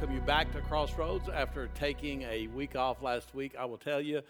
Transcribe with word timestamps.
welcome 0.00 0.14
you 0.14 0.22
back 0.22 0.52
to 0.52 0.60
Crossroads 0.60 1.28
after 1.28 1.66
taking 1.74 2.22
a 2.22 2.46
week 2.46 2.76
off 2.76 3.02
last 3.02 3.34
week. 3.34 3.56
I 3.58 3.64
will 3.64 3.78
tell 3.78 4.00
you, 4.00 4.22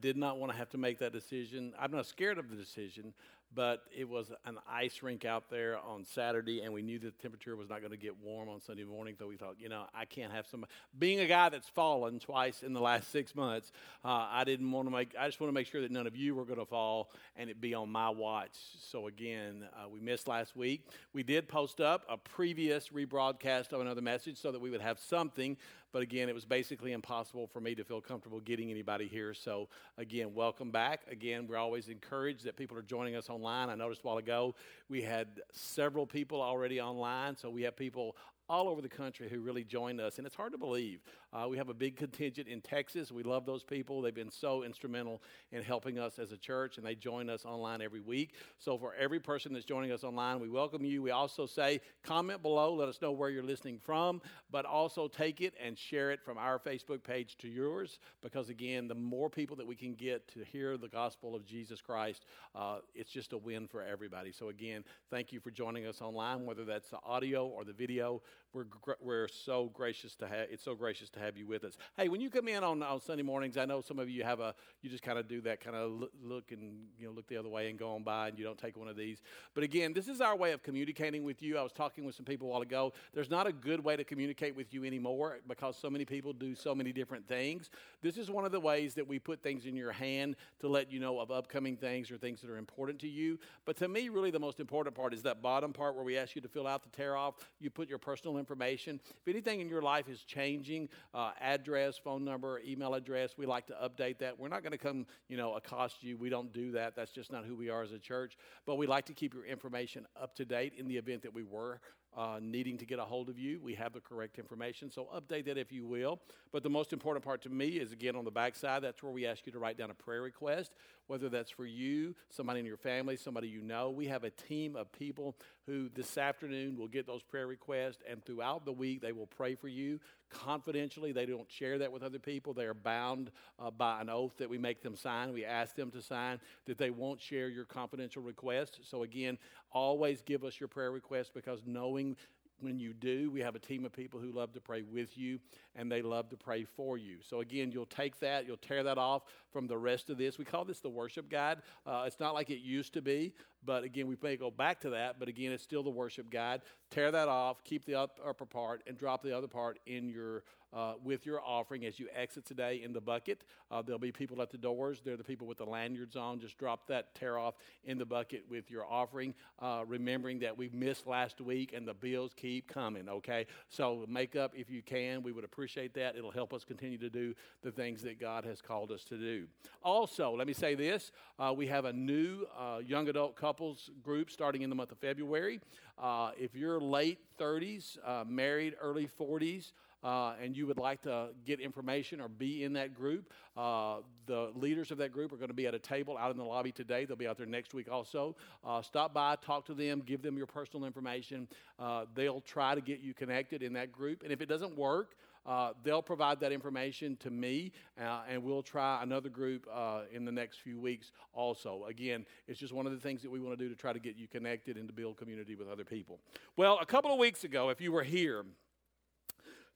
did 0.00 0.16
not 0.16 0.38
want 0.38 0.52
to 0.52 0.58
have 0.58 0.70
to 0.70 0.78
make 0.78 0.98
that 0.98 1.12
decision. 1.12 1.72
I'm 1.78 1.92
not 1.92 2.06
scared 2.06 2.38
of 2.38 2.50
the 2.50 2.56
decision, 2.56 3.12
but 3.54 3.84
it 3.96 4.08
was 4.08 4.30
an 4.44 4.58
ice 4.70 5.02
rink 5.02 5.24
out 5.24 5.48
there 5.48 5.78
on 5.78 6.04
Saturday, 6.04 6.60
and 6.60 6.72
we 6.72 6.82
knew 6.82 6.98
the 6.98 7.10
temperature 7.12 7.56
was 7.56 7.70
not 7.70 7.80
going 7.80 7.92
to 7.92 7.96
get 7.96 8.14
warm 8.22 8.48
on 8.48 8.60
Sunday 8.60 8.84
morning. 8.84 9.14
So 9.18 9.26
we 9.26 9.36
thought, 9.36 9.56
you 9.58 9.68
know, 9.68 9.84
I 9.94 10.04
can't 10.04 10.32
have 10.32 10.46
some. 10.46 10.66
Being 10.98 11.20
a 11.20 11.26
guy 11.26 11.48
that's 11.48 11.68
fallen 11.68 12.18
twice 12.18 12.62
in 12.62 12.72
the 12.74 12.80
last 12.80 13.10
six 13.10 13.34
months, 13.34 13.72
uh, 14.04 14.28
I 14.30 14.44
didn't 14.44 14.70
want 14.70 14.86
to 14.86 14.90
make. 14.90 15.14
I 15.18 15.26
just 15.26 15.40
want 15.40 15.48
to 15.48 15.54
make 15.54 15.66
sure 15.66 15.80
that 15.80 15.90
none 15.90 16.06
of 16.06 16.14
you 16.14 16.34
were 16.34 16.44
going 16.44 16.58
to 16.58 16.66
fall 16.66 17.10
and 17.36 17.48
it 17.48 17.60
be 17.60 17.74
on 17.74 17.90
my 17.90 18.10
watch. 18.10 18.56
So 18.90 19.06
again, 19.06 19.66
uh, 19.74 19.88
we 19.88 20.00
missed 20.00 20.28
last 20.28 20.54
week. 20.54 20.86
We 21.14 21.22
did 21.22 21.48
post 21.48 21.80
up 21.80 22.04
a 22.08 22.18
previous 22.18 22.88
rebroadcast 22.90 23.72
of 23.72 23.80
another 23.80 24.02
message 24.02 24.36
so 24.36 24.52
that 24.52 24.60
we 24.60 24.70
would 24.70 24.82
have 24.82 24.98
something 24.98 25.56
but 25.92 26.02
again, 26.02 26.28
it 26.28 26.34
was 26.34 26.44
basically 26.44 26.92
impossible 26.92 27.46
for 27.46 27.60
me 27.60 27.74
to 27.74 27.84
feel 27.84 28.00
comfortable 28.00 28.40
getting 28.40 28.70
anybody 28.70 29.08
here. 29.08 29.34
So, 29.34 29.68
again, 29.96 30.34
welcome 30.34 30.70
back. 30.70 31.02
Again, 31.10 31.46
we're 31.46 31.56
always 31.56 31.88
encouraged 31.88 32.44
that 32.44 32.56
people 32.56 32.76
are 32.76 32.82
joining 32.82 33.16
us 33.16 33.30
online. 33.30 33.70
I 33.70 33.74
noticed 33.74 34.02
a 34.02 34.06
while 34.06 34.18
ago 34.18 34.54
we 34.88 35.02
had 35.02 35.28
several 35.52 36.06
people 36.06 36.42
already 36.42 36.80
online. 36.80 37.36
So, 37.36 37.50
we 37.50 37.62
have 37.62 37.76
people 37.76 38.16
all 38.48 38.68
over 38.68 38.80
the 38.80 38.88
country 38.88 39.28
who 39.28 39.40
really 39.40 39.64
joined 39.64 40.00
us. 40.00 40.18
And 40.18 40.26
it's 40.26 40.36
hard 40.36 40.52
to 40.52 40.58
believe. 40.58 41.00
Uh, 41.32 41.46
we 41.48 41.56
have 41.58 41.68
a 41.68 41.74
big 41.74 41.96
contingent 41.98 42.48
in 42.48 42.60
Texas. 42.60 43.12
We 43.12 43.22
love 43.22 43.44
those 43.44 43.62
people. 43.62 44.00
They've 44.00 44.14
been 44.14 44.30
so 44.30 44.62
instrumental 44.62 45.22
in 45.52 45.62
helping 45.62 45.98
us 45.98 46.18
as 46.18 46.32
a 46.32 46.36
church, 46.36 46.78
and 46.78 46.86
they 46.86 46.94
join 46.94 47.28
us 47.28 47.44
online 47.44 47.82
every 47.82 48.00
week. 48.00 48.34
So, 48.58 48.78
for 48.78 48.94
every 48.94 49.20
person 49.20 49.52
that's 49.52 49.64
joining 49.64 49.92
us 49.92 50.04
online, 50.04 50.40
we 50.40 50.48
welcome 50.48 50.84
you. 50.84 51.02
We 51.02 51.10
also 51.10 51.46
say, 51.46 51.80
comment 52.02 52.42
below, 52.42 52.74
let 52.74 52.88
us 52.88 53.00
know 53.02 53.12
where 53.12 53.30
you're 53.30 53.42
listening 53.42 53.78
from, 53.78 54.22
but 54.50 54.64
also 54.64 55.08
take 55.08 55.40
it 55.40 55.54
and 55.62 55.76
share 55.76 56.10
it 56.10 56.22
from 56.22 56.38
our 56.38 56.58
Facebook 56.58 57.02
page 57.02 57.36
to 57.38 57.48
yours, 57.48 57.98
because 58.22 58.48
again, 58.48 58.88
the 58.88 58.94
more 58.94 59.28
people 59.28 59.56
that 59.56 59.66
we 59.66 59.76
can 59.76 59.94
get 59.94 60.26
to 60.28 60.44
hear 60.44 60.76
the 60.76 60.88
gospel 60.88 61.34
of 61.34 61.44
Jesus 61.44 61.80
Christ, 61.80 62.24
uh, 62.54 62.78
it's 62.94 63.10
just 63.10 63.32
a 63.32 63.38
win 63.38 63.66
for 63.66 63.82
everybody. 63.82 64.32
So, 64.32 64.48
again, 64.48 64.84
thank 65.10 65.32
you 65.32 65.40
for 65.40 65.50
joining 65.50 65.86
us 65.86 66.00
online, 66.00 66.46
whether 66.46 66.64
that's 66.64 66.88
the 66.88 66.98
audio 67.04 67.46
or 67.46 67.64
the 67.64 67.72
video. 67.72 68.22
We're, 68.54 68.64
we're 69.00 69.28
so 69.28 69.70
gracious 69.74 70.14
to 70.16 70.26
have, 70.26 70.46
it's 70.50 70.64
so 70.64 70.74
gracious 70.74 71.10
to 71.10 71.20
have 71.20 71.36
you 71.36 71.46
with 71.46 71.64
us. 71.64 71.76
Hey, 71.98 72.08
when 72.08 72.20
you 72.20 72.30
come 72.30 72.48
in 72.48 72.64
on, 72.64 72.82
on 72.82 73.00
Sunday 73.00 73.22
mornings, 73.22 73.58
I 73.58 73.66
know 73.66 73.82
some 73.82 73.98
of 73.98 74.08
you 74.08 74.24
have 74.24 74.40
a, 74.40 74.54
you 74.80 74.88
just 74.88 75.02
kind 75.02 75.18
of 75.18 75.28
do 75.28 75.42
that 75.42 75.60
kind 75.60 75.76
of 75.76 76.04
look 76.22 76.50
and, 76.50 76.86
you 76.98 77.06
know, 77.06 77.12
look 77.12 77.28
the 77.28 77.36
other 77.36 77.50
way 77.50 77.68
and 77.68 77.78
go 77.78 77.94
on 77.94 78.02
by 78.02 78.28
and 78.28 78.38
you 78.38 78.44
don't 78.44 78.58
take 78.58 78.78
one 78.78 78.88
of 78.88 78.96
these. 78.96 79.20
But 79.54 79.64
again, 79.64 79.92
this 79.92 80.08
is 80.08 80.22
our 80.22 80.34
way 80.34 80.52
of 80.52 80.62
communicating 80.62 81.24
with 81.24 81.42
you. 81.42 81.58
I 81.58 81.62
was 81.62 81.72
talking 81.72 82.04
with 82.04 82.14
some 82.14 82.24
people 82.24 82.48
a 82.48 82.50
while 82.50 82.62
ago. 82.62 82.94
There's 83.12 83.28
not 83.28 83.46
a 83.46 83.52
good 83.52 83.84
way 83.84 83.96
to 83.96 84.04
communicate 84.04 84.56
with 84.56 84.72
you 84.72 84.84
anymore 84.84 85.40
because 85.46 85.76
so 85.76 85.90
many 85.90 86.06
people 86.06 86.32
do 86.32 86.54
so 86.54 86.74
many 86.74 86.90
different 86.90 87.28
things. 87.28 87.68
This 88.00 88.16
is 88.16 88.30
one 88.30 88.46
of 88.46 88.52
the 88.52 88.60
ways 88.60 88.94
that 88.94 89.06
we 89.06 89.18
put 89.18 89.42
things 89.42 89.66
in 89.66 89.76
your 89.76 89.92
hand 89.92 90.36
to 90.60 90.68
let 90.68 90.90
you 90.90 91.00
know 91.00 91.20
of 91.20 91.30
upcoming 91.30 91.76
things 91.76 92.10
or 92.10 92.16
things 92.16 92.40
that 92.40 92.48
are 92.48 92.56
important 92.56 92.98
to 93.00 93.08
you. 93.08 93.38
But 93.66 93.76
to 93.76 93.88
me, 93.88 94.08
really 94.08 94.30
the 94.30 94.38
most 94.38 94.58
important 94.58 94.96
part 94.96 95.12
is 95.12 95.22
that 95.24 95.42
bottom 95.42 95.74
part 95.74 95.94
where 95.94 96.04
we 96.04 96.16
ask 96.16 96.34
you 96.34 96.40
to 96.40 96.48
fill 96.48 96.66
out 96.66 96.82
the 96.82 96.88
tear 96.88 97.14
off. 97.14 97.34
You 97.60 97.68
put 97.68 97.90
your 97.90 97.98
personal 97.98 98.37
information. 98.38 99.00
If 99.20 99.28
anything 99.28 99.60
in 99.60 99.68
your 99.68 99.82
life 99.82 100.08
is 100.08 100.20
changing, 100.22 100.88
uh, 101.14 101.32
address, 101.40 101.98
phone 101.98 102.24
number, 102.24 102.60
email 102.66 102.94
address, 102.94 103.34
we 103.36 103.46
like 103.46 103.66
to 103.66 103.74
update 103.74 104.18
that. 104.18 104.38
We're 104.38 104.48
not 104.48 104.62
going 104.62 104.72
to 104.72 104.78
come, 104.78 105.06
you 105.28 105.36
know, 105.36 105.54
accost 105.54 106.02
you. 106.02 106.16
We 106.16 106.28
don't 106.28 106.52
do 106.52 106.72
that. 106.72 106.96
That's 106.96 107.12
just 107.12 107.32
not 107.32 107.44
who 107.44 107.56
we 107.56 107.68
are 107.68 107.82
as 107.82 107.92
a 107.92 107.98
church. 107.98 108.36
But 108.66 108.76
we 108.76 108.86
like 108.86 109.06
to 109.06 109.12
keep 109.12 109.34
your 109.34 109.44
information 109.44 110.06
up 110.20 110.34
to 110.36 110.44
date 110.44 110.74
in 110.76 110.88
the 110.88 110.96
event 110.96 111.22
that 111.22 111.34
we 111.34 111.42
were 111.42 111.80
uh, 112.18 112.40
needing 112.42 112.76
to 112.76 112.84
get 112.84 112.98
a 112.98 113.04
hold 113.04 113.28
of 113.28 113.38
you. 113.38 113.60
We 113.62 113.76
have 113.76 113.92
the 113.92 114.00
correct 114.00 114.40
information, 114.40 114.90
so 114.90 115.08
update 115.14 115.44
that 115.44 115.56
if 115.56 115.70
you 115.70 115.86
will. 115.86 116.18
But 116.50 116.64
the 116.64 116.68
most 116.68 116.92
important 116.92 117.24
part 117.24 117.42
to 117.42 117.48
me 117.48 117.68
is 117.68 117.92
again 117.92 118.16
on 118.16 118.24
the 118.24 118.30
back 118.32 118.56
side, 118.56 118.82
that's 118.82 119.00
where 119.04 119.12
we 119.12 119.24
ask 119.24 119.46
you 119.46 119.52
to 119.52 119.58
write 119.60 119.78
down 119.78 119.92
a 119.92 119.94
prayer 119.94 120.20
request, 120.20 120.72
whether 121.06 121.28
that's 121.28 121.50
for 121.50 121.64
you, 121.64 122.16
somebody 122.28 122.58
in 122.58 122.66
your 122.66 122.76
family, 122.76 123.16
somebody 123.16 123.46
you 123.46 123.62
know. 123.62 123.90
We 123.90 124.08
have 124.08 124.24
a 124.24 124.30
team 124.30 124.74
of 124.74 124.90
people 124.90 125.36
who 125.64 125.88
this 125.94 126.18
afternoon 126.18 126.76
will 126.76 126.88
get 126.88 127.06
those 127.06 127.22
prayer 127.22 127.46
requests, 127.46 128.02
and 128.10 128.24
throughout 128.24 128.64
the 128.64 128.72
week, 128.72 129.00
they 129.00 129.12
will 129.12 129.28
pray 129.28 129.54
for 129.54 129.68
you 129.68 130.00
confidentially. 130.30 131.12
They 131.12 131.26
don't 131.26 131.50
share 131.50 131.78
that 131.78 131.92
with 131.92 132.02
other 132.02 132.18
people. 132.18 132.54
They 132.54 132.64
are 132.64 132.74
bound 132.74 133.30
uh, 133.58 133.70
by 133.70 134.00
an 134.00 134.08
oath 134.08 134.36
that 134.38 134.48
we 134.48 134.58
make 134.58 134.82
them 134.82 134.96
sign. 134.96 135.32
We 135.32 135.44
ask 135.44 135.74
them 135.74 135.90
to 135.92 136.02
sign 136.02 136.40
that 136.66 136.78
they 136.78 136.90
won't 136.90 137.20
share 137.20 137.48
your 137.48 137.64
confidential 137.64 138.22
request. 138.22 138.80
So, 138.82 139.02
again, 139.02 139.38
always 139.72 140.22
give 140.22 140.44
us 140.44 140.58
your 140.60 140.68
prayer 140.68 140.90
request 140.90 141.32
because 141.34 141.60
knowing 141.66 142.16
when 142.60 142.78
you 142.78 142.92
do, 142.92 143.30
we 143.30 143.40
have 143.40 143.54
a 143.54 143.58
team 143.58 143.84
of 143.84 143.92
people 143.92 144.18
who 144.18 144.32
love 144.32 144.52
to 144.52 144.60
pray 144.60 144.82
with 144.82 145.16
you 145.16 145.38
and 145.76 145.90
they 145.90 146.02
love 146.02 146.28
to 146.30 146.36
pray 146.36 146.64
for 146.64 146.98
you. 146.98 147.18
So, 147.22 147.40
again, 147.40 147.70
you'll 147.70 147.86
take 147.86 148.18
that, 148.20 148.46
you'll 148.46 148.56
tear 148.56 148.82
that 148.82 148.98
off 148.98 149.22
from 149.52 149.66
the 149.66 149.78
rest 149.78 150.10
of 150.10 150.18
this. 150.18 150.38
We 150.38 150.44
call 150.44 150.64
this 150.64 150.80
the 150.80 150.88
worship 150.88 151.30
guide. 151.30 151.58
Uh, 151.86 152.04
it's 152.06 152.20
not 152.20 152.34
like 152.34 152.50
it 152.50 152.60
used 152.60 152.94
to 152.94 153.02
be, 153.02 153.32
but 153.64 153.84
again, 153.84 154.06
we 154.06 154.16
may 154.22 154.36
go 154.36 154.50
back 154.50 154.80
to 154.80 154.90
that, 154.90 155.18
but 155.18 155.28
again, 155.28 155.52
it's 155.52 155.62
still 155.62 155.82
the 155.82 155.90
worship 155.90 156.30
guide. 156.30 156.62
Tear 156.90 157.10
that 157.12 157.28
off, 157.28 157.62
keep 157.64 157.84
the 157.84 157.94
upper 157.94 158.46
part, 158.46 158.82
and 158.86 158.96
drop 158.96 159.22
the 159.22 159.36
other 159.36 159.48
part 159.48 159.78
in 159.86 160.08
your 160.08 160.42
uh, 160.72 160.94
with 161.02 161.24
your 161.24 161.40
offering 161.40 161.84
as 161.86 161.98
you 161.98 162.08
exit 162.14 162.44
today 162.44 162.82
in 162.84 162.92
the 162.92 163.00
bucket. 163.00 163.42
Uh, 163.70 163.82
there'll 163.82 163.98
be 163.98 164.12
people 164.12 164.42
at 164.42 164.50
the 164.50 164.58
doors. 164.58 165.00
They're 165.04 165.16
the 165.16 165.24
people 165.24 165.46
with 165.46 165.58
the 165.58 165.64
lanyards 165.64 166.16
on. 166.16 166.40
Just 166.40 166.58
drop 166.58 166.86
that 166.88 167.14
tear 167.14 167.38
off 167.38 167.54
in 167.84 167.98
the 167.98 168.04
bucket 168.04 168.44
with 168.48 168.70
your 168.70 168.84
offering, 168.84 169.34
uh, 169.60 169.84
remembering 169.86 170.38
that 170.40 170.56
we 170.56 170.68
missed 170.72 171.06
last 171.06 171.40
week 171.40 171.72
and 171.74 171.86
the 171.86 171.94
bills 171.94 172.32
keep 172.36 172.68
coming, 172.68 173.08
okay? 173.08 173.46
So 173.68 174.04
make 174.08 174.36
up 174.36 174.52
if 174.54 174.70
you 174.70 174.82
can. 174.82 175.22
We 175.22 175.32
would 175.32 175.44
appreciate 175.44 175.94
that. 175.94 176.16
It'll 176.16 176.30
help 176.30 176.52
us 176.52 176.64
continue 176.64 176.98
to 176.98 177.10
do 177.10 177.34
the 177.62 177.70
things 177.70 178.02
that 178.02 178.20
God 178.20 178.44
has 178.44 178.60
called 178.60 178.90
us 178.90 179.04
to 179.04 179.16
do. 179.16 179.46
Also, 179.82 180.34
let 180.36 180.46
me 180.46 180.52
say 180.52 180.74
this 180.74 181.12
uh, 181.38 181.52
we 181.56 181.66
have 181.66 181.84
a 181.84 181.92
new 181.92 182.46
uh, 182.58 182.80
young 182.84 183.08
adult 183.08 183.36
couples 183.48 183.88
group 184.02 184.30
starting 184.30 184.60
in 184.60 184.68
the 184.68 184.76
month 184.76 184.92
of 184.92 184.98
February. 184.98 185.58
Uh, 185.98 186.32
if 186.38 186.54
you're 186.54 186.78
late 186.78 187.18
30s, 187.40 187.96
married, 188.28 188.74
early 188.78 189.08
40s, 189.18 189.72
uh, 190.04 190.34
and 190.42 190.54
you 190.54 190.66
would 190.66 190.76
like 190.76 191.00
to 191.02 191.28
get 191.46 191.60
information 191.60 192.20
or 192.20 192.28
be 192.28 192.62
in 192.62 192.74
that 192.74 192.94
group, 192.94 193.32
uh, 193.56 193.96
the 194.26 194.50
leaders 194.54 194.90
of 194.90 194.98
that 194.98 195.12
group 195.12 195.32
are 195.32 195.36
going 195.36 195.48
to 195.48 195.54
be 195.54 195.66
at 195.66 195.74
a 195.74 195.78
table 195.78 196.18
out 196.18 196.30
in 196.30 196.36
the 196.36 196.44
lobby 196.44 196.70
today. 196.70 197.06
They'll 197.06 197.16
be 197.16 197.26
out 197.26 197.38
there 197.38 197.46
next 197.46 197.72
week 197.72 197.90
also. 197.90 198.36
Uh, 198.62 198.82
stop 198.82 199.14
by, 199.14 199.36
talk 199.36 199.64
to 199.66 199.74
them, 199.74 200.02
give 200.04 200.20
them 200.20 200.36
your 200.36 200.46
personal 200.46 200.86
information. 200.86 201.48
Uh, 201.78 202.04
they'll 202.14 202.42
try 202.42 202.74
to 202.74 202.82
get 202.82 203.00
you 203.00 203.14
connected 203.14 203.62
in 203.62 203.72
that 203.72 203.90
group. 203.90 204.22
And 204.22 204.30
if 204.30 204.42
it 204.42 204.46
doesn't 204.46 204.76
work, 204.76 205.16
uh, 205.48 205.72
they'll 205.82 206.02
provide 206.02 206.40
that 206.40 206.52
information 206.52 207.16
to 207.16 207.30
me, 207.30 207.72
uh, 207.98 208.20
and 208.28 208.42
we'll 208.42 208.62
try 208.62 209.02
another 209.02 209.30
group 209.30 209.66
uh, 209.72 210.02
in 210.12 210.26
the 210.26 210.32
next 210.32 210.58
few 210.58 210.78
weeks 210.78 211.10
also. 211.32 211.86
Again, 211.88 212.26
it's 212.46 212.60
just 212.60 212.74
one 212.74 212.86
of 212.86 212.92
the 212.92 212.98
things 212.98 213.22
that 213.22 213.30
we 213.30 213.40
want 213.40 213.58
to 213.58 213.64
do 213.64 213.70
to 213.70 213.74
try 213.74 213.94
to 213.94 213.98
get 213.98 214.16
you 214.16 214.28
connected 214.28 214.76
and 214.76 214.86
to 214.88 214.92
build 214.92 215.16
community 215.16 215.54
with 215.54 215.66
other 215.66 215.84
people. 215.84 216.20
Well, 216.58 216.78
a 216.82 216.86
couple 216.86 217.10
of 217.10 217.18
weeks 217.18 217.44
ago, 217.44 217.70
if 217.70 217.80
you 217.80 217.92
were 217.92 218.02
here, 218.02 218.44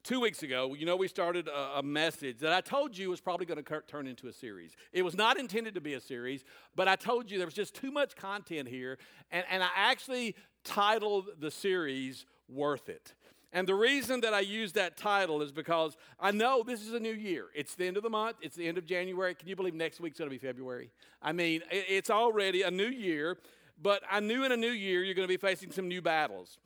two 0.03 0.21
weeks 0.21 0.43
ago, 0.43 0.75
you 0.75 0.85
know, 0.85 0.97
we 0.97 1.09
started 1.09 1.49
a, 1.49 1.79
a 1.79 1.83
message 1.83 2.41
that 2.41 2.53
I 2.53 2.61
told 2.61 2.99
you 2.99 3.09
was 3.09 3.23
probably 3.23 3.47
going 3.47 3.65
to 3.65 3.83
turn 3.87 4.07
into 4.07 4.29
a 4.29 4.33
series. 4.33 4.73
It 4.93 5.03
was 5.03 5.17
not 5.17 5.39
intended 5.39 5.75
to 5.75 5.81
be 5.81 5.95
a 5.95 6.01
series, 6.01 6.45
but 6.77 6.87
I 6.87 6.97
told 6.97 7.31
you 7.31 7.39
there 7.39 7.47
was 7.47 7.55
just 7.55 7.75
too 7.75 7.91
much 7.91 8.15
content 8.15 8.69
here, 8.69 8.99
and, 9.31 9.45
and 9.51 9.63
I 9.63 9.71
actually 9.75 10.37
titled 10.65 11.29
the 11.41 11.51
series 11.51 12.27
Worth 12.47 12.91
It. 12.91 13.15
And 13.53 13.69
the 13.69 13.75
reason 13.75 14.23
that 14.23 14.33
I 14.33 14.41
use 14.41 14.73
that 14.73 14.97
title 14.97 15.43
is 15.43 15.53
because 15.53 15.97
I 16.19 16.31
know 16.31 16.63
this 16.63 16.81
is 16.81 16.95
a 16.95 17.01
new 17.01 17.13
year. 17.13 17.47
It's 17.55 17.75
the 17.75 17.87
end 17.87 17.99
of 17.99 18.03
the 18.03 18.11
month, 18.11 18.37
it's 18.41 18.57
the 18.57 18.67
end 18.67 18.79
of 18.79 18.87
January. 18.87 19.35
Can 19.35 19.49
you 19.49 19.57
believe 19.57 19.75
next 19.75 20.01
week's 20.01 20.19
going 20.19 20.31
to 20.31 20.35
be 20.35 20.45
February? 20.45 20.91
I 21.21 21.33
mean, 21.33 21.63
it's 21.71 22.09
already 22.09 22.63
a 22.63 22.71
new 22.71 22.89
year, 22.89 23.37
but 23.81 24.03
I 24.11 24.21
knew 24.21 24.45
in 24.45 24.53
a 24.53 24.57
new 24.57 24.71
year 24.71 25.05
you're 25.05 25.15
going 25.15 25.29
to 25.29 25.33
be 25.33 25.37
facing 25.37 25.71
some 25.71 25.87
new 25.87 26.01
battles. 26.01 26.59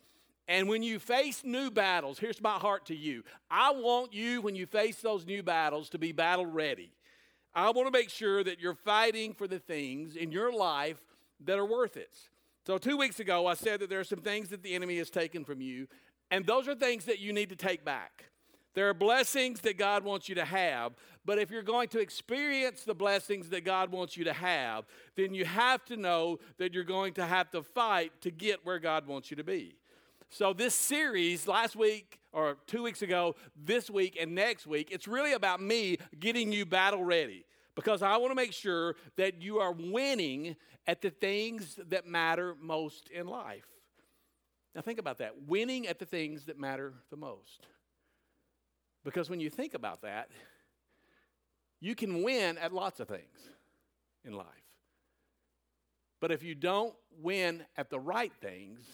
And 0.49 0.69
when 0.69 0.85
you 0.85 1.01
face 1.01 1.43
new 1.45 1.73
battles, 1.73 2.21
here's 2.21 2.41
my 2.41 2.55
heart 2.55 2.87
to 2.87 2.95
you. 2.95 3.25
I 3.51 3.73
want 3.73 4.13
you, 4.13 4.41
when 4.41 4.55
you 4.55 4.67
face 4.67 5.01
those 5.01 5.27
new 5.27 5.43
battles, 5.43 5.89
to 5.91 5.99
be 5.99 6.13
battle 6.13 6.47
ready. 6.47 6.91
I 7.53 7.71
want 7.71 7.89
to 7.89 7.91
make 7.91 8.11
sure 8.11 8.45
that 8.45 8.61
you're 8.61 8.75
fighting 8.75 9.33
for 9.33 9.49
the 9.49 9.59
things 9.59 10.15
in 10.15 10.31
your 10.31 10.53
life 10.53 11.03
that 11.45 11.59
are 11.59 11.67
worth 11.67 11.97
it. 11.97 12.17
So, 12.67 12.79
two 12.79 12.97
weeks 12.97 13.19
ago, 13.19 13.47
I 13.47 13.55
said 13.55 13.81
that 13.81 13.91
there 13.91 14.01
are 14.01 14.05
some 14.05 14.21
things 14.21 14.49
that 14.51 14.63
the 14.63 14.75
enemy 14.75 14.99
has 14.99 15.09
taken 15.09 15.45
from 15.45 15.61
you, 15.61 15.87
and 16.31 16.47
those 16.47 16.69
are 16.69 16.75
things 16.75 17.05
that 17.07 17.19
you 17.19 17.33
need 17.33 17.51
to 17.51 17.57
take 17.57 17.85
back. 17.85 18.25
There 18.75 18.89
are 18.91 18.95
blessings 18.95 19.63
that 19.63 19.79
God 19.79 20.05
wants 20.05 20.29
you 20.29 20.35
to 20.35 20.45
have, 20.45 20.93
but 21.25 21.39
if 21.39 21.51
you're 21.51 21.63
going 21.63 21.89
to 21.89 21.99
experience 21.99 22.85
the 22.85 22.95
blessings 22.95 23.49
that 23.49 23.65
God 23.65 23.91
wants 23.91 24.19
you 24.19 24.25
to 24.25 24.35
have, 24.35 24.85
then 25.17 25.33
you 25.33 25.47
have 25.47 25.83
to 25.87 25.97
know 25.97 26.39
that 26.59 26.75
you're 26.75 26.85
going 26.85 27.15
to 27.15 27.25
have 27.25 27.51
to 27.53 27.63
fight 27.63 28.13
to 28.21 28.31
get 28.31 28.67
where 28.67 28.79
God 28.79 29.07
wants 29.07 29.31
you 29.31 29.37
to 29.39 29.45
be. 29.45 29.77
So, 30.29 30.53
this 30.53 30.75
series 30.75 31.49
last 31.49 31.75
week 31.75 32.19
or 32.33 32.59
two 32.67 32.83
weeks 32.83 33.01
ago, 33.01 33.37
this 33.57 33.89
week, 33.89 34.19
and 34.21 34.35
next 34.35 34.67
week, 34.67 34.91
it's 34.91 35.09
really 35.09 35.33
about 35.33 35.63
me 35.63 35.97
getting 36.21 36.53
you 36.53 36.67
battle 36.67 37.03
ready 37.03 37.47
because 37.77 38.03
I 38.03 38.17
want 38.19 38.33
to 38.33 38.35
make 38.35 38.53
sure 38.53 38.97
that 39.17 39.41
you 39.41 39.59
are 39.59 39.73
winning 39.73 40.57
at 40.87 41.01
the 41.01 41.11
things 41.11 41.79
that 41.89 42.07
matter 42.07 42.57
most 42.61 43.09
in 43.09 43.27
life. 43.27 43.76
Now, 44.77 44.83
think 44.83 44.99
about 44.99 45.17
that 45.19 45.33
winning 45.47 45.87
at 45.87 45.99
the 45.99 46.05
things 46.05 46.45
that 46.45 46.61
matter 46.61 46.93
the 47.09 47.17
most. 47.17 47.67
Because 49.05 49.31
when 49.31 49.41
you 49.41 49.49
think 49.49 49.73
about 49.73 50.03
that, 50.03 50.29
you 51.81 51.95
can 51.95 52.23
win 52.23 52.59
at 52.59 52.75
lots 52.75 53.01
of 53.01 53.09
things 53.09 53.49
in 54.23 54.35
life. 54.35 54.47
But 56.21 56.31
if 56.31 56.43
you 56.43 56.55
don't 56.55 56.95
win 57.23 57.65
at 57.79 57.89
the 57.89 57.99
right 57.99 58.33
things, 58.43 58.85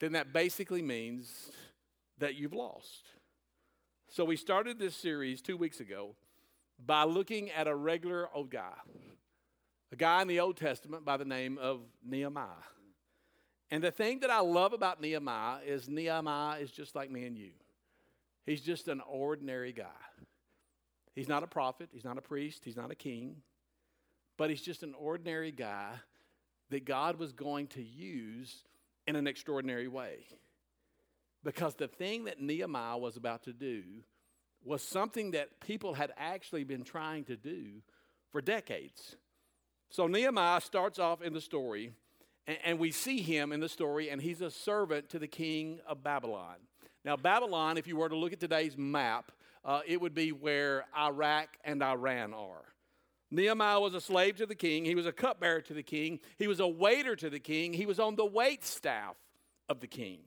then 0.00 0.12
that 0.12 0.32
basically 0.32 0.82
means 0.82 1.52
that 2.18 2.34
you've 2.34 2.54
lost. 2.54 3.06
So 4.08 4.24
we 4.24 4.36
started 4.36 4.80
this 4.80 4.96
series 4.96 5.40
two 5.40 5.56
weeks 5.56 5.78
ago 5.78 6.16
by 6.84 7.04
looking 7.04 7.52
at 7.52 7.68
a 7.68 7.74
regular 7.74 8.28
old 8.34 8.50
guy, 8.50 8.74
a 9.92 9.96
guy 9.96 10.22
in 10.22 10.28
the 10.28 10.40
Old 10.40 10.56
Testament 10.56 11.04
by 11.04 11.16
the 11.16 11.24
name 11.24 11.56
of 11.56 11.82
Nehemiah. 12.04 12.64
And 13.70 13.82
the 13.82 13.90
thing 13.90 14.20
that 14.20 14.30
I 14.30 14.40
love 14.40 14.72
about 14.72 15.00
Nehemiah 15.00 15.58
is 15.66 15.88
Nehemiah 15.88 16.58
is 16.60 16.70
just 16.70 16.94
like 16.94 17.10
me 17.10 17.26
and 17.26 17.36
you. 17.36 17.50
He's 18.46 18.62
just 18.62 18.88
an 18.88 19.02
ordinary 19.06 19.72
guy. 19.72 19.84
He's 21.14 21.28
not 21.28 21.42
a 21.42 21.48
prophet, 21.48 21.90
he's 21.92 22.04
not 22.04 22.16
a 22.16 22.22
priest, 22.22 22.64
he's 22.64 22.76
not 22.76 22.90
a 22.90 22.94
king, 22.94 23.42
but 24.36 24.50
he's 24.50 24.62
just 24.62 24.82
an 24.82 24.94
ordinary 24.94 25.50
guy 25.50 25.90
that 26.70 26.84
God 26.84 27.18
was 27.18 27.32
going 27.32 27.66
to 27.68 27.82
use 27.82 28.62
in 29.06 29.16
an 29.16 29.26
extraordinary 29.26 29.88
way. 29.88 30.26
Because 31.44 31.74
the 31.74 31.88
thing 31.88 32.24
that 32.24 32.40
Nehemiah 32.40 32.98
was 32.98 33.16
about 33.16 33.44
to 33.44 33.52
do 33.52 33.82
was 34.64 34.82
something 34.82 35.32
that 35.32 35.60
people 35.60 35.94
had 35.94 36.12
actually 36.16 36.64
been 36.64 36.84
trying 36.84 37.24
to 37.24 37.36
do 37.36 37.82
for 38.30 38.40
decades. 38.40 39.16
So 39.90 40.06
Nehemiah 40.06 40.60
starts 40.60 40.98
off 40.98 41.22
in 41.22 41.32
the 41.32 41.40
story, 41.40 41.92
and, 42.48 42.58
and, 42.64 42.78
we 42.78 42.90
see 42.90 43.20
him 43.20 43.52
in 43.52 43.60
the 43.60 43.68
story, 43.68 44.08
and 44.08 44.20
he's 44.20 44.40
a 44.40 44.50
servant 44.50 45.10
to 45.10 45.18
the 45.18 45.28
king 45.28 45.80
of 45.86 46.02
Babylon. 46.02 46.56
Now, 47.04 47.16
Babylon, 47.16 47.76
if 47.76 47.86
you 47.86 47.96
were 47.96 48.08
to 48.08 48.16
look 48.16 48.32
at 48.32 48.40
today's 48.40 48.76
map, 48.76 49.30
uh, 49.64 49.80
it 49.86 50.00
would 50.00 50.14
be 50.14 50.32
where 50.32 50.86
Iraq 50.96 51.58
and 51.62 51.82
Iran 51.82 52.32
are. 52.32 52.64
Nehemiah 53.30 53.78
was 53.78 53.94
a 53.94 54.00
slave 54.00 54.36
to 54.36 54.46
the 54.46 54.54
king. 54.54 54.86
He 54.86 54.94
was 54.94 55.04
a 55.04 55.12
cupbearer 55.12 55.60
to 55.62 55.74
the 55.74 55.82
king. 55.82 56.20
He 56.38 56.46
was 56.46 56.60
a 56.60 56.66
waiter 56.66 57.14
to 57.16 57.28
the 57.28 57.38
king. 57.38 57.74
He 57.74 57.84
was 57.84 58.00
on 58.00 58.16
the 58.16 58.24
wait 58.24 58.64
staff 58.64 59.16
of 59.68 59.80
the 59.80 59.86
king. 59.86 60.20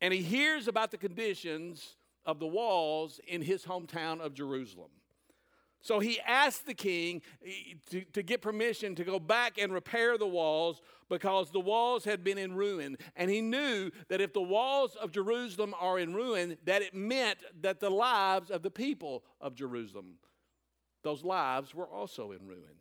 And 0.00 0.14
he 0.14 0.22
hears 0.22 0.66
about 0.66 0.90
the 0.90 0.96
conditions 0.96 1.96
of 2.24 2.38
the 2.38 2.46
walls 2.46 3.20
in 3.26 3.42
his 3.42 3.64
hometown 3.64 4.20
of 4.20 4.32
Jerusalem. 4.32 4.90
So 5.82 5.98
he 5.98 6.20
asked 6.20 6.66
the 6.66 6.74
king 6.74 7.22
eh, 7.44 7.74
to, 7.90 8.04
to, 8.12 8.22
get 8.22 8.42
permission 8.42 8.94
to 8.96 9.04
go 9.04 9.18
back 9.18 9.58
and 9.58 9.72
repair 9.72 10.18
the 10.18 10.26
walls 10.26 10.82
because 11.08 11.50
the 11.50 11.60
walls 11.60 12.04
had 12.04 12.22
been 12.22 12.36
in 12.36 12.54
ruin. 12.54 12.98
And 13.16 13.30
he 13.30 13.40
knew 13.40 13.90
that 14.08 14.20
if 14.20 14.34
the 14.34 14.42
walls 14.42 14.94
of 14.96 15.10
Jerusalem 15.10 15.74
are 15.80 15.98
in 15.98 16.14
ruin, 16.14 16.58
that 16.64 16.82
it 16.82 16.94
meant 16.94 17.38
that 17.62 17.80
the 17.80 17.90
lives 17.90 18.50
of 18.50 18.62
the 18.62 18.70
people 18.70 19.24
of 19.40 19.54
Jerusalem, 19.54 20.16
those 21.02 21.24
lives 21.24 21.74
were 21.74 21.88
also 21.88 22.32
in 22.32 22.46
ruin. 22.46 22.76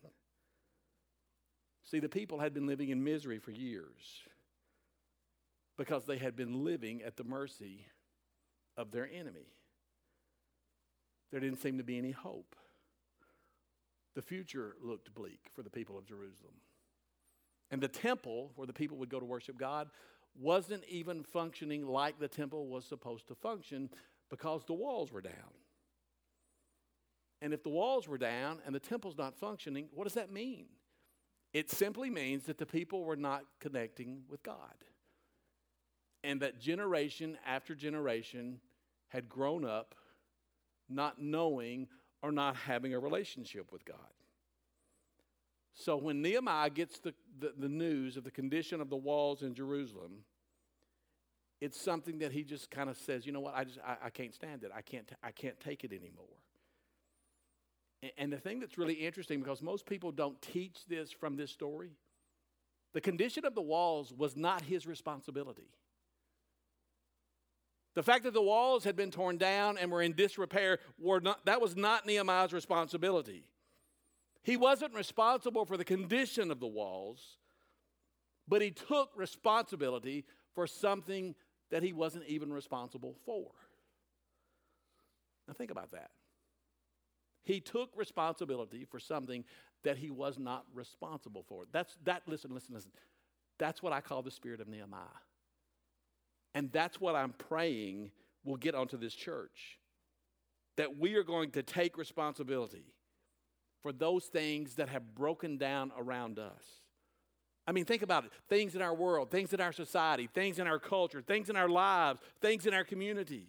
See, 1.85 1.99
the 1.99 2.09
people 2.09 2.39
had 2.39 2.53
been 2.53 2.67
living 2.67 2.89
in 2.89 3.03
misery 3.03 3.39
for 3.39 3.51
years 3.51 4.21
because 5.77 6.05
they 6.05 6.17
had 6.17 6.35
been 6.35 6.63
living 6.65 7.01
at 7.01 7.15
the 7.15 7.23
mercy 7.23 7.87
of 8.77 8.91
their 8.91 9.09
enemy. 9.11 9.47
There 11.31 11.39
didn't 11.39 11.61
seem 11.61 11.77
to 11.77 11.83
be 11.83 11.97
any 11.97 12.11
hope. 12.11 12.55
The 14.19 14.23
future 14.23 14.75
looked 14.83 15.15
bleak 15.15 15.49
for 15.55 15.63
the 15.63 15.69
people 15.69 15.97
of 15.97 16.05
Jerusalem. 16.05 16.55
And 17.71 17.79
the 17.79 17.87
temple, 17.87 18.51
where 18.57 18.67
the 18.67 18.73
people 18.73 18.97
would 18.97 19.07
go 19.07 19.17
to 19.17 19.25
worship 19.25 19.57
God, 19.57 19.87
wasn't 20.37 20.83
even 20.89 21.23
functioning 21.23 21.87
like 21.87 22.19
the 22.19 22.27
temple 22.27 22.67
was 22.67 22.83
supposed 22.83 23.29
to 23.29 23.35
function 23.35 23.89
because 24.29 24.65
the 24.65 24.73
walls 24.73 25.13
were 25.13 25.21
down. 25.21 25.53
And 27.41 27.53
if 27.53 27.63
the 27.63 27.69
walls 27.69 28.09
were 28.09 28.17
down 28.17 28.59
and 28.65 28.75
the 28.75 28.79
temple's 28.81 29.17
not 29.17 29.39
functioning, 29.39 29.87
what 29.93 30.03
does 30.03 30.15
that 30.15 30.33
mean? 30.33 30.65
It 31.53 31.71
simply 31.71 32.09
means 32.09 32.43
that 32.47 32.57
the 32.57 32.65
people 32.65 33.05
were 33.05 33.15
not 33.15 33.45
connecting 33.61 34.23
with 34.27 34.43
God 34.43 34.83
and 36.25 36.41
that 36.41 36.59
generation 36.59 37.37
after 37.47 37.73
generation 37.73 38.59
had 39.07 39.29
grown 39.29 39.63
up 39.63 39.95
not 40.89 41.21
knowing 41.21 41.87
or 42.21 42.31
not 42.31 42.55
having 42.55 42.93
a 42.93 42.99
relationship 42.99 43.71
with 43.71 43.85
God. 43.85 43.97
So 45.73 45.95
when 45.95 46.21
Nehemiah 46.21 46.69
gets 46.69 46.99
the, 46.99 47.13
the, 47.39 47.53
the, 47.57 47.69
news 47.69 48.17
of 48.17 48.23
the 48.23 48.31
condition 48.31 48.81
of 48.81 48.89
the 48.89 48.97
walls 48.97 49.43
in 49.43 49.53
Jerusalem, 49.53 50.23
it's 51.61 51.79
something 51.79 52.19
that 52.19 52.31
he 52.31 52.43
just 52.43 52.69
kind 52.69 52.89
of 52.89 52.97
says, 52.97 53.25
you 53.25 53.31
know 53.31 53.39
what, 53.39 53.55
I 53.55 53.63
just 53.63 53.79
I, 53.85 53.95
I 54.05 54.09
can't 54.09 54.33
stand 54.33 54.63
it. 54.63 54.71
I 54.75 54.81
can't 54.81 55.07
t- 55.07 55.15
I 55.23 55.31
can't 55.31 55.59
take 55.59 55.83
it 55.83 55.91
anymore. 55.91 56.25
And, 58.01 58.11
and 58.17 58.33
the 58.33 58.37
thing 58.37 58.59
that's 58.59 58.77
really 58.77 58.93
interesting, 58.93 59.39
because 59.39 59.61
most 59.61 59.85
people 59.85 60.11
don't 60.11 60.41
teach 60.41 60.85
this 60.87 61.11
from 61.11 61.37
this 61.37 61.51
story, 61.51 61.91
the 62.93 63.01
condition 63.01 63.45
of 63.45 63.55
the 63.55 63.61
walls 63.61 64.13
was 64.17 64.35
not 64.35 64.61
his 64.61 64.85
responsibility. 64.85 65.69
The 67.95 68.03
fact 68.03 68.23
that 68.23 68.33
the 68.33 68.41
walls 68.41 68.83
had 68.83 68.95
been 68.95 69.11
torn 69.11 69.37
down 69.37 69.77
and 69.77 69.91
were 69.91 70.01
in 70.01 70.13
disrepair, 70.13 70.79
were 70.99 71.19
not, 71.19 71.45
that 71.45 71.59
was 71.59 71.75
not 71.75 72.05
Nehemiah's 72.05 72.53
responsibility. 72.53 73.45
He 74.43 74.57
wasn't 74.57 74.93
responsible 74.93 75.65
for 75.65 75.75
the 75.75 75.85
condition 75.85 76.51
of 76.51 76.59
the 76.59 76.67
walls, 76.67 77.37
but 78.47 78.61
he 78.61 78.71
took 78.71 79.11
responsibility 79.15 80.25
for 80.53 80.65
something 80.65 81.35
that 81.71 81.83
he 81.83 81.93
wasn't 81.93 82.25
even 82.25 82.51
responsible 82.51 83.15
for. 83.25 83.51
Now, 85.47 85.53
think 85.53 85.71
about 85.71 85.91
that. 85.91 86.11
He 87.43 87.59
took 87.59 87.89
responsibility 87.95 88.85
for 88.85 88.99
something 88.99 89.43
that 89.83 89.97
he 89.97 90.11
was 90.11 90.37
not 90.37 90.65
responsible 90.73 91.43
for. 91.47 91.65
That's 91.71 91.97
that, 92.03 92.23
listen, 92.27 92.53
listen, 92.53 92.75
listen. 92.75 92.91
That's 93.57 93.81
what 93.81 93.93
I 93.93 94.01
call 94.01 94.21
the 94.21 94.31
spirit 94.31 94.61
of 94.61 94.67
Nehemiah. 94.67 95.01
And 96.53 96.71
that's 96.71 96.99
what 96.99 97.15
I'm 97.15 97.33
praying 97.33 98.11
will 98.43 98.57
get 98.57 98.75
onto 98.75 98.97
this 98.97 99.13
church. 99.13 99.77
That 100.77 100.97
we 100.97 101.15
are 101.15 101.23
going 101.23 101.51
to 101.51 101.63
take 101.63 101.97
responsibility 101.97 102.85
for 103.81 103.91
those 103.91 104.25
things 104.25 104.75
that 104.75 104.89
have 104.89 105.15
broken 105.15 105.57
down 105.57 105.91
around 105.97 106.39
us. 106.39 106.63
I 107.67 107.71
mean, 107.71 107.85
think 107.85 108.01
about 108.01 108.25
it 108.25 108.31
things 108.49 108.75
in 108.75 108.81
our 108.81 108.95
world, 108.95 109.29
things 109.29 109.53
in 109.53 109.61
our 109.61 109.71
society, 109.71 110.27
things 110.33 110.57
in 110.57 110.67
our 110.67 110.79
culture, 110.79 111.21
things 111.21 111.49
in 111.49 111.55
our 111.55 111.69
lives, 111.69 112.19
things 112.41 112.65
in 112.65 112.73
our 112.73 112.83
community. 112.83 113.47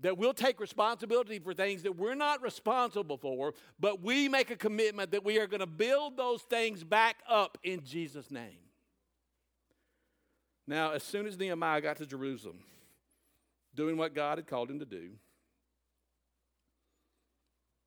That 0.00 0.16
we'll 0.16 0.32
take 0.32 0.60
responsibility 0.60 1.40
for 1.40 1.52
things 1.52 1.82
that 1.82 1.96
we're 1.96 2.14
not 2.14 2.40
responsible 2.40 3.16
for, 3.16 3.52
but 3.80 4.00
we 4.00 4.28
make 4.28 4.52
a 4.52 4.56
commitment 4.56 5.10
that 5.10 5.24
we 5.24 5.38
are 5.38 5.48
going 5.48 5.58
to 5.58 5.66
build 5.66 6.16
those 6.16 6.42
things 6.42 6.84
back 6.84 7.16
up 7.28 7.58
in 7.64 7.84
Jesus' 7.84 8.30
name. 8.30 8.67
Now, 10.68 10.92
as 10.92 11.02
soon 11.02 11.26
as 11.26 11.38
Nehemiah 11.38 11.80
got 11.80 11.96
to 11.96 12.04
Jerusalem, 12.04 12.58
doing 13.74 13.96
what 13.96 14.14
God 14.14 14.36
had 14.36 14.46
called 14.46 14.70
him 14.70 14.80
to 14.80 14.84
do, 14.84 15.12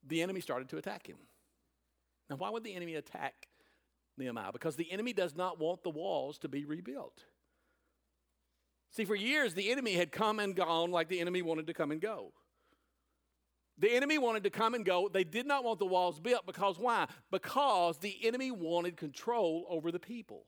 the 0.08 0.24
enemy 0.24 0.42
started 0.42 0.68
to 0.70 0.78
attack 0.78 1.06
him. 1.06 1.18
Now, 2.28 2.38
why 2.38 2.50
would 2.50 2.64
the 2.64 2.74
enemy 2.74 2.96
attack 2.96 3.48
Nehemiah? 4.18 4.52
Because 4.52 4.78
the 4.78 4.92
enemy 4.92 5.14
does 5.14 5.36
not 5.36 5.60
want 5.60 5.84
the 5.84 5.92
walls 5.92 6.40
to 6.40 6.50
be 6.50 6.66
rebuilt. 6.66 7.24
See, 8.90 9.06
for 9.06 9.16
years, 9.16 9.54
the 9.54 9.72
enemy 9.72 9.94
had 9.94 10.12
come 10.12 10.40
and 10.40 10.56
gone 10.56 10.90
like 10.90 11.08
the 11.08 11.20
enemy 11.20 11.44
wanted 11.44 11.68
to 11.68 11.76
come 11.76 11.92
and 11.92 12.02
go. 12.02 12.34
The 13.78 13.92
enemy 13.92 14.18
wanted 14.18 14.44
to 14.46 14.50
come 14.50 14.74
and 14.74 14.84
go. 14.84 15.08
They 15.08 15.24
did 15.24 15.46
not 15.46 15.64
want 15.64 15.78
the 15.78 15.86
walls 15.86 16.20
built 16.20 16.48
because 16.48 16.80
why? 16.80 17.06
Because 17.30 18.00
the 18.00 18.18
enemy 18.24 18.50
wanted 18.50 18.98
control 18.98 19.68
over 19.70 19.92
the 19.92 20.00
people. 20.00 20.48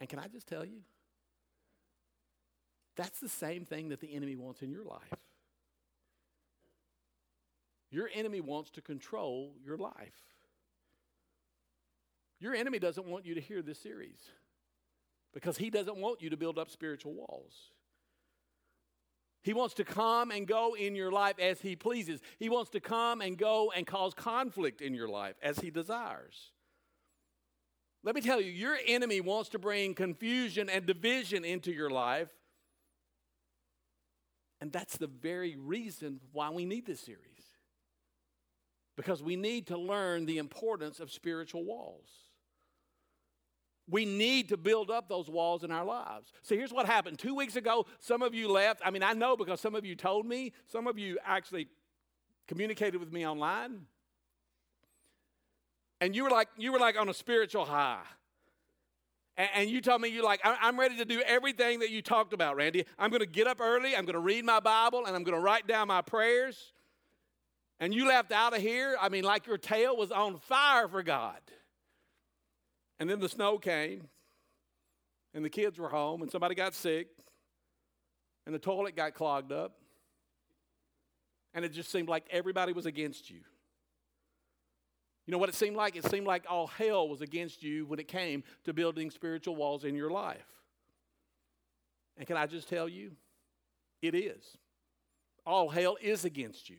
And 0.00 0.08
can 0.08 0.18
I 0.18 0.28
just 0.28 0.46
tell 0.46 0.64
you? 0.64 0.80
That's 2.96 3.20
the 3.20 3.28
same 3.28 3.64
thing 3.64 3.90
that 3.90 4.00
the 4.00 4.14
enemy 4.14 4.36
wants 4.36 4.62
in 4.62 4.70
your 4.70 4.84
life. 4.84 5.14
Your 7.90 8.08
enemy 8.14 8.40
wants 8.40 8.70
to 8.72 8.80
control 8.80 9.54
your 9.64 9.76
life. 9.76 10.14
Your 12.38 12.54
enemy 12.54 12.78
doesn't 12.78 13.06
want 13.06 13.26
you 13.26 13.34
to 13.34 13.40
hear 13.40 13.62
this 13.62 13.78
series 13.78 14.18
because 15.34 15.58
he 15.58 15.70
doesn't 15.70 15.96
want 15.96 16.22
you 16.22 16.30
to 16.30 16.36
build 16.36 16.58
up 16.58 16.70
spiritual 16.70 17.12
walls. 17.12 17.54
He 19.42 19.52
wants 19.54 19.74
to 19.74 19.84
come 19.84 20.30
and 20.30 20.46
go 20.46 20.74
in 20.74 20.94
your 20.94 21.10
life 21.10 21.38
as 21.38 21.60
he 21.60 21.74
pleases. 21.74 22.20
He 22.38 22.48
wants 22.48 22.70
to 22.70 22.80
come 22.80 23.20
and 23.20 23.38
go 23.38 23.72
and 23.74 23.86
cause 23.86 24.14
conflict 24.14 24.80
in 24.82 24.94
your 24.94 25.08
life 25.08 25.36
as 25.42 25.58
he 25.58 25.70
desires. 25.70 26.52
Let 28.02 28.14
me 28.14 28.20
tell 28.20 28.40
you, 28.40 28.50
your 28.50 28.78
enemy 28.86 29.20
wants 29.20 29.50
to 29.50 29.58
bring 29.58 29.94
confusion 29.94 30.70
and 30.70 30.86
division 30.86 31.44
into 31.44 31.72
your 31.72 31.90
life. 31.90 32.30
And 34.60 34.72
that's 34.72 34.96
the 34.96 35.06
very 35.06 35.56
reason 35.56 36.20
why 36.32 36.50
we 36.50 36.64
need 36.64 36.86
this 36.86 37.00
series. 37.00 37.18
Because 38.96 39.22
we 39.22 39.36
need 39.36 39.66
to 39.68 39.78
learn 39.78 40.26
the 40.26 40.38
importance 40.38 41.00
of 41.00 41.10
spiritual 41.10 41.64
walls. 41.64 42.08
We 43.88 44.04
need 44.04 44.50
to 44.50 44.56
build 44.56 44.90
up 44.90 45.08
those 45.08 45.28
walls 45.28 45.64
in 45.64 45.70
our 45.70 45.84
lives. 45.84 46.32
So 46.42 46.54
here's 46.54 46.72
what 46.72 46.86
happened. 46.86 47.18
Two 47.18 47.34
weeks 47.34 47.56
ago, 47.56 47.86
some 47.98 48.22
of 48.22 48.34
you 48.34 48.48
left. 48.48 48.82
I 48.84 48.90
mean, 48.90 49.02
I 49.02 49.14
know 49.14 49.36
because 49.36 49.60
some 49.60 49.74
of 49.74 49.84
you 49.84 49.96
told 49.96 50.26
me, 50.26 50.52
some 50.66 50.86
of 50.86 50.98
you 50.98 51.18
actually 51.24 51.68
communicated 52.46 52.98
with 52.98 53.12
me 53.12 53.26
online. 53.26 53.86
And 56.00 56.14
you 56.16 56.24
were 56.24 56.30
like, 56.30 56.48
you 56.56 56.72
were 56.72 56.78
like 56.78 56.98
on 56.98 57.08
a 57.08 57.14
spiritual 57.14 57.64
high. 57.64 58.02
And, 59.36 59.70
you 59.70 59.80
told 59.80 60.02
me 60.02 60.08
you 60.08 60.22
like, 60.22 60.40
I'm 60.44 60.78
ready 60.78 60.96
to 60.98 61.06
do 61.06 61.22
everything 61.22 61.80
that 61.80 61.88
you 61.88 62.02
talked 62.02 62.34
about, 62.34 62.56
Randy. 62.56 62.84
I'm 62.98 63.08
going 63.08 63.20
to 63.20 63.26
get 63.26 63.46
up 63.46 63.58
early, 63.60 63.96
I'm 63.96 64.04
going 64.04 64.14
to 64.14 64.20
read 64.20 64.44
my 64.44 64.60
Bible, 64.60 65.06
and 65.06 65.16
I'm 65.16 65.22
going 65.22 65.36
to 65.36 65.40
write 65.40 65.66
down 65.66 65.88
my 65.88 66.02
prayers. 66.02 66.74
And 67.78 67.94
you 67.94 68.06
left 68.06 68.32
out 68.32 68.54
of 68.54 68.60
here, 68.60 68.96
I 69.00 69.08
mean, 69.08 69.24
like 69.24 69.46
your 69.46 69.56
tail 69.56 69.96
was 69.96 70.12
on 70.12 70.36
fire 70.36 70.88
for 70.88 71.02
God. 71.02 71.40
And 72.98 73.08
then 73.08 73.18
the 73.18 73.30
snow 73.30 73.56
came, 73.56 74.08
and 75.32 75.42
the 75.42 75.48
kids 75.48 75.78
were 75.78 75.88
home, 75.88 76.20
and 76.20 76.30
somebody 76.30 76.54
got 76.54 76.74
sick, 76.74 77.08
and 78.44 78.54
the 78.54 78.58
toilet 78.58 78.94
got 78.94 79.14
clogged 79.14 79.52
up, 79.52 79.76
and 81.54 81.64
it 81.64 81.72
just 81.72 81.90
seemed 81.90 82.08
like 82.08 82.26
everybody 82.30 82.74
was 82.74 82.84
against 82.84 83.30
you. 83.30 83.40
You 85.30 85.36
know 85.36 85.38
what 85.38 85.48
it 85.48 85.54
seemed 85.54 85.76
like? 85.76 85.94
It 85.94 86.10
seemed 86.10 86.26
like 86.26 86.44
all 86.50 86.66
hell 86.66 87.08
was 87.08 87.20
against 87.20 87.62
you 87.62 87.86
when 87.86 88.00
it 88.00 88.08
came 88.08 88.42
to 88.64 88.72
building 88.72 89.12
spiritual 89.12 89.54
walls 89.54 89.84
in 89.84 89.94
your 89.94 90.10
life. 90.10 90.44
And 92.16 92.26
can 92.26 92.36
I 92.36 92.46
just 92.46 92.68
tell 92.68 92.88
you? 92.88 93.12
It 94.02 94.16
is. 94.16 94.42
All 95.46 95.68
hell 95.68 95.96
is 96.02 96.24
against 96.24 96.68
you. 96.68 96.78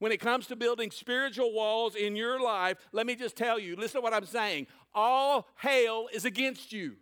When 0.00 0.10
it 0.10 0.18
comes 0.18 0.48
to 0.48 0.56
building 0.56 0.90
spiritual 0.90 1.52
walls 1.52 1.94
in 1.94 2.16
your 2.16 2.40
life, 2.40 2.76
let 2.90 3.06
me 3.06 3.14
just 3.14 3.36
tell 3.36 3.56
you 3.56 3.76
listen 3.76 4.00
to 4.00 4.02
what 4.02 4.12
I'm 4.12 4.26
saying. 4.26 4.66
All 4.92 5.46
hell 5.54 6.08
is 6.12 6.24
against 6.24 6.72
you. 6.72 6.96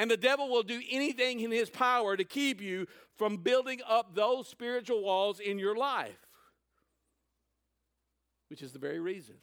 And 0.00 0.10
the 0.10 0.16
devil 0.16 0.48
will 0.48 0.64
do 0.64 0.82
anything 0.90 1.38
in 1.38 1.52
his 1.52 1.70
power 1.70 2.16
to 2.16 2.24
keep 2.24 2.60
you 2.60 2.88
from 3.18 3.36
building 3.36 3.82
up 3.88 4.16
those 4.16 4.48
spiritual 4.48 5.04
walls 5.04 5.38
in 5.38 5.60
your 5.60 5.76
life 5.76 6.23
which 8.54 8.62
is 8.62 8.70
the 8.70 8.78
very 8.78 9.00
reason 9.00 9.34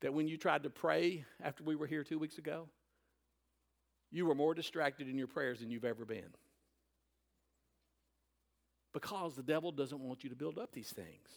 that 0.00 0.12
when 0.12 0.26
you 0.26 0.36
tried 0.36 0.64
to 0.64 0.68
pray 0.68 1.24
after 1.40 1.62
we 1.62 1.76
were 1.76 1.86
here 1.86 2.02
two 2.02 2.18
weeks 2.18 2.36
ago, 2.36 2.68
you 4.10 4.26
were 4.26 4.34
more 4.34 4.52
distracted 4.52 5.08
in 5.08 5.16
your 5.16 5.28
prayers 5.28 5.60
than 5.60 5.70
you've 5.70 5.84
ever 5.84 6.04
been. 6.04 6.34
Because 8.92 9.36
the 9.36 9.44
devil 9.44 9.70
doesn't 9.70 10.00
want 10.00 10.24
you 10.24 10.30
to 10.30 10.34
build 10.34 10.58
up 10.58 10.72
these 10.72 10.90
things. 10.90 11.28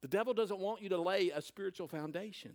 The 0.00 0.06
devil 0.06 0.32
doesn't 0.32 0.60
want 0.60 0.80
you 0.80 0.90
to 0.90 0.98
lay 0.98 1.30
a 1.30 1.42
spiritual 1.42 1.88
foundation 1.88 2.52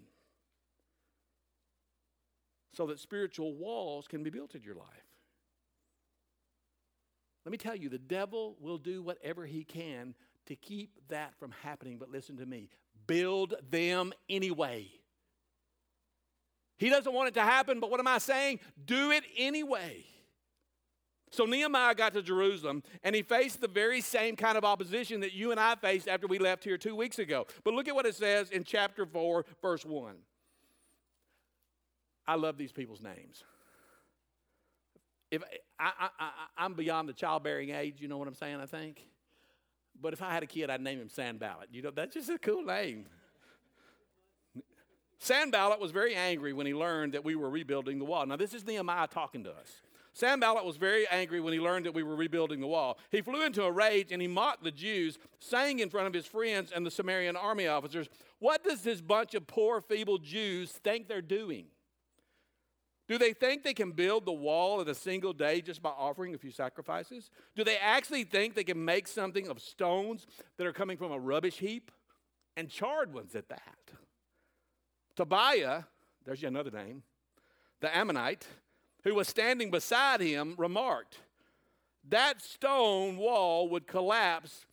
so 2.72 2.88
that 2.88 3.02
spiritual 3.02 3.54
walls 3.54 4.08
can 4.08 4.24
be 4.24 4.30
built 4.30 4.56
in 4.56 4.64
your 4.64 4.76
life. 4.76 4.88
Let 7.44 7.52
me 7.52 7.58
tell 7.58 7.76
you, 7.76 7.90
the 7.90 7.98
devil 7.98 8.56
will 8.62 8.78
do 8.78 9.04
whatever 9.04 9.46
he 9.46 9.66
can 9.66 10.16
to 10.50 10.56
keep 10.56 11.00
that 11.08 11.34
from 11.40 11.52
happening. 11.64 11.98
But 11.98 12.12
listen 12.12 12.38
to 12.38 12.46
me 12.46 12.70
build 13.08 13.56
them 13.72 14.14
anyway. 14.30 14.88
He 16.78 16.90
doesn't 16.90 17.12
want 17.12 17.30
it 17.30 17.34
to 17.34 17.42
happen, 17.42 17.80
but 17.80 17.90
what 17.90 18.00
am 18.00 18.08
I 18.08 18.20
saying? 18.20 18.60
Do 18.86 19.12
it 19.12 19.24
anyway. 19.36 20.06
So 21.32 21.46
Nehemiah 21.46 21.94
got 21.96 22.14
to 22.14 22.22
Jerusalem 22.22 22.84
and 23.04 23.16
he 23.16 23.22
faced 23.22 23.62
the 23.62 23.68
very 23.68 24.02
same 24.02 24.36
kind 24.36 24.58
of 24.58 24.64
opposition 24.64 25.22
that 25.22 25.34
you 25.34 25.52
and 25.52 25.60
I 25.60 25.76
faced 25.76 26.08
after 26.08 26.28
we 26.28 26.40
left 26.40 26.64
here 26.64 26.78
two 26.78 26.96
weeks 26.96 27.20
ago. 27.20 27.48
But 27.64 27.74
look 27.74 27.88
at 27.88 27.96
what 27.96 28.06
it 28.06 28.16
says 28.16 28.50
in 28.52 28.64
chapter 28.64 29.06
4, 29.06 29.46
verse 29.62 29.86
1. 29.86 30.16
I 32.28 32.36
love 32.36 32.58
these 32.58 32.72
people's 32.72 33.02
names. 33.02 33.44
If 35.32 35.44
I, 35.80 35.92
I, 36.00 36.10
I, 36.20 36.32
I'm 36.58 36.74
beyond 36.74 37.10
the 37.10 37.14
childbearing 37.14 37.72
age, 37.72 37.96
you 38.00 38.08
know 38.08 38.18
what 38.18 38.28
I'm 38.28 38.36
saying, 38.36 38.60
I 38.60 38.66
think? 38.68 39.02
But 40.02 40.14
if 40.14 40.22
I 40.22 40.32
had 40.32 40.44
a 40.44 40.48
kid, 40.48 40.70
I'd 40.70 40.82
name 40.82 41.00
him 41.00 41.10
Sanballat. 41.10 41.70
You 41.72 41.82
know, 41.82 41.92
that's 41.92 42.14
just 42.14 42.30
a 42.30 42.38
cool 42.38 42.64
name. 42.64 43.06
Sanballat 45.20 45.80
was 45.80 45.92
very 45.92 46.16
angry 46.16 46.54
when 46.54 46.66
he 46.66 46.74
learned 46.74 47.14
that 47.14 47.26
we 47.26 47.36
were 47.36 47.50
rebuilding 47.50 48.00
the 48.00 48.06
wall. 48.06 48.26
Now, 48.26 48.38
this 48.38 48.54
is 48.54 48.66
Nehemiah 48.66 49.08
talking 49.08 49.44
to 49.44 49.52
us. 49.52 49.82
Sanballat 50.14 50.66
was 50.66 50.78
very 50.78 51.08
angry 51.10 51.40
when 51.40 51.54
he 51.54 51.60
learned 51.60 51.86
that 51.86 51.94
we 51.94 52.04
were 52.04 52.16
rebuilding 52.16 52.62
the 52.62 52.68
wall. 52.68 52.98
He 53.12 53.22
flew 53.22 53.46
into 53.46 53.64
a 53.64 53.72
rage 53.72 54.12
and 54.12 54.22
he 54.22 54.28
mocked 54.28 54.64
the 54.64 54.72
Jews, 54.72 55.20
saying 55.40 55.80
in 55.80 55.90
front 55.90 56.08
of 56.08 56.14
his 56.14 56.26
friends 56.26 56.72
and 56.74 56.86
the 56.86 56.92
Samaritan 56.92 57.36
army 57.36 57.68
officers, 57.68 58.10
What 58.40 58.64
does 58.64 58.82
this 58.82 59.02
bunch 59.02 59.36
of 59.36 59.46
poor, 59.46 59.82
feeble 59.82 60.18
Jews 60.18 60.72
think 60.72 61.08
they're 61.08 61.22
doing? 61.22 61.66
Do 63.10 63.18
they 63.18 63.34
think 63.34 63.64
they 63.64 63.74
can 63.74 63.92
build 63.92 64.26
the 64.26 64.32
wall 64.32 64.82
in 64.82 64.88
a 64.88 64.94
single 64.94 65.34
day 65.34 65.62
just 65.62 65.82
by 65.82 65.90
offering 65.90 66.36
a 66.36 66.38
few 66.38 66.52
sacrifices? 66.52 67.32
Do 67.56 67.64
they 67.64 67.78
actually 67.78 68.24
think 68.24 68.54
they 68.54 68.64
can 68.64 68.86
make 68.86 69.08
something 69.08 69.48
of 69.48 69.60
stones 69.60 70.28
that 70.58 70.68
are 70.68 70.72
coming 70.72 70.96
from 70.96 71.12
a 71.12 71.20
rubbish 71.20 71.58
heap? 71.58 71.92
And 72.56 72.70
charred 72.70 73.12
ones 73.12 73.36
at 73.36 73.50
that. 73.50 73.78
Tobiah, 75.16 75.84
there's 76.24 76.42
yet 76.42 76.50
another 76.50 76.72
name, 76.72 77.04
the 77.80 77.96
Ammonite, 77.96 78.46
who 79.04 79.16
was 79.16 79.28
standing 79.28 79.72
beside 79.72 80.22
him, 80.22 80.54
remarked, 80.58 81.20
That 82.10 82.44
stone 82.44 83.18
wall 83.18 83.70
would 83.70 83.88
collapse 83.88 84.66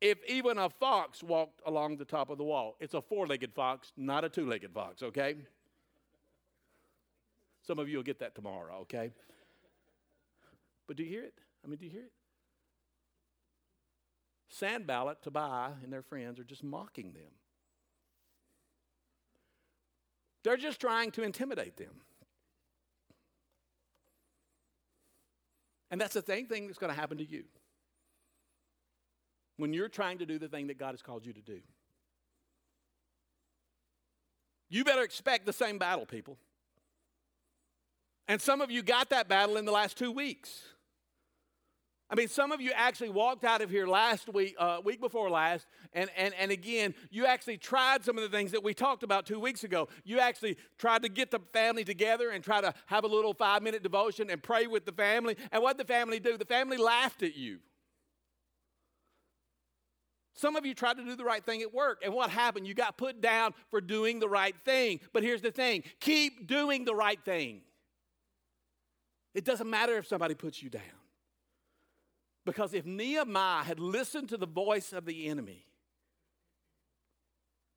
if 0.00 0.18
even 0.26 0.56
a 0.56 0.70
fox 0.70 1.22
walked 1.22 1.60
along 1.66 1.96
the 1.96 2.04
top 2.04 2.30
of 2.30 2.38
the 2.38 2.44
wall. 2.44 2.76
It's 2.80 2.94
a 2.94 3.02
four 3.02 3.26
legged 3.26 3.52
fox, 3.52 3.92
not 3.96 4.24
a 4.24 4.28
two 4.30 4.46
legged 4.46 4.72
fox, 4.72 5.02
okay? 5.02 5.36
Some 7.66 7.78
of 7.78 7.88
you 7.88 7.96
will 7.96 8.04
get 8.04 8.18
that 8.20 8.34
tomorrow, 8.34 8.78
okay? 8.82 9.12
But 10.86 10.96
do 10.96 11.04
you 11.04 11.08
hear 11.08 11.24
it? 11.24 11.34
I 11.64 11.68
mean, 11.68 11.78
do 11.78 11.86
you 11.86 11.92
hear 11.92 12.02
it? 12.02 12.12
Sanballat, 14.48 15.22
Tobiah, 15.22 15.72
and 15.82 15.92
their 15.92 16.02
friends 16.02 16.38
are 16.38 16.44
just 16.44 16.62
mocking 16.62 17.12
them. 17.12 17.32
They're 20.44 20.56
just 20.56 20.80
trying 20.80 21.12
to 21.12 21.22
intimidate 21.22 21.76
them. 21.76 22.00
And 25.90 26.00
that's 26.00 26.14
the 26.14 26.22
same 26.22 26.46
thing 26.46 26.66
that's 26.66 26.78
going 26.78 26.92
to 26.92 26.98
happen 26.98 27.18
to 27.18 27.24
you 27.24 27.44
when 29.56 29.72
you're 29.72 29.88
trying 29.88 30.18
to 30.18 30.26
do 30.26 30.38
the 30.38 30.48
thing 30.48 30.66
that 30.66 30.78
God 30.78 30.90
has 30.92 31.02
called 31.02 31.24
you 31.24 31.32
to 31.32 31.40
do. 31.40 31.60
You 34.68 34.84
better 34.84 35.02
expect 35.02 35.46
the 35.46 35.52
same 35.52 35.78
battle, 35.78 36.06
people. 36.06 36.38
And 38.28 38.40
some 38.40 38.60
of 38.60 38.70
you 38.70 38.82
got 38.82 39.10
that 39.10 39.28
battle 39.28 39.56
in 39.56 39.64
the 39.64 39.72
last 39.72 39.98
two 39.98 40.12
weeks. 40.12 40.62
I 42.12 42.14
mean, 42.14 42.28
some 42.28 42.52
of 42.52 42.60
you 42.60 42.72
actually 42.74 43.08
walked 43.08 43.42
out 43.42 43.62
of 43.62 43.70
here 43.70 43.86
last 43.86 44.30
week, 44.30 44.54
uh, 44.58 44.80
week 44.84 45.00
before 45.00 45.30
last, 45.30 45.66
and, 45.94 46.10
and, 46.14 46.34
and 46.38 46.50
again, 46.52 46.94
you 47.10 47.24
actually 47.24 47.56
tried 47.56 48.04
some 48.04 48.18
of 48.18 48.22
the 48.22 48.28
things 48.28 48.52
that 48.52 48.62
we 48.62 48.74
talked 48.74 49.02
about 49.02 49.24
two 49.24 49.40
weeks 49.40 49.64
ago. 49.64 49.88
You 50.04 50.20
actually 50.20 50.58
tried 50.76 51.04
to 51.04 51.08
get 51.08 51.30
the 51.30 51.40
family 51.54 51.84
together 51.84 52.28
and 52.28 52.44
try 52.44 52.60
to 52.60 52.74
have 52.84 53.04
a 53.04 53.06
little 53.06 53.32
five 53.32 53.62
minute 53.62 53.82
devotion 53.82 54.28
and 54.28 54.42
pray 54.42 54.66
with 54.66 54.84
the 54.84 54.92
family. 54.92 55.38
And 55.50 55.62
what 55.62 55.78
did 55.78 55.86
the 55.86 55.92
family 55.92 56.20
do? 56.20 56.36
The 56.36 56.44
family 56.44 56.76
laughed 56.76 57.22
at 57.22 57.34
you. 57.34 57.60
Some 60.34 60.54
of 60.54 60.66
you 60.66 60.74
tried 60.74 60.98
to 60.98 61.04
do 61.04 61.16
the 61.16 61.24
right 61.24 61.44
thing 61.44 61.62
at 61.62 61.72
work, 61.72 62.02
and 62.04 62.12
what 62.12 62.28
happened? 62.28 62.66
You 62.66 62.74
got 62.74 62.98
put 62.98 63.22
down 63.22 63.54
for 63.70 63.80
doing 63.80 64.20
the 64.20 64.28
right 64.28 64.54
thing. 64.66 65.00
But 65.14 65.22
here's 65.22 65.40
the 65.40 65.50
thing 65.50 65.82
keep 65.98 66.46
doing 66.46 66.84
the 66.84 66.94
right 66.94 67.22
thing. 67.24 67.62
It 69.34 69.44
doesn't 69.44 69.68
matter 69.68 69.96
if 69.96 70.06
somebody 70.06 70.34
puts 70.34 70.62
you 70.62 70.70
down. 70.70 70.82
Because 72.44 72.74
if 72.74 72.84
Nehemiah 72.84 73.62
had 73.62 73.78
listened 73.78 74.28
to 74.30 74.36
the 74.36 74.46
voice 74.46 74.92
of 74.92 75.04
the 75.04 75.28
enemy, 75.28 75.64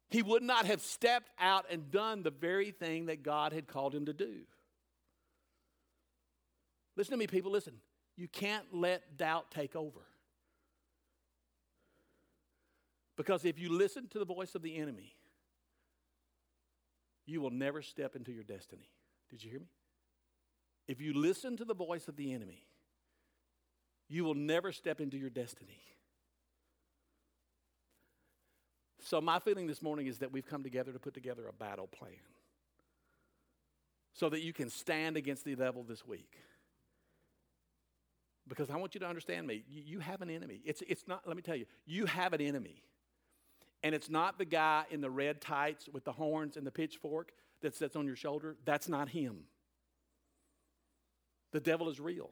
he 0.09 0.21
would 0.21 0.43
not 0.43 0.65
have 0.65 0.81
stepped 0.81 1.29
out 1.39 1.65
and 1.69 1.91
done 1.91 2.23
the 2.23 2.31
very 2.31 2.71
thing 2.71 3.07
that 3.07 3.23
God 3.23 3.53
had 3.53 3.67
called 3.67 3.93
him 3.93 4.05
to 4.05 4.13
do. 4.13 4.41
Listen 6.95 7.11
to 7.11 7.17
me, 7.17 7.27
people, 7.27 7.51
listen. 7.51 7.75
You 8.15 8.27
can't 8.27 8.65
let 8.71 9.17
doubt 9.17 9.51
take 9.51 9.75
over. 9.75 9.99
Because 13.17 13.45
if 13.45 13.59
you 13.59 13.69
listen 13.69 14.07
to 14.09 14.19
the 14.19 14.25
voice 14.25 14.55
of 14.55 14.61
the 14.61 14.77
enemy, 14.77 15.13
you 17.25 17.41
will 17.41 17.51
never 17.51 17.81
step 17.81 18.15
into 18.15 18.31
your 18.31 18.43
destiny. 18.43 18.89
Did 19.29 19.43
you 19.43 19.49
hear 19.51 19.59
me? 19.59 19.69
If 20.87 21.01
you 21.01 21.13
listen 21.13 21.57
to 21.57 21.65
the 21.65 21.73
voice 21.73 22.07
of 22.07 22.15
the 22.15 22.33
enemy, 22.33 22.65
you 24.07 24.23
will 24.23 24.35
never 24.35 24.71
step 24.71 25.01
into 25.01 25.17
your 25.17 25.29
destiny. 25.29 25.79
So, 29.01 29.21
my 29.21 29.39
feeling 29.39 29.67
this 29.67 29.81
morning 29.81 30.07
is 30.07 30.19
that 30.19 30.31
we've 30.31 30.45
come 30.45 30.63
together 30.63 30.91
to 30.91 30.99
put 30.99 31.13
together 31.13 31.47
a 31.47 31.53
battle 31.53 31.87
plan 31.87 32.11
so 34.13 34.29
that 34.29 34.41
you 34.41 34.53
can 34.53 34.69
stand 34.69 35.17
against 35.17 35.43
the 35.43 35.55
devil 35.55 35.83
this 35.83 36.07
week. 36.07 36.37
Because 38.47 38.69
I 38.69 38.77
want 38.77 38.93
you 38.93 38.99
to 39.01 39.07
understand 39.07 39.47
me. 39.47 39.63
You, 39.67 39.83
you 39.85 39.99
have 39.99 40.21
an 40.21 40.29
enemy. 40.29 40.61
It's, 40.65 40.81
it's 40.87 41.07
not, 41.07 41.27
let 41.27 41.35
me 41.35 41.41
tell 41.41 41.55
you, 41.55 41.65
you 41.85 42.05
have 42.05 42.33
an 42.33 42.41
enemy. 42.41 42.83
And 43.83 43.93
it's 43.93 44.09
not 44.09 44.37
the 44.37 44.45
guy 44.45 44.85
in 44.89 45.01
the 45.01 45.09
red 45.09 45.41
tights 45.41 45.89
with 45.91 46.05
the 46.05 46.11
horns 46.11 46.57
and 46.57 46.65
the 46.65 46.71
pitchfork. 46.71 47.31
that 47.61 47.75
sits 47.75 47.95
on 47.95 48.05
your 48.05 48.15
shoulder, 48.15 48.55
that's 48.65 48.87
not 48.87 49.09
him. 49.09 49.45
The 51.51 51.59
devil 51.59 51.89
is 51.89 51.99
real. 51.99 52.31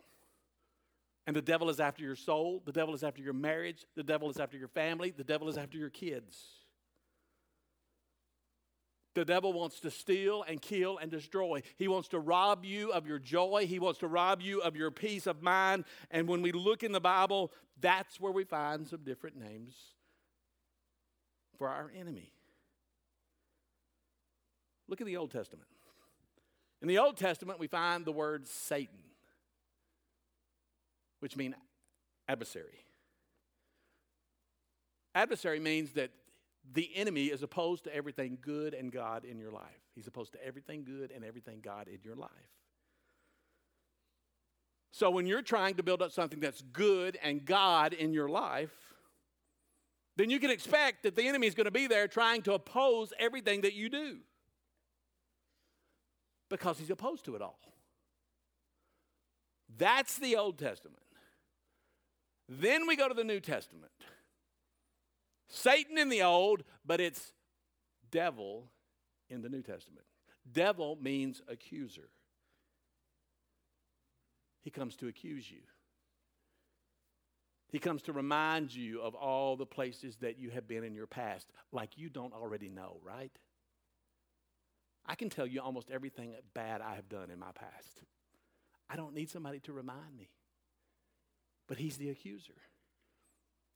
And 1.25 1.35
the 1.35 1.41
devil 1.41 1.69
is 1.69 1.79
after 1.79 2.03
your 2.03 2.17
soul, 2.17 2.61
the 2.65 2.73
devil 2.73 2.93
is 2.93 3.03
after 3.03 3.21
your 3.21 3.33
marriage, 3.33 3.85
the 3.95 4.03
devil 4.03 4.29
is 4.29 4.39
after 4.39 4.57
your 4.57 4.67
family, 4.67 5.11
the 5.11 5.23
devil 5.23 5.47
is 5.47 5.57
after 5.57 5.77
your 5.77 5.89
kids. 5.89 6.37
The 9.15 9.23
devil 9.23 9.53
wants 9.53 9.79
to 9.81 9.91
steal 9.91 10.43
and 10.43 10.61
kill 10.61 10.97
and 10.97 11.11
destroy. 11.11 11.61
He 11.77 11.87
wants 11.87 12.07
to 12.09 12.19
rob 12.19 12.65
you 12.65 12.91
of 12.91 13.05
your 13.05 13.19
joy. 13.19 13.67
He 13.67 13.77
wants 13.77 13.99
to 13.99 14.07
rob 14.07 14.41
you 14.41 14.61
of 14.61 14.75
your 14.75 14.89
peace 14.89 15.27
of 15.27 15.43
mind. 15.43 15.85
And 16.09 16.27
when 16.27 16.41
we 16.41 16.51
look 16.51 16.83
in 16.83 16.91
the 16.91 16.99
Bible, 16.99 17.51
that's 17.79 18.19
where 18.19 18.31
we 18.31 18.43
find 18.43 18.87
some 18.87 19.03
different 19.03 19.37
names 19.37 19.75
for 21.59 21.69
our 21.69 21.91
enemy. 21.95 22.33
Look 24.87 24.99
at 24.99 25.05
the 25.05 25.17
Old 25.17 25.31
Testament. 25.31 25.69
In 26.83 26.89
the 26.89 26.97
Old 26.97 27.15
Testament, 27.15 27.59
we 27.59 27.67
find 27.67 28.03
the 28.03 28.11
word 28.11 28.45
Satan, 28.45 28.99
which 31.21 31.37
means 31.37 31.55
adversary. 32.27 32.83
Adversary 35.15 35.61
means 35.61 35.93
that 35.93 36.11
the 36.73 36.89
enemy 36.93 37.27
is 37.27 37.41
opposed 37.41 37.85
to 37.85 37.95
everything 37.95 38.37
good 38.41 38.73
and 38.73 38.91
God 38.91 39.23
in 39.23 39.39
your 39.39 39.49
life. 39.49 39.63
He's 39.95 40.07
opposed 40.07 40.33
to 40.33 40.45
everything 40.45 40.83
good 40.83 41.11
and 41.11 41.23
everything 41.23 41.61
God 41.61 41.87
in 41.87 41.99
your 42.03 42.15
life. 42.15 42.29
So 44.91 45.09
when 45.09 45.25
you're 45.25 45.41
trying 45.41 45.75
to 45.75 45.83
build 45.83 46.01
up 46.01 46.11
something 46.11 46.41
that's 46.41 46.61
good 46.61 47.17
and 47.23 47.45
God 47.45 47.93
in 47.93 48.11
your 48.11 48.27
life, 48.27 48.73
then 50.17 50.29
you 50.29 50.39
can 50.39 50.49
expect 50.49 51.03
that 51.03 51.15
the 51.15 51.29
enemy 51.29 51.47
is 51.47 51.55
going 51.55 51.65
to 51.65 51.71
be 51.71 51.87
there 51.87 52.09
trying 52.09 52.41
to 52.41 52.53
oppose 52.53 53.13
everything 53.17 53.61
that 53.61 53.73
you 53.73 53.87
do 53.87 54.17
because 56.53 56.77
he's 56.77 56.91
opposed 56.91 57.25
to 57.25 57.35
it 57.35 57.41
all. 57.41 57.57
That's 59.75 60.19
the 60.19 60.35
Old 60.35 60.59
Testament. 60.59 61.01
Then 62.47 62.85
we 62.85 62.95
go 62.95 63.07
to 63.07 63.15
the 63.15 63.23
New 63.23 63.39
Testament. 63.39 63.91
Satan 65.49 65.97
in 65.97 66.09
the 66.09 66.21
old, 66.21 66.63
but 66.85 67.01
it's 67.01 67.33
devil 68.11 68.69
in 69.31 69.41
the 69.41 69.49
New 69.49 69.63
Testament. 69.63 70.05
Devil 70.51 70.95
means 71.01 71.41
accuser. 71.47 72.09
He 74.61 74.69
comes 74.69 74.95
to 74.97 75.07
accuse 75.07 75.49
you. 75.49 75.61
He 77.71 77.79
comes 77.79 78.03
to 78.03 78.13
remind 78.13 78.75
you 78.75 79.01
of 79.01 79.15
all 79.15 79.55
the 79.55 79.65
places 79.65 80.17
that 80.17 80.37
you 80.37 80.51
have 80.51 80.67
been 80.67 80.83
in 80.83 80.93
your 80.93 81.07
past, 81.07 81.47
like 81.71 81.97
you 81.97 82.09
don't 82.09 82.33
already 82.33 82.69
know, 82.69 82.97
right? 83.03 83.31
I 85.05 85.15
can 85.15 85.29
tell 85.29 85.45
you 85.45 85.61
almost 85.61 85.91
everything 85.91 86.33
bad 86.53 86.81
I 86.81 86.95
have 86.95 87.09
done 87.09 87.29
in 87.29 87.39
my 87.39 87.51
past. 87.53 88.03
I 88.89 88.95
don't 88.95 89.13
need 89.13 89.29
somebody 89.29 89.59
to 89.61 89.73
remind 89.73 90.15
me. 90.17 90.29
But 91.67 91.77
he's 91.77 91.97
the 91.97 92.09
accuser 92.09 92.53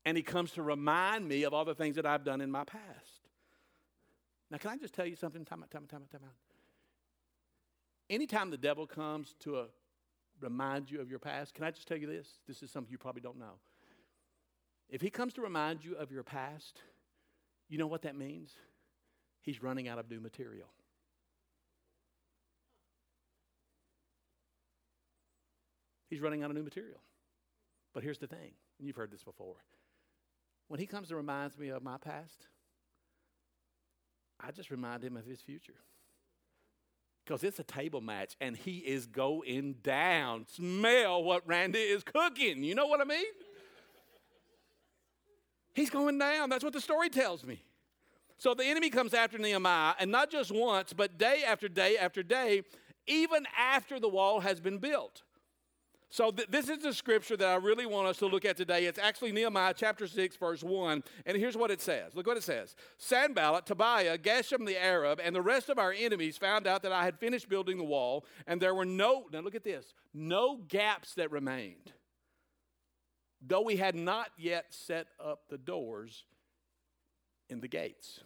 and 0.07 0.15
he 0.15 0.23
comes 0.23 0.51
to 0.51 0.61
remind 0.61 1.27
me 1.27 1.43
of 1.43 1.53
all 1.53 1.65
the 1.65 1.75
things 1.75 1.97
that 1.97 2.05
I've 2.05 2.23
done 2.23 2.39
in 2.39 2.49
my 2.49 2.63
past. 2.63 3.27
Now, 4.49 4.57
can 4.57 4.71
I 4.71 4.77
just 4.77 4.93
tell 4.93 5.05
you 5.05 5.17
something? 5.17 5.43
Time 5.43 5.61
out, 5.61 5.69
time 5.69 5.83
out, 5.83 5.89
time 5.89 6.01
out, 6.03 6.09
time 6.09 6.21
out. 6.23 6.35
Anytime 8.09 8.49
the 8.49 8.57
devil 8.57 8.87
comes 8.87 9.35
to 9.41 9.59
a, 9.59 9.65
remind 10.39 10.89
you 10.89 11.01
of 11.01 11.09
your 11.09 11.19
past, 11.19 11.53
can 11.53 11.65
I 11.65 11.71
just 11.71 11.89
tell 11.89 11.97
you 11.97 12.07
this? 12.07 12.39
This 12.47 12.63
is 12.63 12.71
something 12.71 12.89
you 12.89 12.97
probably 12.97 13.21
don't 13.21 13.37
know. 13.37 13.59
If 14.87 15.01
he 15.01 15.09
comes 15.09 15.33
to 15.33 15.41
remind 15.41 15.83
you 15.83 15.97
of 15.97 16.09
your 16.09 16.23
past, 16.23 16.79
you 17.67 17.77
know 17.77 17.87
what 17.87 18.03
that 18.03 18.15
means? 18.15 18.53
He's 19.41 19.61
running 19.61 19.89
out 19.89 19.99
of 19.99 20.09
new 20.09 20.21
material. 20.21 20.69
He's 26.09 26.21
running 26.21 26.43
out 26.43 26.49
of 26.49 26.55
new 26.55 26.63
material. 26.63 27.01
But 27.93 28.03
here's 28.03 28.19
the 28.19 28.27
thing, 28.27 28.51
and 28.77 28.87
you've 28.87 28.95
heard 28.95 29.11
this 29.11 29.23
before 29.23 29.57
when 30.67 30.79
he 30.79 30.85
comes 30.85 31.09
and 31.09 31.17
reminds 31.17 31.57
me 31.57 31.69
of 31.69 31.83
my 31.83 31.97
past, 31.97 32.47
I 34.39 34.51
just 34.51 34.69
remind 34.69 35.03
him 35.03 35.17
of 35.17 35.25
his 35.25 35.41
future. 35.41 35.75
Because 37.25 37.43
it's 37.43 37.59
a 37.59 37.63
table 37.63 37.99
match 37.99 38.35
and 38.39 38.55
he 38.55 38.77
is 38.77 39.05
going 39.05 39.75
down. 39.83 40.45
Smell 40.47 41.23
what 41.23 41.45
Randy 41.45 41.79
is 41.79 42.03
cooking. 42.03 42.63
You 42.63 42.75
know 42.75 42.87
what 42.87 43.01
I 43.01 43.03
mean? 43.03 43.25
He's 45.73 45.89
going 45.89 46.17
down. 46.17 46.49
That's 46.49 46.63
what 46.63 46.73
the 46.73 46.81
story 46.81 47.09
tells 47.09 47.43
me. 47.45 47.61
So 48.37 48.53
the 48.53 48.65
enemy 48.65 48.89
comes 48.89 49.13
after 49.13 49.37
Nehemiah, 49.39 49.95
and 49.99 50.11
not 50.11 50.29
just 50.29 50.51
once, 50.51 50.93
but 50.93 51.17
day 51.17 51.43
after 51.45 51.67
day 51.67 51.97
after 51.97 52.21
day, 52.21 52.61
even 53.07 53.47
after 53.57 53.99
the 53.99 54.07
wall 54.07 54.41
has 54.41 54.59
been 54.59 54.77
built. 54.77 55.23
So, 56.09 56.31
th- 56.31 56.47
this 56.49 56.69
is 56.69 56.79
the 56.79 56.93
scripture 56.93 57.35
that 57.35 57.47
I 57.47 57.55
really 57.55 57.85
want 57.85 58.07
us 58.07 58.17
to 58.19 58.27
look 58.27 58.45
at 58.45 58.55
today. 58.55 58.85
It's 58.85 58.97
actually 58.97 59.33
Nehemiah 59.33 59.73
chapter 59.75 60.07
6, 60.07 60.37
verse 60.37 60.63
1. 60.63 61.03
And 61.25 61.37
here's 61.37 61.57
what 61.57 61.69
it 61.69 61.81
says 61.81 62.15
Look 62.15 62.27
what 62.27 62.37
it 62.37 62.43
says 62.43 62.75
Sanballat, 62.97 63.65
Tobiah, 63.65 64.17
Geshem 64.17 64.65
the 64.65 64.81
Arab, 64.81 65.19
and 65.21 65.35
the 65.35 65.41
rest 65.41 65.69
of 65.69 65.77
our 65.77 65.91
enemies 65.91 66.37
found 66.37 66.65
out 66.65 66.81
that 66.83 66.93
I 66.93 67.03
had 67.03 67.19
finished 67.19 67.49
building 67.49 67.77
the 67.77 67.83
wall, 67.83 68.25
and 68.45 68.61
there 68.61 68.73
were 68.73 68.85
no, 68.85 69.25
now 69.33 69.41
look 69.41 69.55
at 69.55 69.65
this, 69.65 69.93
no 70.13 70.61
gaps 70.67 71.13
that 71.15 71.29
remained. 71.29 71.91
Though 73.45 73.61
we 73.61 73.75
had 73.75 73.93
not 73.93 74.29
yet 74.37 74.67
set 74.69 75.07
up 75.23 75.41
the 75.49 75.57
doors 75.57 76.23
in 77.49 77.59
the 77.59 77.67
gates. 77.67 78.21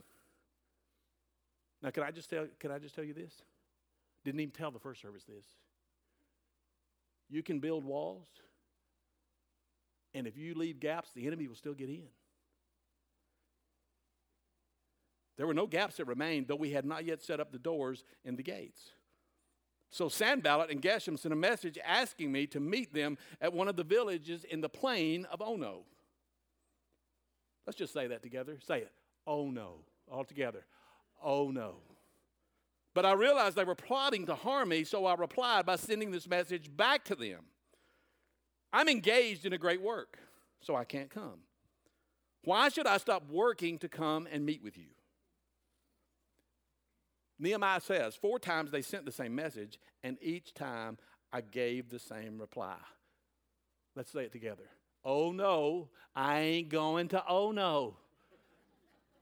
Now, 1.82 1.90
can 1.90 2.04
I 2.04 2.12
just 2.12 2.30
tell, 2.30 2.48
can 2.60 2.72
I 2.72 2.78
just 2.78 2.94
tell 2.94 3.04
you 3.04 3.14
this? 3.14 3.34
Didn't 4.24 4.40
even 4.40 4.52
tell 4.52 4.70
the 4.70 4.80
first 4.80 5.02
service 5.02 5.24
this. 5.24 5.46
You 7.32 7.42
can 7.42 7.60
build 7.60 7.86
walls, 7.86 8.28
and 10.14 10.28
if 10.28 10.38
you 10.38 10.54
leave 10.54 10.80
gaps, 10.80 11.10
the 11.16 11.26
enemy 11.26 11.48
will 11.48 11.56
still 11.56 11.74
get 11.74 11.90
in. 11.90 12.04
There 15.38 15.48
were 15.48 15.54
no 15.54 15.66
gaps 15.66 15.96
that 15.98 16.06
remained, 16.06 16.48
though 16.48 16.56
we 16.56 16.72
had 16.72 16.86
not 16.86 17.06
yet 17.06 17.22
set 17.22 17.40
up 17.40 17.52
the 17.52 17.58
doors 17.58 18.04
and 18.26 18.38
the 18.38 18.44
gates. 18.44 18.92
So 19.90 20.10
Sanballat 20.10 20.70
and 20.70 20.82
Geshem 20.82 21.18
sent 21.18 21.34
a 21.34 21.38
message 21.38 21.80
asking 21.84 22.32
me 22.32 22.48
to 22.48 22.60
meet 22.60 22.94
them 22.94 23.18
at 23.40 23.54
one 23.54 23.68
of 23.68 23.76
the 23.76 23.84
villages 23.84 24.44
in 24.44 24.62
the 24.62 24.70
plain 24.70 25.26
of 25.32 25.42
Ono. 25.42 25.84
Let's 27.66 27.78
just 27.78 27.94
say 27.94 28.08
that 28.08 28.22
together. 28.22 28.58
Say 28.66 28.80
it. 28.80 28.92
Oh 29.26 29.50
no. 29.50 29.76
All 30.10 30.26
together. 30.26 30.66
Oh 31.24 31.50
no. 31.52 31.76
But 32.94 33.06
I 33.06 33.14
realized 33.14 33.56
they 33.56 33.64
were 33.64 33.76
plotting 33.76 34.26
to 34.26 34.36
harm 34.36 34.70
me, 34.70 34.84
so 34.84 35.06
I 35.06 35.16
replied 35.16 35.66
by 35.66 35.78
sending 35.78 36.12
this 36.12 36.28
message 36.28 36.76
back 36.76 37.06
to 37.06 37.16
them. 37.16 37.46
I'm 38.74 38.90
engaged 38.90 39.46
in 39.46 39.54
a 39.54 39.58
great 39.58 39.82
work, 39.82 40.18
so 40.62 40.76
I 40.76 40.84
can't 40.84 41.10
come. 41.10 41.40
Why 42.44 42.70
should 42.70 42.88
I 42.88 42.98
stop 42.98 43.30
working 43.30 43.78
to 43.80 43.90
come 43.90 44.28
and 44.32 44.46
meet 44.46 44.64
with 44.64 44.78
you? 44.78 44.90
Nehemiah 47.40 47.82
says, 47.82 48.16
four 48.16 48.40
times 48.40 48.72
they 48.72 48.82
sent 48.82 49.06
the 49.06 49.12
same 49.12 49.36
message, 49.36 49.80
and 50.04 50.18
each 50.22 50.54
time 50.54 50.98
I 51.32 51.42
gave 51.42 51.90
the 51.90 52.00
same 52.00 52.40
reply. 52.40 52.78
Let's 53.96 54.12
say 54.12 54.24
it 54.24 54.32
together. 54.32 54.70
Oh 55.04 55.32
no, 55.32 55.90
I 56.16 56.40
ain't 56.40 56.70
going 56.70 57.08
to 57.10 57.24
oh 57.28 57.52
no. 57.52 57.98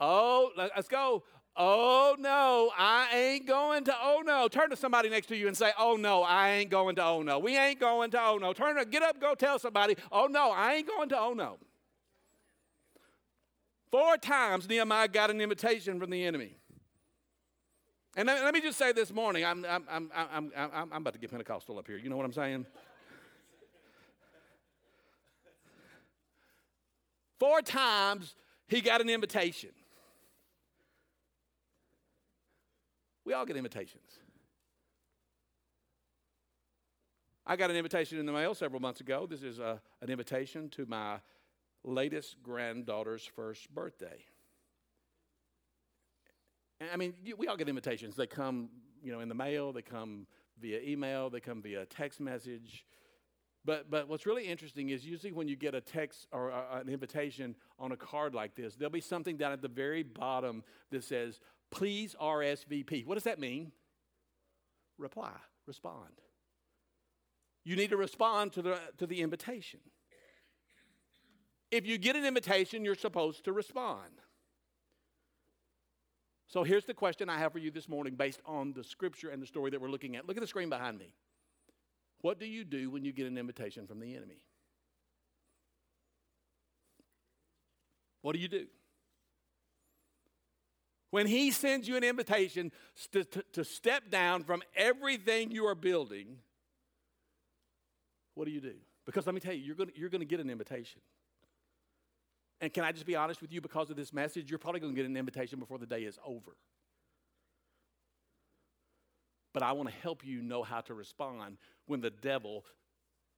Oh, 0.01 0.51
let's 0.57 0.87
go. 0.87 1.23
Oh 1.55 2.15
no, 2.17 2.71
I 2.77 3.09
ain't 3.13 3.45
going 3.45 3.83
to 3.85 3.95
oh 4.01 4.21
no. 4.25 4.47
Turn 4.47 4.69
to 4.69 4.75
somebody 4.75 5.09
next 5.09 5.27
to 5.27 5.35
you 5.35 5.47
and 5.47 5.57
say, 5.57 5.71
Oh 5.77 5.95
no, 5.95 6.23
I 6.23 6.51
ain't 6.51 6.69
going 6.69 6.95
to 6.95 7.03
oh 7.03 7.21
no. 7.21 7.39
We 7.39 7.57
ain't 7.57 7.79
going 7.79 8.11
to 8.11 8.21
oh 8.21 8.37
no. 8.37 8.53
Turn 8.53 8.77
to 8.77 8.85
get 8.85 9.03
up, 9.03 9.19
go 9.19 9.35
tell 9.35 9.59
somebody, 9.59 9.95
Oh 10.11 10.27
no, 10.27 10.51
I 10.51 10.75
ain't 10.75 10.87
going 10.87 11.09
to 11.09 11.19
oh 11.19 11.33
no. 11.33 11.57
Four 13.91 14.17
times 14.17 14.69
Nehemiah 14.69 15.07
got 15.07 15.31
an 15.31 15.41
invitation 15.41 15.99
from 15.99 16.11
the 16.11 16.23
enemy. 16.23 16.55
And 18.15 18.27
let 18.27 18.53
me 18.53 18.61
just 18.61 18.77
say 18.77 18.91
this 18.91 19.13
morning, 19.13 19.45
I'm, 19.45 19.65
I'm, 19.65 19.85
I'm, 19.89 20.11
I'm, 20.13 20.51
I'm, 20.55 20.71
I'm 20.73 21.01
about 21.01 21.13
to 21.13 21.19
get 21.19 21.29
Pentecostal 21.29 21.77
up 21.77 21.87
here. 21.87 21.97
You 21.97 22.09
know 22.09 22.17
what 22.17 22.25
I'm 22.25 22.33
saying? 22.33 22.65
Four 27.39 27.61
times 27.61 28.35
he 28.67 28.81
got 28.81 28.99
an 29.01 29.09
invitation. 29.09 29.69
We 33.29 33.35
all 33.35 33.45
get 33.45 33.57
invitations. 33.57 34.17
I 37.45 37.55
got 37.57 37.69
an 37.69 37.75
invitation 37.75 38.17
in 38.17 38.25
the 38.25 38.31
mail 38.31 38.55
several 38.55 38.81
months 38.81 39.01
ago. 39.01 39.27
This 39.29 39.43
is 39.43 39.59
a, 39.59 39.63
uh, 39.63 39.77
an 40.01 40.09
invitation 40.09 40.67
to 40.69 40.87
my 40.87 41.17
latest 41.83 42.41
granddaughter's 42.41 43.23
first 43.23 43.69
birthday. 43.69 44.25
I 46.91 46.97
mean, 46.97 47.13
we 47.37 47.45
all 47.45 47.55
get 47.55 47.69
invitations. 47.69 48.15
They 48.15 48.25
come, 48.25 48.69
you 49.03 49.11
know, 49.11 49.19
in 49.19 49.29
the 49.29 49.35
mail. 49.35 49.73
They 49.73 49.83
come 49.83 50.25
via 50.59 50.81
email. 50.81 51.29
They 51.29 51.39
come 51.39 51.61
via 51.61 51.85
text 51.85 52.19
message. 52.19 52.83
But 53.63 53.91
but 53.91 54.07
what's 54.07 54.25
really 54.25 54.47
interesting 54.47 54.89
is 54.89 55.05
usually 55.05 55.33
when 55.33 55.47
you 55.47 55.55
get 55.55 55.75
a 55.75 55.81
text 55.81 56.25
or 56.31 56.49
a, 56.49 56.79
an 56.81 56.89
invitation 56.89 57.55
on 57.77 57.91
a 57.91 57.97
card 57.97 58.33
like 58.33 58.55
this, 58.55 58.75
there'll 58.75 58.89
be 58.89 59.01
something 59.01 59.37
down 59.37 59.51
at 59.51 59.61
the 59.61 59.67
very 59.67 60.01
bottom 60.01 60.63
that 60.89 61.03
says, 61.03 61.39
please 61.71 62.15
RSVP. 62.19 63.05
What 63.05 63.15
does 63.15 63.23
that 63.23 63.39
mean? 63.39 63.71
reply, 64.99 65.31
respond. 65.65 66.21
You 67.63 67.75
need 67.75 67.89
to 67.89 67.97
respond 67.97 68.53
to 68.53 68.61
the, 68.61 68.79
to 68.97 69.07
the 69.07 69.21
invitation. 69.21 69.79
If 71.71 71.85
you 71.85 71.97
get 71.97 72.15
an 72.15 72.25
invitation, 72.25 72.83
you're 72.83 72.95
supposed 72.95 73.45
to 73.45 73.53
respond. 73.53 74.21
So 76.47 76.63
here's 76.63 76.85
the 76.85 76.95
question 76.95 77.29
I 77.29 77.37
have 77.37 77.51
for 77.51 77.59
you 77.59 77.69
this 77.69 77.87
morning 77.87 78.15
based 78.15 78.41
on 78.45 78.73
the 78.73 78.83
scripture 78.83 79.29
and 79.29 79.41
the 79.41 79.45
story 79.45 79.69
that 79.71 79.79
we're 79.79 79.89
looking 79.89 80.15
at. 80.15 80.27
Look 80.27 80.35
at 80.35 80.41
the 80.41 80.47
screen 80.47 80.69
behind 80.69 80.97
me. 80.97 81.13
What 82.21 82.39
do 82.39 82.47
you 82.47 82.63
do 82.63 82.89
when 82.89 83.05
you 83.05 83.13
get 83.13 83.27
an 83.27 83.37
invitation 83.37 83.85
from 83.85 83.99
the 83.99 84.15
enemy? 84.15 84.43
What 88.21 88.33
do 88.33 88.39
you 88.39 88.47
do? 88.47 88.65
When 91.11 91.25
he 91.25 91.51
sends 91.51 91.87
you 91.87 91.97
an 91.97 92.03
invitation 92.03 92.71
to, 93.11 93.23
to, 93.23 93.43
to, 93.53 93.63
step 93.63 94.11
down 94.11 94.43
from 94.43 94.61
everything 94.75 95.51
you 95.51 95.65
are 95.65 95.75
building, 95.75 96.37
what 98.35 98.45
do 98.45 98.51
you 98.51 98.61
do? 98.61 98.75
Because 99.05 99.25
let 99.25 99.33
me 99.33 99.41
tell 99.41 99.53
you, 99.53 99.61
you're 99.61 99.75
going 99.75 99.91
you're 99.95 100.09
to 100.09 100.25
get 100.25 100.39
an 100.39 100.49
invitation. 100.49 101.01
And 102.61 102.71
can 102.71 102.83
I 102.83 102.91
just 102.91 103.05
be 103.05 103.15
honest 103.15 103.41
with 103.41 103.51
you? 103.51 103.61
Because 103.61 103.89
of 103.89 103.95
this 103.95 104.13
message, 104.13 104.49
you're 104.49 104.59
probably 104.59 104.81
going 104.81 104.93
to 104.93 105.01
get 105.01 105.09
an 105.09 105.17
invitation 105.17 105.59
before 105.59 105.79
the 105.79 105.87
day 105.87 106.03
is 106.03 106.19
over. 106.25 106.55
But 109.53 109.63
I 109.63 109.71
want 109.71 109.89
to 109.89 109.95
help 110.01 110.23
you 110.23 110.41
know 110.41 110.61
how 110.61 110.81
to 110.81 110.93
respond 110.93 111.57
when 111.87 112.01
the 112.01 112.11
devil 112.11 112.65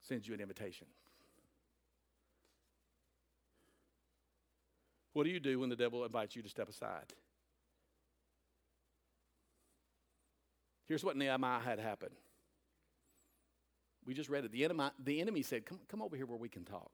sends 0.02 0.28
you 0.28 0.34
an 0.34 0.42
invitation. 0.42 0.88
What 5.14 5.24
do 5.24 5.30
you 5.30 5.40
do 5.40 5.60
when 5.60 5.70
the 5.70 5.76
devil 5.76 6.04
invites 6.04 6.36
you 6.36 6.42
to 6.42 6.50
step 6.50 6.68
aside? 6.68 7.14
Here's 10.92 11.06
what 11.06 11.16
Nehemiah 11.16 11.62
had 11.62 11.80
happen. 11.80 12.10
We 14.06 14.14
just 14.14 14.30
read 14.30 14.44
it. 14.44 14.52
The 14.52 14.66
enemy, 14.66 14.90
the 15.02 15.22
enemy 15.22 15.42
said, 15.42 15.66
come, 15.66 15.80
come 15.88 16.02
over 16.02 16.18
here 16.18 16.26
where 16.26 16.38
we 16.38 16.50
can 16.50 16.66
talk. 16.66 16.92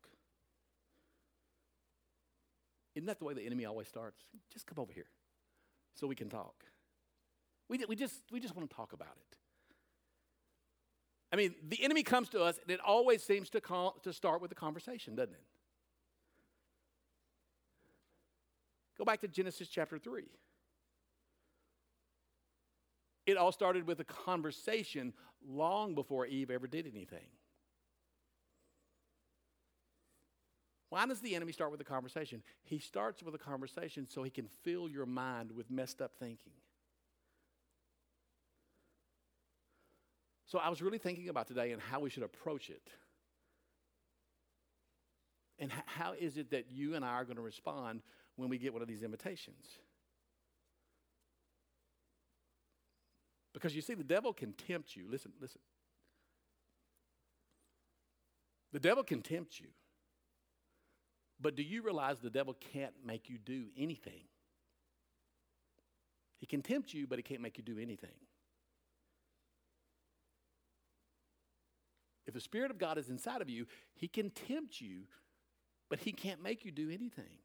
Isn't 2.93 3.07
that 3.07 3.17
the 3.17 3.25
way 3.25 3.33
the 3.33 3.43
enemy 3.43 3.65
always 3.65 3.87
starts? 3.87 4.21
Just 4.53 4.67
come 4.67 4.77
over 4.77 4.93
here 4.93 5.07
so 5.95 6.05
we 6.05 6.13
can 6.13 6.29
talk. 6.29 6.63
We, 7.69 7.83
we, 7.89 7.95
just, 7.95 8.21
we 8.31 8.39
just 8.39 8.55
want 8.55 8.69
to 8.69 8.75
talk 8.75 8.93
about 8.93 9.17
it. 9.17 9.37
I 11.33 11.35
mean, 11.35 11.55
the 11.67 11.83
enemy 11.83 12.03
comes 12.03 12.29
to 12.29 12.43
us 12.43 12.59
and 12.61 12.69
it 12.69 12.79
always 12.79 13.23
seems 13.23 13.49
to, 13.49 13.61
call, 13.61 13.97
to 14.03 14.13
start 14.13 14.43
with 14.43 14.51
a 14.51 14.55
conversation, 14.55 15.15
doesn't 15.15 15.33
it? 15.33 15.43
Go 18.95 19.05
back 19.05 19.21
to 19.21 19.27
Genesis 19.27 19.67
chapter 19.67 19.97
3. 19.97 20.25
It 23.27 23.35
all 23.35 23.51
started 23.51 23.85
with 23.85 23.99
a 23.99 24.05
conversation 24.05 25.13
long 25.45 25.93
before 25.93 26.25
Eve 26.25 26.49
ever 26.49 26.65
did 26.65 26.87
anything. 26.87 27.27
Why 30.89 31.05
does 31.05 31.19
the 31.19 31.35
enemy 31.35 31.51
start 31.51 31.71
with 31.71 31.81
a 31.81 31.83
conversation? 31.83 32.41
He 32.63 32.79
starts 32.79 33.21
with 33.21 33.35
a 33.35 33.37
conversation 33.37 34.07
so 34.07 34.23
he 34.23 34.29
can 34.29 34.47
fill 34.63 34.87
your 34.87 35.05
mind 35.05 35.51
with 35.51 35.69
messed 35.69 36.01
up 36.01 36.13
thinking. 36.17 36.53
So 40.45 40.59
I 40.59 40.69
was 40.69 40.81
really 40.81 40.97
thinking 40.97 41.27
about 41.27 41.47
today 41.47 41.73
and 41.73 41.81
how 41.81 41.99
we 41.99 42.09
should 42.09 42.23
approach 42.23 42.69
it. 42.69 42.87
And 45.59 45.69
how 45.85 46.13
is 46.17 46.37
it 46.37 46.51
that 46.51 46.71
you 46.71 46.95
and 46.95 47.03
I 47.03 47.09
are 47.09 47.25
going 47.25 47.35
to 47.35 47.41
respond 47.41 48.01
when 48.37 48.47
we 48.47 48.57
get 48.57 48.71
one 48.71 48.81
of 48.81 48.87
these 48.87 49.03
invitations? 49.03 49.65
Because 53.57 53.75
you 53.75 53.81
see, 53.81 53.95
the 53.95 54.03
devil 54.03 54.33
can 54.33 54.53
tempt 54.53 54.95
you. 54.95 55.07
Listen, 55.09 55.31
listen. 55.41 55.59
The 58.71 58.79
devil 58.79 59.03
can 59.03 59.23
tempt 59.23 59.59
you. 59.59 59.65
But 61.41 61.55
do 61.55 61.63
you 61.63 61.81
realize 61.81 62.19
the 62.19 62.29
devil 62.29 62.55
can't 62.71 62.93
make 63.03 63.31
you 63.31 63.39
do 63.39 63.65
anything? 63.75 64.25
He 66.37 66.45
can 66.45 66.61
tempt 66.61 66.93
you, 66.93 67.07
but 67.07 67.17
he 67.17 67.23
can't 67.23 67.41
make 67.41 67.57
you 67.57 67.63
do 67.63 67.79
anything. 67.79 68.11
If 72.27 72.35
the 72.35 72.41
Spirit 72.41 72.69
of 72.69 72.77
God 72.77 72.99
is 72.99 73.09
inside 73.09 73.41
of 73.41 73.49
you, 73.49 73.65
he 73.95 74.07
can 74.07 74.29
tempt 74.29 74.79
you, 74.79 75.05
but 75.89 75.97
he 75.97 76.11
can't 76.11 76.43
make 76.43 76.63
you 76.63 76.69
do 76.71 76.91
anything. 76.91 77.39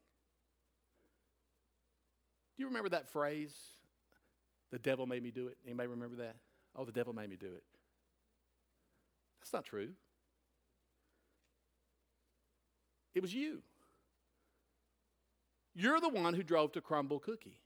Do 2.55 2.61
you 2.61 2.67
remember 2.67 2.89
that 2.89 3.09
phrase? 3.11 3.55
The 4.73 4.79
devil 4.79 5.05
made 5.05 5.21
me 5.21 5.29
do 5.29 5.49
it. 5.49 5.57
Anybody 5.67 5.89
remember 5.89 6.15
that? 6.15 6.35
Oh, 6.75 6.83
the 6.83 6.91
devil 6.91 7.13
made 7.13 7.29
me 7.29 7.35
do 7.35 7.45
it. 7.45 7.63
That's 9.39 9.53
not 9.53 9.65
true. 9.65 9.89
It 13.13 13.21
was 13.21 13.31
you. 13.31 13.59
You're 15.75 15.99
the 15.99 16.09
one 16.09 16.33
who 16.33 16.41
drove 16.41 16.71
to 16.71 16.81
Crumbl 16.81 17.21
Cookie. 17.21 17.59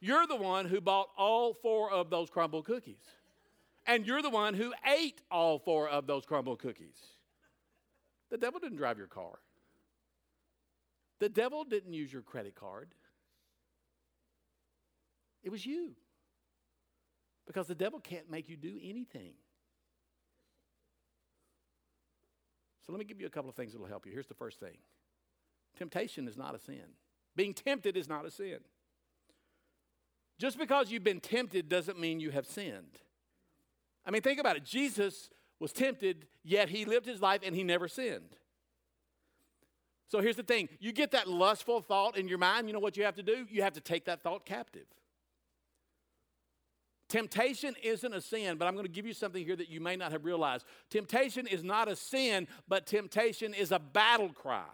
You're 0.00 0.26
the 0.26 0.36
one 0.36 0.66
who 0.66 0.82
bought 0.82 1.08
all 1.16 1.54
four 1.54 1.90
of 1.90 2.10
those 2.10 2.28
crumble 2.28 2.62
cookies. 2.62 3.06
And 3.86 4.06
you're 4.06 4.20
the 4.20 4.28
one 4.28 4.52
who 4.52 4.74
ate 4.86 5.22
all 5.30 5.60
four 5.60 5.88
of 5.88 6.06
those 6.06 6.26
crumble 6.26 6.56
cookies. 6.56 6.98
The 8.30 8.36
devil 8.36 8.60
didn't 8.60 8.76
drive 8.76 8.98
your 8.98 9.06
car. 9.06 9.38
The 11.20 11.30
devil 11.30 11.64
didn't 11.64 11.94
use 11.94 12.12
your 12.12 12.20
credit 12.20 12.54
card. 12.54 12.90
It 15.42 15.50
was 15.50 15.64
you. 15.66 15.92
Because 17.46 17.66
the 17.66 17.74
devil 17.74 18.00
can't 18.00 18.30
make 18.30 18.48
you 18.48 18.56
do 18.56 18.78
anything. 18.82 19.34
So 22.86 22.92
let 22.92 22.98
me 22.98 23.04
give 23.04 23.20
you 23.20 23.26
a 23.26 23.30
couple 23.30 23.50
of 23.50 23.56
things 23.56 23.72
that 23.72 23.80
will 23.80 23.88
help 23.88 24.06
you. 24.06 24.12
Here's 24.12 24.26
the 24.26 24.34
first 24.34 24.60
thing 24.60 24.76
Temptation 25.76 26.28
is 26.28 26.36
not 26.36 26.54
a 26.54 26.58
sin. 26.58 26.96
Being 27.34 27.54
tempted 27.54 27.96
is 27.96 28.08
not 28.08 28.26
a 28.26 28.30
sin. 28.30 28.58
Just 30.38 30.58
because 30.58 30.90
you've 30.90 31.04
been 31.04 31.20
tempted 31.20 31.68
doesn't 31.68 31.98
mean 31.98 32.20
you 32.20 32.30
have 32.30 32.46
sinned. 32.46 33.00
I 34.04 34.10
mean, 34.10 34.22
think 34.22 34.40
about 34.40 34.56
it. 34.56 34.64
Jesus 34.64 35.30
was 35.60 35.72
tempted, 35.72 36.26
yet 36.42 36.68
he 36.68 36.84
lived 36.84 37.06
his 37.06 37.22
life 37.22 37.40
and 37.44 37.54
he 37.54 37.62
never 37.62 37.86
sinned. 37.86 38.36
So 40.08 40.20
here's 40.20 40.36
the 40.36 40.42
thing 40.42 40.68
you 40.80 40.92
get 40.92 41.12
that 41.12 41.28
lustful 41.28 41.80
thought 41.80 42.18
in 42.18 42.28
your 42.28 42.38
mind, 42.38 42.66
you 42.66 42.74
know 42.74 42.80
what 42.80 42.96
you 42.96 43.04
have 43.04 43.14
to 43.14 43.22
do? 43.22 43.46
You 43.48 43.62
have 43.62 43.74
to 43.74 43.80
take 43.80 44.04
that 44.06 44.22
thought 44.22 44.44
captive. 44.44 44.86
Temptation 47.12 47.74
isn't 47.82 48.14
a 48.14 48.22
sin, 48.22 48.56
but 48.56 48.66
I'm 48.66 48.72
going 48.72 48.86
to 48.86 48.90
give 48.90 49.04
you 49.04 49.12
something 49.12 49.44
here 49.44 49.54
that 49.54 49.68
you 49.68 49.82
may 49.82 49.96
not 49.96 50.12
have 50.12 50.24
realized. 50.24 50.64
Temptation 50.88 51.46
is 51.46 51.62
not 51.62 51.86
a 51.86 51.94
sin, 51.94 52.48
but 52.68 52.86
temptation 52.86 53.52
is 53.52 53.70
a 53.70 53.78
battle 53.78 54.30
cry 54.30 54.64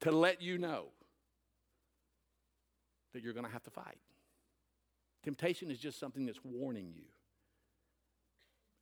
to 0.00 0.10
let 0.10 0.42
you 0.42 0.58
know 0.58 0.88
that 3.14 3.22
you're 3.22 3.32
going 3.32 3.46
to 3.46 3.50
have 3.50 3.62
to 3.62 3.70
fight. 3.70 3.96
Temptation 5.22 5.70
is 5.70 5.78
just 5.78 5.98
something 5.98 6.26
that's 6.26 6.44
warning 6.44 6.92
you. 6.94 7.06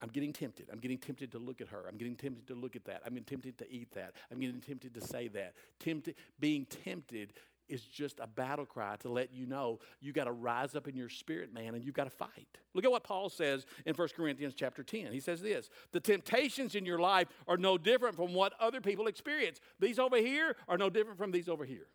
I'm 0.02 0.08
getting 0.08 0.32
tempted. 0.32 0.66
I'm 0.72 0.80
getting 0.80 0.98
tempted 0.98 1.30
to 1.30 1.38
look 1.38 1.60
at 1.60 1.68
her. 1.68 1.84
I'm 1.88 1.98
getting 1.98 2.16
tempted 2.16 2.48
to 2.48 2.54
look 2.56 2.74
at 2.74 2.84
that. 2.86 3.02
I'm 3.06 3.12
getting 3.12 3.26
tempted 3.26 3.58
to 3.58 3.72
eat 3.72 3.92
that. 3.92 4.14
I'm 4.32 4.40
getting 4.40 4.60
tempted 4.60 4.92
to 4.94 5.00
say 5.00 5.28
that. 5.28 5.54
Tempted, 5.78 6.16
being 6.40 6.64
tempted 6.64 7.34
is 7.68 7.82
just 7.82 8.20
a 8.20 8.26
battle 8.26 8.66
cry 8.66 8.96
to 9.00 9.08
let 9.08 9.32
you 9.32 9.46
know 9.46 9.78
you 10.00 10.12
got 10.12 10.24
to 10.24 10.32
rise 10.32 10.74
up 10.74 10.88
in 10.88 10.96
your 10.96 11.08
spirit, 11.08 11.52
man, 11.52 11.74
and 11.74 11.84
you 11.84 11.92
got 11.92 12.04
to 12.04 12.10
fight. 12.10 12.48
Look 12.74 12.84
at 12.84 12.90
what 12.90 13.04
Paul 13.04 13.28
says 13.28 13.66
in 13.86 13.94
1 13.94 14.08
Corinthians 14.16 14.54
chapter 14.54 14.82
10. 14.82 15.12
He 15.12 15.20
says 15.20 15.40
this 15.40 15.70
The 15.92 16.00
temptations 16.00 16.74
in 16.74 16.84
your 16.84 16.98
life 16.98 17.28
are 17.48 17.56
no 17.56 17.78
different 17.78 18.16
from 18.16 18.34
what 18.34 18.52
other 18.60 18.80
people 18.80 19.06
experience. 19.06 19.60
These 19.80 19.98
over 19.98 20.16
here 20.16 20.56
are 20.68 20.78
no 20.78 20.90
different 20.90 21.18
from 21.18 21.30
these 21.30 21.48
over 21.48 21.64
here. 21.64 21.86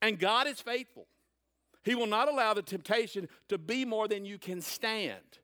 And 0.00 0.18
God 0.18 0.46
is 0.46 0.60
faithful. 0.60 1.06
He 1.84 1.94
will 1.94 2.06
not 2.06 2.28
allow 2.28 2.54
the 2.54 2.62
temptation 2.62 3.28
to 3.48 3.58
be 3.58 3.84
more 3.84 4.08
than 4.08 4.24
you 4.24 4.38
can 4.38 4.60
stand. 4.60 5.38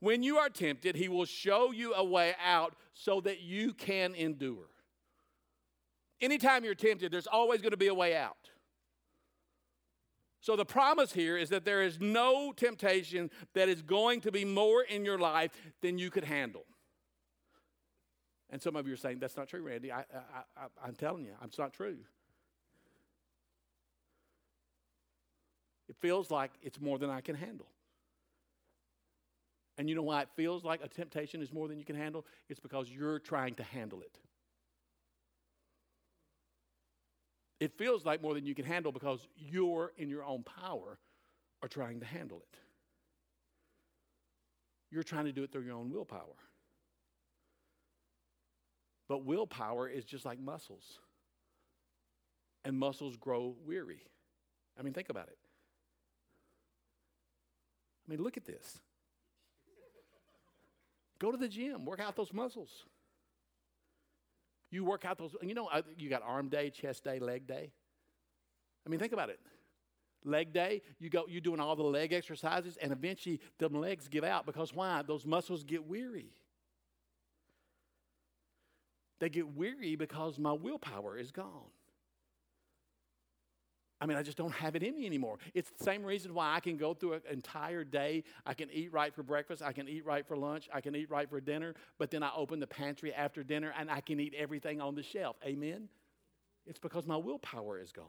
When 0.00 0.22
you 0.22 0.38
are 0.38 0.48
tempted, 0.48 0.96
He 0.96 1.08
will 1.08 1.26
show 1.26 1.72
you 1.72 1.94
a 1.94 2.04
way 2.04 2.34
out 2.44 2.74
so 2.94 3.20
that 3.20 3.40
you 3.40 3.74
can 3.74 4.14
endure. 4.14 4.69
Anytime 6.20 6.64
you're 6.64 6.74
tempted, 6.74 7.12
there's 7.12 7.26
always 7.26 7.60
going 7.60 7.70
to 7.70 7.76
be 7.76 7.88
a 7.88 7.94
way 7.94 8.16
out. 8.16 8.50
So 10.40 10.56
the 10.56 10.64
promise 10.64 11.12
here 11.12 11.36
is 11.36 11.50
that 11.50 11.64
there 11.64 11.82
is 11.82 12.00
no 12.00 12.52
temptation 12.52 13.30
that 13.54 13.68
is 13.68 13.82
going 13.82 14.22
to 14.22 14.32
be 14.32 14.44
more 14.44 14.82
in 14.82 15.04
your 15.04 15.18
life 15.18 15.50
than 15.82 15.98
you 15.98 16.10
could 16.10 16.24
handle. 16.24 16.64
And 18.48 18.60
some 18.60 18.74
of 18.74 18.86
you 18.86 18.94
are 18.94 18.96
saying, 18.96 19.18
that's 19.20 19.36
not 19.36 19.48
true, 19.48 19.62
Randy. 19.62 19.92
I, 19.92 20.04
I, 20.56 20.88
am 20.88 20.94
telling 20.94 21.24
you, 21.24 21.32
it's 21.44 21.58
not 21.58 21.72
true. 21.72 21.98
It 25.88 25.96
feels 26.00 26.30
like 26.30 26.52
it's 26.62 26.80
more 26.80 26.98
than 26.98 27.10
I 27.10 27.20
can 27.20 27.36
handle. 27.36 27.68
And 29.76 29.88
you 29.88 29.94
know 29.94 30.02
why 30.02 30.22
it 30.22 30.28
feels 30.36 30.64
like 30.64 30.80
a 30.82 30.88
temptation 30.88 31.42
is 31.42 31.52
more 31.52 31.68
than 31.68 31.78
you 31.78 31.84
can 31.84 31.96
handle? 31.96 32.26
It's 32.48 32.60
because 32.60 32.90
you're 32.90 33.18
trying 33.18 33.54
to 33.54 33.62
handle 33.62 34.00
it. 34.00 34.18
It 37.60 37.76
feels 37.76 38.06
like 38.06 38.22
more 38.22 38.32
than 38.32 38.46
you 38.46 38.54
can 38.54 38.64
handle 38.64 38.90
because 38.90 39.20
you're 39.36 39.92
in 39.98 40.08
your 40.08 40.24
own 40.24 40.42
power 40.42 40.98
are 41.62 41.68
trying 41.68 42.00
to 42.00 42.06
handle 42.06 42.38
it. 42.38 42.58
You're 44.90 45.02
trying 45.02 45.26
to 45.26 45.32
do 45.32 45.42
it 45.42 45.52
through 45.52 45.62
your 45.62 45.76
own 45.76 45.90
willpower. 45.90 46.36
But 49.08 49.24
willpower 49.24 49.88
is 49.88 50.04
just 50.04 50.24
like 50.24 50.40
muscles. 50.40 50.84
And 52.64 52.78
muscles 52.78 53.16
grow 53.16 53.54
weary. 53.66 54.02
I 54.78 54.82
mean, 54.82 54.94
think 54.94 55.10
about 55.10 55.28
it. 55.28 55.38
I 58.06 58.10
mean, 58.10 58.22
look 58.22 58.36
at 58.36 58.46
this. 58.46 58.78
Go 61.18 61.30
to 61.30 61.36
the 61.36 61.48
gym, 61.48 61.84
work 61.84 62.00
out 62.00 62.16
those 62.16 62.32
muscles. 62.32 62.70
You 64.70 64.84
work 64.84 65.04
out 65.04 65.18
those, 65.18 65.34
you 65.42 65.54
know, 65.54 65.68
you 65.98 66.08
got 66.08 66.22
arm 66.22 66.48
day, 66.48 66.70
chest 66.70 67.04
day, 67.04 67.18
leg 67.18 67.46
day. 67.46 67.72
I 68.86 68.90
mean, 68.90 69.00
think 69.00 69.12
about 69.12 69.30
it. 69.30 69.40
Leg 70.24 70.52
day, 70.52 70.82
you 70.98 71.08
go, 71.08 71.24
you're 71.28 71.40
doing 71.40 71.60
all 71.60 71.74
the 71.76 71.82
leg 71.82 72.12
exercises, 72.12 72.76
and 72.80 72.92
eventually 72.92 73.40
the 73.58 73.68
legs 73.68 74.06
give 74.08 74.22
out 74.22 74.46
because 74.46 74.72
why? 74.74 75.02
Those 75.02 75.24
muscles 75.24 75.64
get 75.64 75.86
weary. 75.86 76.32
They 79.18 79.28
get 79.28 79.54
weary 79.54 79.96
because 79.96 80.38
my 80.38 80.52
willpower 80.52 81.18
is 81.18 81.30
gone. 81.30 81.70
I 84.00 84.06
mean, 84.06 84.16
I 84.16 84.22
just 84.22 84.38
don't 84.38 84.52
have 84.52 84.76
it 84.76 84.82
in 84.82 84.96
me 84.96 85.04
anymore. 85.04 85.38
It's 85.52 85.70
the 85.70 85.84
same 85.84 86.02
reason 86.02 86.32
why 86.32 86.54
I 86.54 86.60
can 86.60 86.78
go 86.78 86.94
through 86.94 87.14
an 87.14 87.20
entire 87.30 87.84
day. 87.84 88.24
I 88.46 88.54
can 88.54 88.70
eat 88.72 88.92
right 88.92 89.14
for 89.14 89.22
breakfast. 89.22 89.62
I 89.62 89.72
can 89.72 89.88
eat 89.88 90.06
right 90.06 90.26
for 90.26 90.36
lunch. 90.36 90.70
I 90.72 90.80
can 90.80 90.96
eat 90.96 91.10
right 91.10 91.28
for 91.28 91.38
dinner. 91.40 91.74
But 91.98 92.10
then 92.10 92.22
I 92.22 92.30
open 92.34 92.60
the 92.60 92.66
pantry 92.66 93.12
after 93.12 93.42
dinner 93.42 93.74
and 93.78 93.90
I 93.90 94.00
can 94.00 94.18
eat 94.18 94.34
everything 94.36 94.80
on 94.80 94.94
the 94.94 95.02
shelf. 95.02 95.36
Amen? 95.44 95.88
It's 96.66 96.78
because 96.78 97.06
my 97.06 97.16
willpower 97.16 97.78
is 97.78 97.92
gone. 97.92 98.06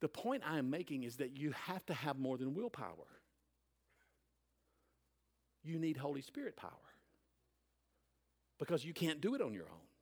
The 0.00 0.08
point 0.08 0.42
I 0.46 0.58
am 0.58 0.70
making 0.70 1.02
is 1.04 1.16
that 1.16 1.36
you 1.36 1.52
have 1.52 1.84
to 1.86 1.94
have 1.94 2.18
more 2.18 2.36
than 2.36 2.54
willpower, 2.54 3.08
you 5.62 5.78
need 5.78 5.96
Holy 5.96 6.20
Spirit 6.20 6.56
power 6.56 6.70
because 8.58 8.84
you 8.84 8.92
can't 8.92 9.20
do 9.20 9.34
it 9.34 9.40
on 9.40 9.54
your 9.54 9.64
own. 9.64 9.93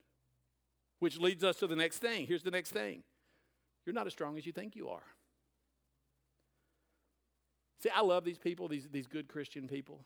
Which 1.02 1.18
leads 1.18 1.42
us 1.42 1.56
to 1.56 1.66
the 1.66 1.74
next 1.74 1.98
thing. 1.98 2.28
Here's 2.28 2.44
the 2.44 2.52
next 2.52 2.70
thing 2.70 3.02
you're 3.84 3.92
not 3.92 4.06
as 4.06 4.12
strong 4.12 4.38
as 4.38 4.46
you 4.46 4.52
think 4.52 4.76
you 4.76 4.88
are. 4.88 5.02
See, 7.82 7.90
I 7.92 8.02
love 8.02 8.24
these 8.24 8.38
people, 8.38 8.68
these, 8.68 8.86
these 8.88 9.08
good 9.08 9.26
Christian 9.26 9.66
people 9.66 10.04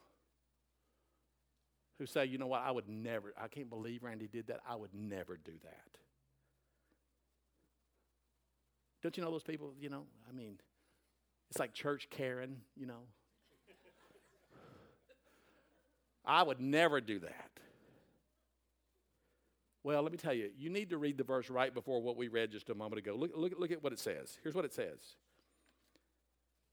who 1.98 2.06
say, 2.06 2.24
you 2.24 2.38
know 2.38 2.46
what, 2.46 2.62
I 2.62 2.70
would 2.70 2.88
never, 2.88 3.34
I 3.38 3.48
can't 3.48 3.68
believe 3.68 4.04
Randy 4.04 4.26
did 4.26 4.46
that. 4.46 4.60
I 4.66 4.74
would 4.74 4.94
never 4.94 5.36
do 5.36 5.52
that. 5.64 5.98
Don't 9.02 9.18
you 9.18 9.22
know 9.22 9.30
those 9.30 9.42
people, 9.42 9.74
you 9.78 9.90
know? 9.90 10.04
I 10.26 10.32
mean, 10.32 10.56
it's 11.50 11.58
like 11.58 11.74
church 11.74 12.08
Karen, 12.08 12.62
you 12.74 12.86
know. 12.86 13.02
I 16.24 16.42
would 16.42 16.58
never 16.58 17.02
do 17.02 17.18
that. 17.18 17.50
Well, 19.86 20.02
let 20.02 20.10
me 20.10 20.18
tell 20.18 20.34
you, 20.34 20.50
you 20.58 20.68
need 20.68 20.90
to 20.90 20.98
read 20.98 21.16
the 21.16 21.22
verse 21.22 21.48
right 21.48 21.72
before 21.72 22.02
what 22.02 22.16
we 22.16 22.26
read 22.26 22.50
just 22.50 22.70
a 22.70 22.74
moment 22.74 22.98
ago. 22.98 23.14
Look, 23.14 23.30
look, 23.36 23.52
look 23.56 23.70
at 23.70 23.84
what 23.84 23.92
it 23.92 24.00
says. 24.00 24.36
Here's 24.42 24.56
what 24.56 24.64
it 24.64 24.74
says 24.74 24.98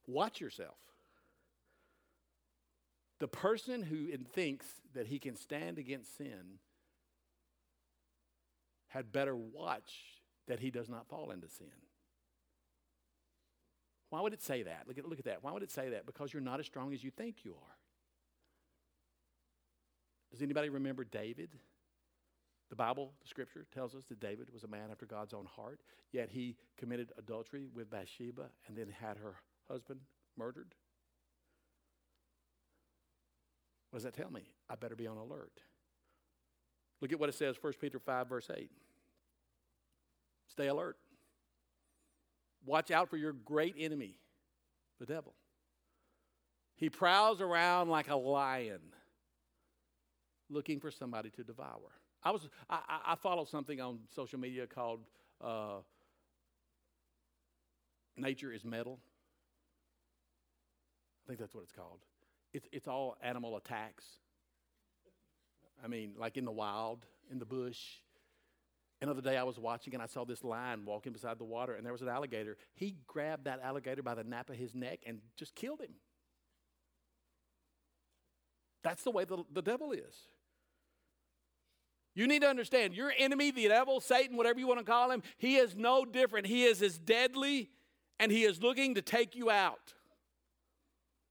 Watch 0.08 0.42
yourself. 0.42 0.80
The 3.20 3.28
person 3.28 3.84
who 3.84 4.08
thinks 4.34 4.66
that 4.96 5.06
he 5.06 5.20
can 5.20 5.36
stand 5.36 5.78
against 5.78 6.18
sin 6.18 6.58
had 8.88 9.12
better 9.12 9.36
watch 9.36 9.94
that 10.48 10.60
he 10.60 10.72
does 10.72 10.90
not 10.90 11.08
fall 11.08 11.30
into 11.30 11.48
sin. 11.48 11.68
Why 14.10 14.22
would 14.22 14.34
it 14.34 14.42
say 14.42 14.64
that? 14.64 14.86
Look 14.88 14.98
at, 14.98 15.08
look 15.08 15.20
at 15.20 15.26
that. 15.26 15.44
Why 15.44 15.52
would 15.52 15.62
it 15.62 15.70
say 15.70 15.90
that? 15.90 16.08
Because 16.08 16.34
you're 16.34 16.42
not 16.42 16.60
as 16.60 16.66
strong 16.66 16.92
as 16.96 17.04
you 17.04 17.12
think 17.12 17.46
you 17.46 17.52
are. 17.52 17.78
Does 20.32 20.42
anybody 20.42 20.70
remember 20.70 21.04
David? 21.04 21.50
The 22.74 22.78
Bible, 22.78 23.14
the 23.22 23.28
scripture, 23.28 23.68
tells 23.72 23.94
us 23.94 24.06
that 24.10 24.20
David 24.20 24.48
was 24.52 24.64
a 24.64 24.68
man 24.68 24.90
after 24.90 25.06
God's 25.06 25.32
own 25.32 25.46
heart, 25.46 25.82
yet 26.12 26.32
he 26.32 26.56
committed 26.76 27.12
adultery 27.20 27.68
with 27.72 27.92
Bathsheba 27.92 28.50
and 28.68 28.76
then 28.76 28.88
had 28.90 29.18
her 29.18 29.36
husband 29.70 30.00
murdered. 30.36 30.74
What 33.92 33.98
does 33.98 34.06
that 34.06 34.16
tell 34.16 34.32
me? 34.32 34.50
I 34.68 34.74
better 34.74 34.96
be 34.96 35.06
on 35.06 35.18
alert. 35.18 35.52
Look 37.00 37.12
at 37.12 37.20
what 37.20 37.30
it 37.30 37.36
says, 37.36 37.58
1 37.62 37.74
Peter 37.80 38.00
5, 38.00 38.28
verse 38.28 38.50
8. 38.52 38.72
Stay 40.48 40.66
alert. 40.66 40.98
Watch 42.66 42.90
out 42.90 43.08
for 43.08 43.18
your 43.18 43.34
great 43.34 43.76
enemy, 43.78 44.18
the 45.00 45.06
devil. 45.06 45.36
He 46.76 46.90
prowls 46.90 47.40
around 47.40 47.90
like 47.90 48.10
a 48.10 48.16
lion, 48.16 48.82
looking 50.50 50.80
for 50.80 50.90
somebody 50.90 51.30
to 51.30 51.44
devour. 51.44 51.92
I 52.24 52.32
was 52.32 52.48
I, 52.70 52.80
I 53.08 53.16
follow 53.16 53.46
something 53.46 53.82
on 53.82 54.00
social 54.16 54.40
media 54.40 54.66
called 54.68 55.02
uh, 55.44 55.80
Nature 58.18 58.54
is 58.54 58.64
Metal. 58.64 59.00
I 61.26 61.28
think 61.28 61.40
that's 61.40 61.54
what 61.54 61.64
it's 61.64 61.72
called. 61.72 62.00
It's 62.54 62.68
it's 62.72 62.88
all 62.88 63.18
animal 63.22 63.58
attacks. 63.58 64.06
I 65.84 65.88
mean, 65.88 66.14
like 66.18 66.38
in 66.38 66.46
the 66.46 66.52
wild, 66.52 67.06
in 67.32 67.40
the 67.40 67.46
bush. 67.46 67.80
Another 69.02 69.22
day 69.22 69.36
I 69.36 69.44
was 69.44 69.60
watching 69.60 69.94
and 69.94 70.02
I 70.02 70.06
saw 70.06 70.24
this 70.24 70.46
lion 70.46 70.86
walking 70.86 71.12
beside 71.12 71.38
the 71.38 71.44
water 71.44 71.74
and 71.74 71.86
there 71.86 71.92
was 71.92 72.02
an 72.02 72.08
alligator. 72.08 72.56
He 72.74 72.96
grabbed 73.06 73.44
that 73.46 73.60
alligator 73.62 74.02
by 74.02 74.16
the 74.16 74.24
nape 74.24 74.50
of 74.50 74.56
his 74.56 74.74
neck 74.74 75.00
and 75.06 75.20
just 75.36 75.56
killed 75.56 75.82
him. 75.82 75.96
That's 78.82 79.04
the 79.04 79.12
way 79.12 79.26
the, 79.26 79.44
the 79.52 79.62
devil 79.62 79.92
is. 79.92 80.16
You 82.16 82.28
need 82.28 82.42
to 82.44 82.48
understand 82.48 82.94
your 82.94 83.12
enemy, 83.18 83.52
the 83.52 83.68
devil, 83.68 84.00
Satan, 84.00 84.38
whatever 84.38 84.60
you 84.60 84.68
want 84.68 84.80
to 84.80 84.86
call 84.86 85.10
him, 85.10 85.24
he 85.38 85.56
is 85.56 85.76
no 85.76 86.06
different. 86.06 86.46
He 86.46 86.64
is 86.64 86.82
as 86.82 87.00
deadly 87.00 87.70
and 88.20 88.32
he 88.32 88.44
is 88.44 88.62
looking 88.62 88.96
to 88.96 89.02
take 89.02 89.36
you 89.36 89.50
out. 89.50 89.94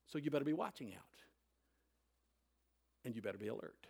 So 0.07 0.19
you 0.19 0.31
better 0.31 0.45
be 0.45 0.53
watching 0.53 0.93
out. 0.95 1.03
And 3.05 3.15
you 3.15 3.23
better 3.23 3.39
be 3.39 3.49
alert. 3.49 3.87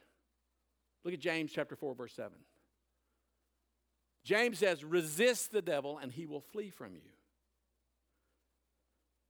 Look 1.05 1.15
at 1.15 1.21
James 1.21 1.51
chapter 1.53 1.77
4 1.77 1.95
verse 1.95 2.13
7. 2.15 2.33
James 4.25 4.59
says, 4.59 4.85
"Resist 4.85 5.51
the 5.51 5.63
devil 5.63 5.99
and 5.99 6.13
he 6.13 6.27
will 6.27 6.41
flee 6.41 6.71
from 6.71 6.95
you." 6.95 7.11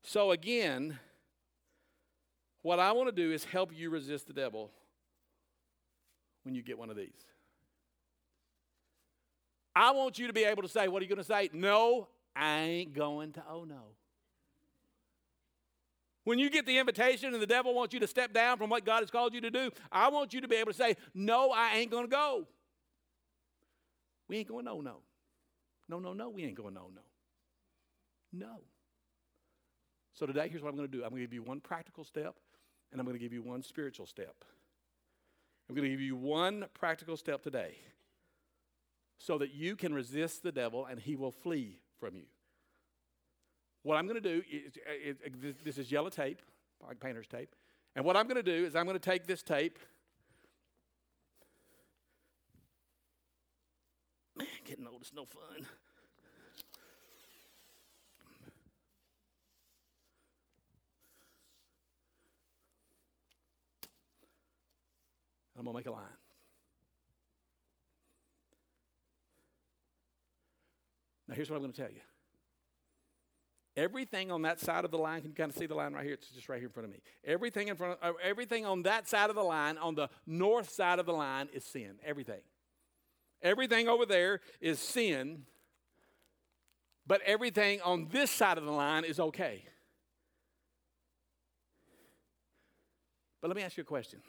So 0.02 0.32
again, 0.32 0.98
what 2.62 2.78
I 2.78 2.92
want 2.92 3.08
to 3.08 3.12
do 3.12 3.32
is 3.32 3.44
help 3.44 3.72
you 3.74 3.88
resist 3.88 4.26
the 4.26 4.32
devil 4.32 4.70
when 6.42 6.54
you 6.54 6.62
get 6.62 6.78
one 6.78 6.90
of 6.90 6.96
these. 6.96 7.31
I 9.74 9.92
want 9.92 10.18
you 10.18 10.26
to 10.26 10.32
be 10.32 10.44
able 10.44 10.62
to 10.62 10.68
say, 10.68 10.88
What 10.88 11.00
are 11.00 11.04
you 11.04 11.08
going 11.08 11.18
to 11.18 11.24
say? 11.24 11.50
No, 11.52 12.08
I 12.36 12.60
ain't 12.60 12.94
going 12.94 13.32
to 13.32 13.42
oh 13.50 13.64
no. 13.64 13.82
When 16.24 16.38
you 16.38 16.50
get 16.50 16.66
the 16.66 16.78
invitation 16.78 17.32
and 17.32 17.42
the 17.42 17.46
devil 17.46 17.74
wants 17.74 17.92
you 17.92 18.00
to 18.00 18.06
step 18.06 18.32
down 18.32 18.56
from 18.56 18.70
what 18.70 18.84
God 18.84 19.00
has 19.00 19.10
called 19.10 19.34
you 19.34 19.40
to 19.40 19.50
do, 19.50 19.70
I 19.90 20.08
want 20.08 20.32
you 20.32 20.40
to 20.40 20.48
be 20.48 20.56
able 20.56 20.72
to 20.72 20.78
say, 20.78 20.96
No, 21.14 21.50
I 21.50 21.76
ain't 21.76 21.90
going 21.90 22.04
to 22.04 22.10
go. 22.10 22.46
We 24.28 24.38
ain't 24.38 24.48
going 24.48 24.64
no, 24.64 24.80
no. 24.80 24.98
No, 25.88 25.98
no, 25.98 26.12
no, 26.12 26.30
we 26.30 26.44
ain't 26.44 26.54
going 26.54 26.74
no, 26.74 26.90
no. 26.94 27.02
No. 28.32 28.60
So 30.14 30.26
today, 30.26 30.48
here's 30.48 30.62
what 30.62 30.70
I'm 30.70 30.76
going 30.76 30.88
to 30.88 30.96
do 30.96 31.02
I'm 31.02 31.10
going 31.10 31.22
to 31.22 31.26
give 31.26 31.34
you 31.34 31.42
one 31.42 31.60
practical 31.60 32.04
step, 32.04 32.36
and 32.92 33.00
I'm 33.00 33.06
going 33.06 33.18
to 33.18 33.22
give 33.22 33.32
you 33.32 33.42
one 33.42 33.62
spiritual 33.62 34.06
step. 34.06 34.44
I'm 35.68 35.74
going 35.74 35.84
to 35.84 35.90
give 35.90 36.00
you 36.00 36.16
one 36.16 36.66
practical 36.74 37.16
step 37.16 37.42
today 37.42 37.76
so 39.24 39.38
that 39.38 39.54
you 39.54 39.76
can 39.76 39.94
resist 39.94 40.42
the 40.42 40.50
devil 40.50 40.84
and 40.84 40.98
he 40.98 41.14
will 41.14 41.30
flee 41.30 41.78
from 42.00 42.16
you. 42.16 42.24
What 43.84 43.96
I'm 43.96 44.08
going 44.08 44.20
to 44.20 44.28
do 44.28 44.42
is, 44.50 44.72
uh, 44.76 44.90
is, 44.92 45.16
uh, 45.24 45.48
is 45.48 45.54
this 45.64 45.78
is 45.78 45.92
yellow 45.92 46.10
tape, 46.10 46.42
like 46.84 46.98
painter's 46.98 47.28
tape. 47.28 47.54
And 47.94 48.04
what 48.04 48.16
I'm 48.16 48.26
going 48.26 48.42
to 48.42 48.42
do 48.42 48.64
is 48.64 48.74
I'm 48.74 48.84
going 48.84 48.98
to 48.98 49.10
take 49.10 49.28
this 49.28 49.42
tape. 49.42 49.78
Man, 54.36 54.48
getting 54.64 54.86
old 54.88 55.02
is 55.02 55.12
no 55.14 55.24
fun. 55.24 55.66
I'm 65.56 65.64
going 65.64 65.74
to 65.74 65.78
make 65.78 65.86
a 65.86 65.92
line. 65.92 66.21
Now, 71.32 71.36
here's 71.36 71.48
what 71.48 71.56
I'm 71.56 71.62
going 71.62 71.72
to 71.72 71.80
tell 71.80 71.90
you. 71.90 72.02
Everything 73.74 74.30
on 74.30 74.42
that 74.42 74.60
side 74.60 74.84
of 74.84 74.90
the 74.90 74.98
line, 74.98 75.22
can 75.22 75.30
you 75.30 75.34
kind 75.34 75.50
of 75.50 75.56
see 75.56 75.64
the 75.64 75.74
line 75.74 75.94
right 75.94 76.04
here? 76.04 76.12
It's 76.12 76.28
just 76.28 76.50
right 76.50 76.58
here 76.58 76.66
in 76.66 76.72
front 76.72 76.88
of 76.88 76.92
me. 76.92 77.00
Everything 77.24 77.68
in 77.68 77.76
front 77.76 77.98
of, 78.02 78.10
uh, 78.10 78.18
everything 78.22 78.66
on 78.66 78.82
that 78.82 79.08
side 79.08 79.30
of 79.30 79.36
the 79.36 79.42
line, 79.42 79.78
on 79.78 79.94
the 79.94 80.10
north 80.26 80.68
side 80.68 80.98
of 80.98 81.06
the 81.06 81.14
line, 81.14 81.48
is 81.54 81.64
sin. 81.64 81.94
Everything. 82.04 82.42
Everything 83.40 83.88
over 83.88 84.04
there 84.04 84.40
is 84.60 84.78
sin 84.78 85.46
but 87.06 87.20
everything 87.22 87.80
on 87.82 88.08
this 88.10 88.30
side 88.30 88.58
of 88.58 88.64
the 88.64 88.70
line 88.70 89.04
is 89.04 89.18
okay. 89.18 89.64
But 93.40 93.48
let 93.48 93.56
me 93.56 93.62
ask 93.62 93.76
you 93.76 93.82
a 93.82 93.84
question. 93.84 94.20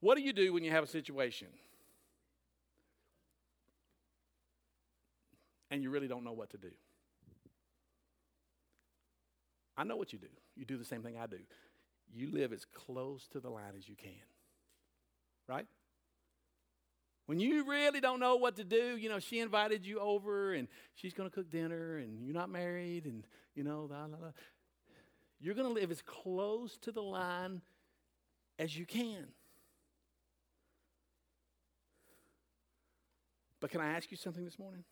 What 0.00 0.16
do 0.16 0.22
you 0.22 0.32
do 0.32 0.52
when 0.54 0.64
you 0.64 0.70
have 0.70 0.84
a 0.84 0.86
situation 0.86 1.48
and 5.70 5.82
you 5.82 5.90
really 5.90 6.08
don't 6.08 6.24
know 6.24 6.32
what 6.32 6.50
to 6.50 6.58
do? 6.58 6.70
I 9.76 9.84
know 9.84 9.96
what 9.96 10.12
you 10.12 10.18
do. 10.18 10.28
You 10.56 10.64
do 10.64 10.76
the 10.76 10.84
same 10.84 11.02
thing 11.02 11.16
I 11.16 11.26
do. 11.26 11.38
You 12.12 12.30
live 12.30 12.52
as 12.52 12.64
close 12.64 13.26
to 13.28 13.40
the 13.40 13.48
line 13.48 13.74
as 13.78 13.88
you 13.88 13.94
can. 13.96 14.12
Right? 15.48 15.66
When 17.26 17.38
you 17.38 17.64
really 17.64 18.00
don't 18.00 18.18
know 18.18 18.36
what 18.36 18.56
to 18.56 18.64
do, 18.64 18.96
you 18.96 19.08
know, 19.08 19.20
she 19.20 19.38
invited 19.38 19.86
you 19.86 20.00
over 20.00 20.52
and 20.52 20.66
she's 20.96 21.14
going 21.14 21.30
to 21.30 21.34
cook 21.34 21.48
dinner 21.48 21.98
and 21.98 22.24
you're 22.24 22.34
not 22.34 22.50
married 22.50 23.04
and, 23.04 23.24
you 23.54 23.62
know, 23.62 23.86
blah, 23.88 24.06
blah, 24.08 24.18
blah. 24.18 24.32
you're 25.40 25.54
going 25.54 25.68
to 25.68 25.72
live 25.72 25.92
as 25.92 26.02
close 26.02 26.76
to 26.78 26.90
the 26.90 27.02
line 27.02 27.62
as 28.58 28.76
you 28.76 28.84
can. 28.84 29.28
But 33.60 33.70
can 33.70 33.80
I 33.80 33.92
ask 33.92 34.10
you 34.10 34.16
something 34.16 34.44
this 34.44 34.58
morning? 34.58 34.84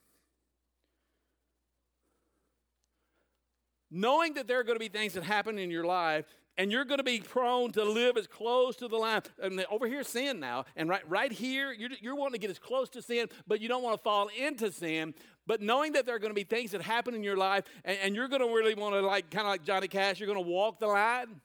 Knowing 3.90 4.34
that 4.34 4.46
there 4.46 4.60
are 4.60 4.64
going 4.64 4.76
to 4.76 4.80
be 4.80 4.88
things 4.88 5.14
that 5.14 5.24
happen 5.24 5.58
in 5.58 5.70
your 5.70 5.84
life 5.84 6.26
and 6.58 6.72
you're 6.72 6.84
going 6.84 6.98
to 6.98 7.04
be 7.04 7.20
prone 7.20 7.70
to 7.72 7.84
live 7.84 8.16
as 8.16 8.26
close 8.26 8.74
to 8.76 8.88
the 8.88 8.96
line. 8.96 9.22
And 9.40 9.64
over 9.70 9.86
here, 9.86 10.02
sin 10.02 10.40
now, 10.40 10.64
and 10.74 10.88
right, 10.88 11.08
right 11.08 11.30
here, 11.30 11.72
you're, 11.72 11.90
you're 12.00 12.16
wanting 12.16 12.32
to 12.32 12.38
get 12.38 12.50
as 12.50 12.58
close 12.58 12.88
to 12.90 13.00
sin, 13.00 13.28
but 13.46 13.60
you 13.60 13.68
don't 13.68 13.82
want 13.82 13.96
to 13.96 14.02
fall 14.02 14.28
into 14.36 14.72
sin. 14.72 15.14
But 15.46 15.62
knowing 15.62 15.92
that 15.92 16.04
there 16.04 16.16
are 16.16 16.18
going 16.18 16.32
to 16.32 16.34
be 16.34 16.42
things 16.42 16.72
that 16.72 16.82
happen 16.82 17.14
in 17.14 17.22
your 17.22 17.36
life, 17.36 17.64
and, 17.84 17.96
and 18.02 18.14
you're 18.16 18.26
going 18.26 18.42
to 18.42 18.48
really 18.48 18.74
want 18.74 18.94
to, 18.94 19.00
like, 19.00 19.30
kind 19.30 19.46
of 19.46 19.52
like 19.52 19.62
Johnny 19.62 19.86
Cash, 19.86 20.18
you're 20.18 20.26
going 20.26 20.44
to 20.44 20.50
walk 20.50 20.80
the 20.80 20.88
line. 20.88 21.40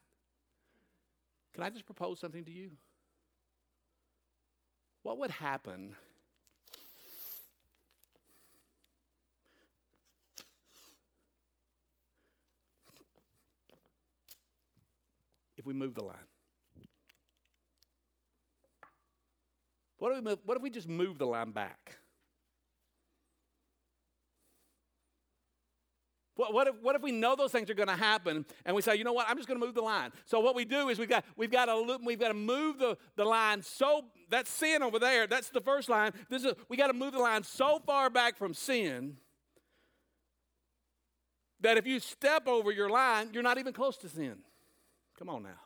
Can 1.54 1.64
I 1.64 1.70
just 1.70 1.86
propose 1.86 2.20
something 2.20 2.44
to 2.46 2.52
you? 2.52 2.72
What 5.04 5.20
would 5.20 5.32
happen 5.32 5.96
if 15.64 15.68
we 15.68 15.74
move 15.74 15.96
the 15.96 16.04
line? 16.04 16.18
What 19.98 20.12
if 20.12 20.18
we, 20.18 20.22
move, 20.22 20.40
what 20.44 20.58
if 20.58 20.64
we 20.64 20.70
just 20.70 20.90
move 20.90 21.18
the 21.18 21.26
line 21.26 21.52
back? 21.52 21.96
What, 26.36 26.54
what, 26.54 26.68
if, 26.68 26.76
what 26.82 26.96
if 26.96 27.02
we 27.02 27.14
know 27.14 27.38
those 27.38 27.54
things 27.54 27.70
are 27.70 27.76
going 27.76 27.88
to 27.88 27.96
happen 27.96 28.46
and 28.66 28.76
we 28.76 28.82
say, 28.82 28.98
you 28.98 29.06
know 29.06 29.14
what, 29.14 29.30
I'm 29.30 29.38
just 29.38 29.48
going 29.48 29.58
to 29.58 29.66
move 29.66 29.76
the 29.76 29.82
line? 29.82 30.12
So 30.26 30.42
what 30.42 30.56
we 30.56 30.66
do 30.66 30.90
is 30.90 31.00
we've 31.00 31.08
got, 31.08 31.24
we've 31.38 31.52
got, 31.52 31.66
to, 31.66 32.00
we've 32.04 32.20
got 32.20 32.30
to 32.30 32.34
move 32.34 32.80
the, 32.80 32.98
the 33.16 33.24
line 33.24 33.62
so, 33.62 34.06
that's 34.30 34.50
sin 34.50 34.84
over 34.84 35.00
there. 35.00 35.28
That's 35.28 35.50
the 35.50 35.62
first 35.62 35.88
line. 35.88 36.12
This 36.30 36.44
is, 36.44 36.54
we 36.68 36.76
got 36.76 36.88
to 36.88 36.94
move 36.94 37.14
the 37.14 37.20
line 37.20 37.44
so 37.44 37.80
far 37.86 38.10
back 38.10 38.36
from 38.36 38.54
sin 38.54 39.16
that 41.62 41.78
if 41.78 41.88
you 41.88 42.02
step 42.02 42.48
over 42.48 42.72
your 42.72 42.90
line, 42.90 43.30
you're 43.32 43.44
not 43.44 43.58
even 43.58 43.72
close 43.72 43.96
to 43.98 44.10
sin. 44.10 44.40
Come 45.18 45.30
on 45.30 45.44
now. 45.44 45.60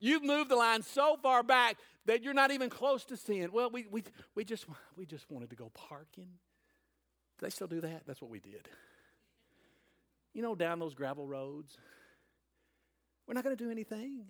You've 0.00 0.22
moved 0.22 0.50
the 0.50 0.56
line 0.56 0.82
so 0.82 1.16
far 1.22 1.42
back 1.42 1.78
that 2.06 2.22
you're 2.22 2.34
not 2.34 2.50
even 2.50 2.68
close 2.68 3.04
to 3.06 3.16
sin. 3.16 3.50
Well, 3.52 3.70
we, 3.70 3.86
we, 3.90 4.04
we, 4.34 4.44
just, 4.44 4.66
we 4.96 5.06
just 5.06 5.30
wanted 5.30 5.50
to 5.50 5.56
go 5.56 5.70
parking. 5.72 6.28
Do 7.38 7.46
they 7.46 7.50
still 7.50 7.66
do 7.66 7.80
that? 7.80 8.02
That's 8.06 8.20
what 8.20 8.30
we 8.30 8.38
did. 8.38 8.68
You 10.34 10.42
know, 10.42 10.54
down 10.54 10.78
those 10.78 10.94
gravel 10.94 11.26
roads. 11.26 11.78
We're 13.26 13.34
not 13.34 13.44
going 13.44 13.56
to 13.56 13.64
do 13.64 13.70
anything. 13.70 14.26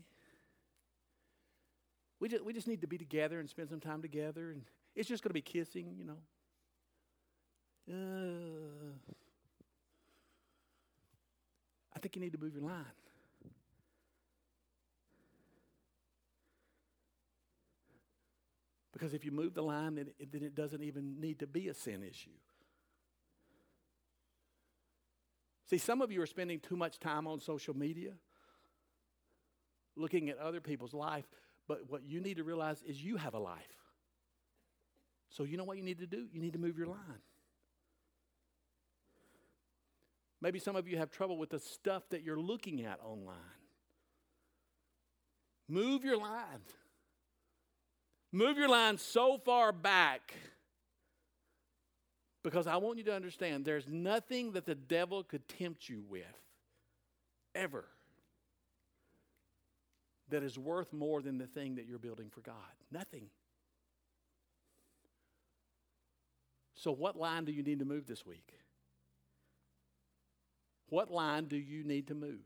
We 2.21 2.29
just, 2.29 2.45
we 2.45 2.53
just 2.53 2.69
need 2.69 2.83
to 2.83 2.87
be 2.87 2.97
together 2.97 3.41
and 3.41 3.51
spend 3.51 3.69
some 3.69 3.81
time 3.81 4.01
together. 4.01 4.53
And 4.53 4.63
it's 4.95 5.09
just 5.09 5.23
going 5.23 5.31
to 5.31 5.35
be 5.35 5.43
kissing, 5.43 5.95
you 5.99 6.05
know. 6.05 6.19
Uh, 7.91 9.15
think 12.05 12.17
you 12.17 12.23
need 12.23 12.35
to 12.35 12.39
move 12.39 12.53
your 12.53 12.65
line. 12.65 12.85
Because 18.93 19.15
if 19.15 19.25
you 19.25 19.31
move 19.31 19.55
the 19.55 19.63
line, 19.63 19.95
then 19.95 20.09
it, 20.19 20.31
then 20.31 20.43
it 20.43 20.55
doesn't 20.55 20.83
even 20.83 21.19
need 21.19 21.39
to 21.39 21.47
be 21.47 21.69
a 21.69 21.75
sin 21.75 22.03
issue. 22.03 22.29
See, 25.71 25.79
some 25.79 26.03
of 26.03 26.13
you 26.13 26.21
are 26.21 26.27
spending 26.27 26.61
too 26.61 26.77
much 26.77 27.01
time 27.01 27.27
on 27.27 27.41
social 27.41 27.75
media, 27.75 28.13
looking 29.97 30.29
at 30.29 30.37
other 30.37 30.61
people's 30.61 30.93
life, 30.93 31.25
but 31.67 31.91
what 31.91 32.03
you 32.07 32.21
need 32.21 32.37
to 32.37 32.45
realize 32.45 32.83
is 32.87 33.03
you 33.03 33.17
have 33.17 33.33
a 33.33 33.39
life. 33.39 33.63
So, 35.31 35.45
you 35.45 35.57
know 35.57 35.65
what 35.65 35.79
you 35.79 35.83
need 35.83 36.01
to 36.01 36.07
do? 36.07 36.27
You 36.31 36.43
need 36.43 36.53
to 36.53 36.59
move 36.59 36.77
your 36.77 36.89
line. 36.89 37.23
Maybe 40.45 40.59
some 40.59 40.77
of 40.77 40.87
you 40.87 40.99
have 40.99 41.11
trouble 41.11 41.39
with 41.39 41.49
the 41.49 41.59
stuff 41.59 42.03
that 42.11 42.23
you're 42.23 42.39
looking 42.39 42.83
at 42.83 43.01
online. 43.03 43.35
Move 45.71 46.05
your 46.05 46.19
line. 46.19 46.61
Move 48.31 48.59
your 48.59 48.69
line 48.69 48.99
so 48.99 49.39
far 49.43 49.73
back 49.73 50.35
because 52.43 52.67
I 52.67 52.77
want 52.77 52.99
you 52.99 53.05
to 53.05 53.15
understand 53.15 53.65
there's 53.65 53.89
nothing 53.89 54.53
that 54.53 54.67
the 54.67 54.75
devil 54.75 55.25
could 55.25 55.49
tempt 55.49 55.89
you 55.89 56.05
with 56.07 56.27
ever 57.55 57.87
that 60.29 60.43
is 60.43 60.59
worth 60.59 60.93
more 60.93 61.23
than 61.23 61.39
the 61.39 61.47
thing 61.47 61.77
that 61.77 61.87
you're 61.87 61.99
building 61.99 62.29
for 62.29 62.43
God. 62.43 62.55
Nothing. 62.93 63.29
So, 66.75 66.93
what 66.93 67.17
line 67.17 67.47
do 67.47 67.53
you 67.53 67.63
need 67.63 67.79
to 67.79 67.87
move 67.87 68.07
this 68.07 68.27
week? 68.27 68.53
What 70.89 71.11
line 71.11 71.47
do 71.47 71.57
you 71.57 71.85
need 71.85 72.09
to 72.09 72.15
move? 72.15 72.41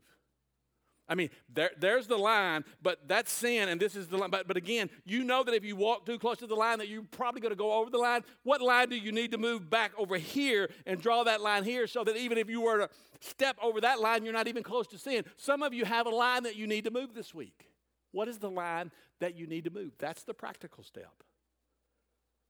I 1.09 1.15
mean, 1.15 1.31
there, 1.51 1.71
there's 1.79 2.05
the 2.05 2.17
line, 2.17 2.63
but 2.83 3.07
that's 3.07 3.31
sin, 3.31 3.67
and 3.67 3.81
this 3.81 3.95
is 3.95 4.07
the 4.07 4.17
line. 4.17 4.29
But, 4.29 4.47
but 4.47 4.57
again, 4.57 4.91
you 5.05 5.23
know 5.23 5.43
that 5.43 5.55
if 5.55 5.65
you 5.65 5.75
walk 5.75 6.05
too 6.05 6.19
close 6.19 6.37
to 6.37 6.47
the 6.47 6.55
line, 6.55 6.77
that 6.77 6.87
you're 6.87 7.01
probably 7.01 7.41
going 7.41 7.51
to 7.51 7.57
go 7.57 7.73
over 7.73 7.89
the 7.89 7.97
line. 7.97 8.23
What 8.43 8.61
line 8.61 8.89
do 8.89 8.95
you 8.95 9.11
need 9.11 9.31
to 9.31 9.39
move 9.39 9.71
back 9.71 9.91
over 9.97 10.17
here 10.17 10.69
and 10.85 11.01
draw 11.01 11.23
that 11.23 11.41
line 11.41 11.63
here 11.63 11.87
so 11.87 12.03
that 12.03 12.15
even 12.15 12.37
if 12.37 12.47
you 12.47 12.61
were 12.61 12.77
to 12.77 12.89
step 13.21 13.57
over 13.59 13.81
that 13.81 13.99
line, 13.99 14.23
you're 14.23 14.33
not 14.33 14.47
even 14.47 14.61
close 14.61 14.85
to 14.87 14.99
sin? 14.99 15.25
Some 15.35 15.63
of 15.63 15.73
you 15.73 15.83
have 15.83 16.05
a 16.05 16.11
line 16.11 16.43
that 16.43 16.55
you 16.55 16.67
need 16.67 16.83
to 16.83 16.91
move 16.91 17.15
this 17.15 17.33
week. 17.33 17.65
What 18.11 18.27
is 18.27 18.37
the 18.37 18.51
line 18.51 18.91
that 19.19 19.35
you 19.35 19.47
need 19.47 19.63
to 19.63 19.71
move? 19.71 19.93
That's 19.97 20.21
the 20.23 20.35
practical 20.35 20.83
step. 20.83 21.23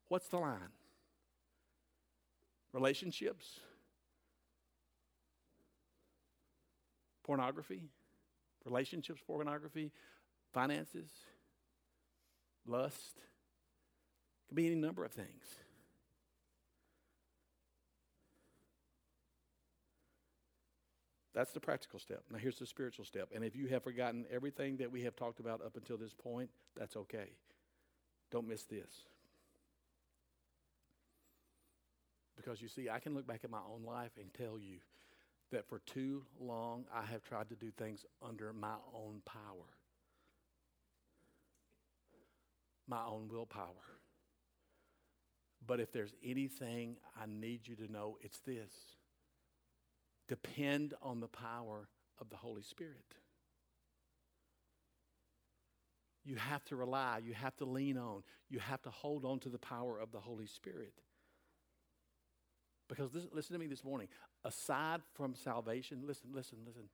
What's 0.09 0.27
the 0.27 0.37
line? 0.37 0.73
Relationships? 2.73 3.61
Pornography? 7.29 7.83
relationships, 8.65 9.21
pornography, 9.25 9.91
finances, 10.53 11.09
lust. 12.65 13.17
It 13.17 14.49
could 14.49 14.55
be 14.55 14.67
any 14.67 14.75
number 14.75 15.05
of 15.05 15.11
things. 15.11 15.27
That's 21.33 21.51
the 21.51 21.59
practical 21.59 21.99
step. 21.99 22.23
Now, 22.31 22.39
here's 22.39 22.57
the 22.57 22.65
spiritual 22.65 23.05
step. 23.05 23.29
And 23.33 23.43
if 23.43 23.55
you 23.55 23.67
have 23.67 23.83
forgotten 23.83 24.25
everything 24.31 24.77
that 24.77 24.91
we 24.91 25.03
have 25.03 25.15
talked 25.15 25.39
about 25.39 25.63
up 25.63 25.77
until 25.77 25.97
this 25.97 26.13
point, 26.13 26.49
that's 26.75 26.97
okay. 26.97 27.29
Don't 28.31 28.47
miss 28.47 28.63
this. 28.63 29.03
Because 32.35 32.61
you 32.61 32.67
see, 32.67 32.89
I 32.89 32.99
can 32.99 33.13
look 33.13 33.27
back 33.27 33.41
at 33.43 33.51
my 33.51 33.59
own 33.71 33.85
life 33.85 34.11
and 34.19 34.33
tell 34.33 34.57
you 34.57 34.79
that 35.51 35.67
for 35.67 35.79
too 35.79 36.23
long 36.39 36.85
I 36.93 37.03
have 37.05 37.23
tried 37.23 37.49
to 37.49 37.55
do 37.55 37.71
things 37.71 38.05
under 38.21 38.53
my 38.53 38.75
own 38.93 39.21
power, 39.25 39.67
my 42.87 43.03
own 43.05 43.27
willpower. 43.29 43.67
But 45.65 45.79
if 45.79 45.91
there's 45.91 46.13
anything 46.23 46.97
I 47.19 47.25
need 47.27 47.67
you 47.67 47.75
to 47.75 47.91
know, 47.91 48.17
it's 48.21 48.39
this 48.39 48.71
depend 50.27 50.93
on 51.01 51.19
the 51.19 51.27
power 51.27 51.89
of 52.19 52.29
the 52.29 52.37
Holy 52.37 52.61
Spirit. 52.61 53.15
You 56.23 56.35
have 56.35 56.63
to 56.65 56.75
rely, 56.75 57.21
you 57.23 57.33
have 57.33 57.55
to 57.57 57.65
lean 57.65 57.97
on, 57.97 58.23
you 58.49 58.59
have 58.59 58.81
to 58.83 58.89
hold 58.89 59.25
on 59.25 59.39
to 59.39 59.49
the 59.49 59.57
power 59.57 59.99
of 59.99 60.11
the 60.11 60.19
Holy 60.19 60.45
Spirit. 60.45 60.93
Because 62.89 63.11
this, 63.11 63.27
listen 63.31 63.53
to 63.53 63.59
me 63.59 63.67
this 63.67 63.83
morning. 63.83 64.07
Aside 64.43 65.01
from 65.13 65.35
salvation, 65.35 66.01
listen, 66.05 66.31
listen, 66.33 66.57
listen. 66.65 66.89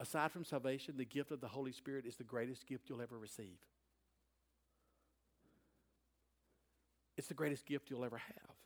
Aside 0.00 0.32
from 0.32 0.44
salvation, 0.44 0.96
the 0.96 1.04
gift 1.04 1.30
of 1.30 1.40
the 1.40 1.46
Holy 1.46 1.72
Spirit 1.72 2.06
is 2.06 2.16
the 2.16 2.24
greatest 2.24 2.66
gift 2.66 2.88
you'll 2.88 3.02
ever 3.02 3.18
receive. 3.18 3.58
It's 7.16 7.28
the 7.28 7.34
greatest 7.34 7.66
gift 7.66 7.90
you'll 7.90 8.04
ever 8.04 8.16
have. 8.16 8.56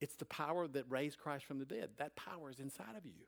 It's 0.00 0.16
the 0.16 0.24
power 0.24 0.66
that 0.66 0.86
raised 0.88 1.18
Christ 1.18 1.44
from 1.44 1.58
the 1.58 1.64
dead. 1.64 1.90
That 1.98 2.16
power 2.16 2.50
is 2.50 2.58
inside 2.58 2.96
of 2.96 3.04
you. 3.04 3.26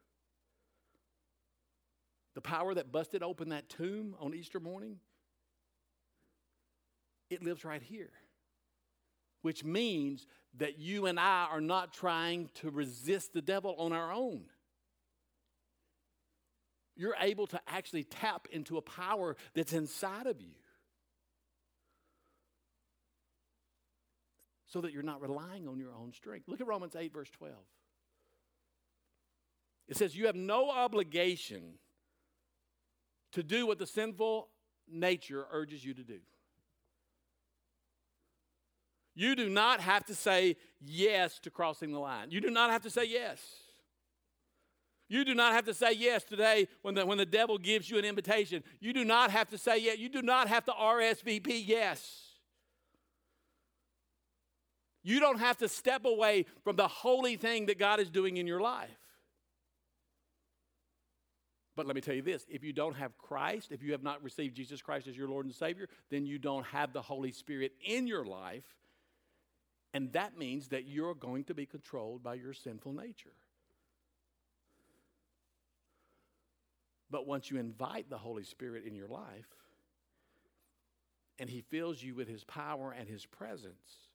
The 2.35 2.41
power 2.41 2.75
that 2.75 2.91
busted 2.91 3.23
open 3.23 3.51
that 3.51 3.69
tomb 3.69 4.17
on 4.19 4.35
Easter 4.35 4.61
morning, 4.61 4.99
it 7.31 7.43
lives 7.43 7.65
right 7.65 7.83
here. 7.83 8.11
Which 9.47 9.63
means 9.63 10.27
that 10.59 10.81
you 10.81 11.07
and 11.07 11.21
I 11.21 11.47
are 11.49 11.61
not 11.61 11.93
trying 11.93 12.51
to 12.55 12.69
resist 12.69 13.33
the 13.33 13.41
devil 13.41 13.77
on 13.79 13.93
our 13.93 14.13
own. 14.13 14.47
You're 16.97 17.15
able 17.21 17.47
to 17.47 17.61
actually 17.69 18.03
tap 18.03 18.49
into 18.51 18.77
a 18.77 18.83
power 18.83 19.37
that's 19.55 19.73
inside 19.73 20.27
of 20.27 20.41
you. 20.41 20.57
So 24.67 24.81
that 24.81 24.93
you're 24.93 25.05
not 25.05 25.23
relying 25.23 25.69
on 25.69 25.79
your 25.79 25.95
own 25.95 26.13
strength. 26.13 26.49
Look 26.49 26.61
at 26.61 26.67
Romans 26.67 26.97
8, 26.97 27.13
verse 27.13 27.31
12. 27.31 27.55
It 29.87 29.97
says, 29.97 30.17
You 30.17 30.27
have 30.27 30.35
no 30.35 30.71
obligation 30.71 31.75
to 33.31 33.45
do 33.45 33.65
what 33.65 33.79
the 33.79 33.87
sinful 33.87 34.49
nature 34.89 35.47
urges 35.53 35.85
you 35.85 35.95
to 35.95 36.03
do. 36.03 36.19
You 39.17 39.35
do 39.35 39.49
not 39.49 39.81
have 39.81 40.05
to 40.05 40.15
say 40.15 40.57
yes 40.79 41.41
to 41.41 41.51
crossing 41.51 41.91
the 41.91 41.99
line. 41.99 42.31
You 42.31 42.41
do 42.43 42.51
not 42.51 42.71
have 42.71 42.83
to 42.83 42.91
say 42.91 43.07
yes. 43.07 43.41
You 45.09 45.25
do 45.25 45.35
not 45.35 45.55
have 45.55 45.65
to 45.65 45.75
say 45.75 45.93
yes 45.93 46.23
today 46.23 46.69
when 46.83 46.95
the, 46.95 47.07
when 47.07 47.17
the 47.17 47.25
devil 47.25 47.57
gives 47.57 47.89
you 47.91 47.99
an 47.99 48.05
invitation. 48.05 48.63
You 48.79 48.93
do 48.93 49.05
not 49.05 49.31
have 49.31 49.49
to 49.51 49.59
say 49.59 49.79
yes. 49.79 49.99
You 49.99 50.11
do 50.11 50.21
not 50.21 50.49
have 50.49 50.67
to 50.67 50.73
RSVP 50.73 51.63
yes. 51.65 52.25
You 55.03 55.19
don't 55.19 55.39
have 55.39 55.57
to 55.59 55.69
step 55.69 56.05
away 56.05 56.45
from 56.63 56.77
the 56.77 56.89
holy 56.89 57.37
thing 57.37 57.67
that 57.67 57.79
God 57.79 58.01
is 58.01 58.11
doing 58.11 58.37
in 58.37 58.47
your 58.47 58.61
life. 58.61 58.91
But 61.75 61.87
let 61.87 61.95
me 61.95 62.03
tell 62.03 62.15
you 62.15 62.23
this 62.23 62.45
if 62.51 62.63
you 62.63 62.75
don't 62.75 62.97
have 62.97 63.17
Christ, 63.17 63.73
if 63.73 63.83
you 63.83 63.93
have 63.93 64.03
not 64.03 64.23
received 64.23 64.57
Jesus 64.57 64.83
Christ 64.83 65.07
as 65.07 65.17
your 65.17 65.29
Lord 65.29 65.47
and 65.47 65.55
Savior, 65.55 65.89
then 66.11 66.27
you 66.27 66.39
don't 66.39 66.67
have 66.67 66.93
the 66.93 67.03
Holy 67.03 67.33
Spirit 67.33 67.73
in 67.83 68.07
your 68.07 68.27
life 68.27 68.65
and 69.97 70.13
that 70.13 70.37
means 70.37 70.69
that 70.69 70.87
you're 70.87 71.15
going 71.15 71.45
to 71.45 71.55
be 71.55 71.65
controlled 71.65 72.23
by 72.23 72.35
your 72.35 72.53
sinful 72.53 72.93
nature. 72.93 73.33
But 77.11 77.27
once 77.27 77.51
you 77.51 77.57
invite 77.57 78.11
the 78.11 78.19
Holy 78.19 78.45
Spirit 78.45 78.85
in 78.85 78.95
your 78.95 79.09
life, 79.09 79.49
and 81.39 81.49
He 81.49 81.63
fills 81.63 82.03
you 82.03 82.15
with 82.15 82.29
His 82.29 82.45
power 82.45 82.95
and 82.95 83.09
His 83.09 83.25
presence, 83.25 84.11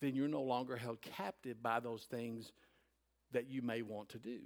then 0.00 0.14
you're 0.14 0.26
no 0.26 0.40
longer 0.40 0.76
held 0.76 1.02
captive 1.02 1.62
by 1.62 1.80
those 1.80 2.04
things 2.04 2.52
that 3.32 3.50
you 3.50 3.60
may 3.60 3.82
want 3.82 4.08
to 4.08 4.18
do. 4.18 4.38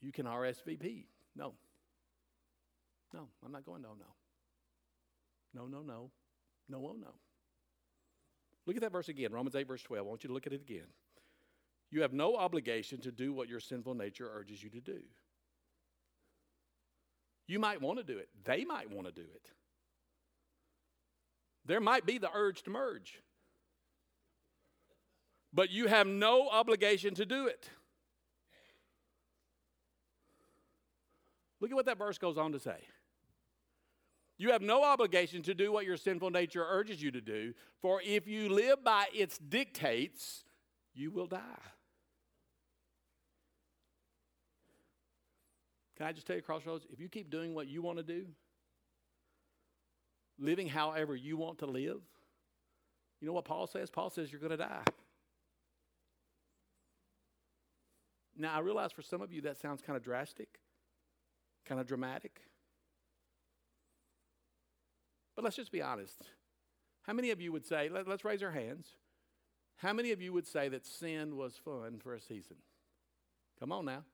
You 0.00 0.10
can 0.10 0.24
RSVP. 0.24 1.04
No. 1.36 1.52
No, 3.12 3.28
I'm 3.44 3.52
not 3.52 3.66
going. 3.66 3.82
No, 3.82 3.90
no. 3.90 4.06
No, 5.54 5.66
no, 5.66 5.82
no. 5.82 6.10
No, 6.68 6.78
oh, 6.78 6.96
no. 6.98 7.14
Look 8.66 8.76
at 8.76 8.82
that 8.82 8.92
verse 8.92 9.08
again, 9.08 9.32
Romans 9.32 9.54
8, 9.54 9.68
verse 9.68 9.82
12. 9.82 10.06
I 10.06 10.08
want 10.08 10.24
you 10.24 10.28
to 10.28 10.34
look 10.34 10.46
at 10.46 10.52
it 10.52 10.62
again. 10.62 10.86
You 11.90 12.02
have 12.02 12.12
no 12.12 12.36
obligation 12.36 13.00
to 13.02 13.12
do 13.12 13.32
what 13.32 13.48
your 13.48 13.60
sinful 13.60 13.94
nature 13.94 14.28
urges 14.32 14.62
you 14.62 14.70
to 14.70 14.80
do. 14.80 15.00
You 17.46 17.58
might 17.58 17.80
want 17.80 17.98
to 17.98 18.04
do 18.04 18.18
it, 18.18 18.28
they 18.44 18.64
might 18.64 18.90
want 18.90 19.06
to 19.06 19.12
do 19.12 19.20
it. 19.20 19.50
There 21.66 21.80
might 21.80 22.04
be 22.04 22.18
the 22.18 22.30
urge 22.34 22.62
to 22.64 22.70
merge, 22.70 23.20
but 25.52 25.70
you 25.70 25.86
have 25.86 26.06
no 26.06 26.48
obligation 26.48 27.14
to 27.14 27.26
do 27.26 27.46
it. 27.46 27.70
Look 31.60 31.70
at 31.70 31.74
what 31.74 31.86
that 31.86 31.96
verse 31.96 32.18
goes 32.18 32.36
on 32.36 32.52
to 32.52 32.58
say. 32.58 32.76
You 34.36 34.50
have 34.50 34.62
no 34.62 34.82
obligation 34.82 35.42
to 35.42 35.54
do 35.54 35.70
what 35.70 35.86
your 35.86 35.96
sinful 35.96 36.30
nature 36.30 36.64
urges 36.68 37.00
you 37.02 37.10
to 37.12 37.20
do, 37.20 37.54
for 37.80 38.02
if 38.04 38.26
you 38.26 38.48
live 38.48 38.82
by 38.82 39.06
its 39.14 39.38
dictates, 39.38 40.44
you 40.92 41.10
will 41.10 41.26
die. 41.26 41.40
Can 45.96 46.06
I 46.06 46.12
just 46.12 46.26
tell 46.26 46.34
you, 46.34 46.42
Crossroads, 46.42 46.84
if 46.90 46.98
you 46.98 47.08
keep 47.08 47.30
doing 47.30 47.54
what 47.54 47.68
you 47.68 47.80
want 47.80 47.98
to 47.98 48.02
do, 48.02 48.26
living 50.38 50.68
however 50.68 51.14
you 51.14 51.36
want 51.36 51.58
to 51.58 51.66
live, 51.66 52.00
you 53.20 53.28
know 53.28 53.32
what 53.32 53.44
Paul 53.44 53.68
says? 53.68 53.90
Paul 53.90 54.10
says 54.10 54.32
you're 54.32 54.40
going 54.40 54.50
to 54.50 54.56
die. 54.56 54.82
Now, 58.36 58.56
I 58.56 58.58
realize 58.58 58.90
for 58.90 59.02
some 59.02 59.22
of 59.22 59.32
you 59.32 59.42
that 59.42 59.58
sounds 59.60 59.80
kind 59.80 59.96
of 59.96 60.02
drastic, 60.02 60.58
kind 61.64 61.80
of 61.80 61.86
dramatic. 61.86 62.40
But 65.34 65.44
let's 65.44 65.56
just 65.56 65.72
be 65.72 65.82
honest. 65.82 66.22
How 67.02 67.12
many 67.12 67.30
of 67.30 67.40
you 67.40 67.52
would 67.52 67.66
say, 67.66 67.88
let, 67.88 68.08
us 68.08 68.24
raise 68.24 68.42
our 68.42 68.50
hands. 68.50 68.86
How 69.76 69.92
many 69.92 70.12
of 70.12 70.22
you 70.22 70.32
would 70.32 70.46
say 70.46 70.68
that 70.68 70.86
sin 70.86 71.36
was 71.36 71.54
fun 71.64 71.98
for 72.02 72.14
a 72.14 72.20
season? 72.20 72.56
Come 73.60 73.72
on 73.72 73.84
now. 73.84 74.04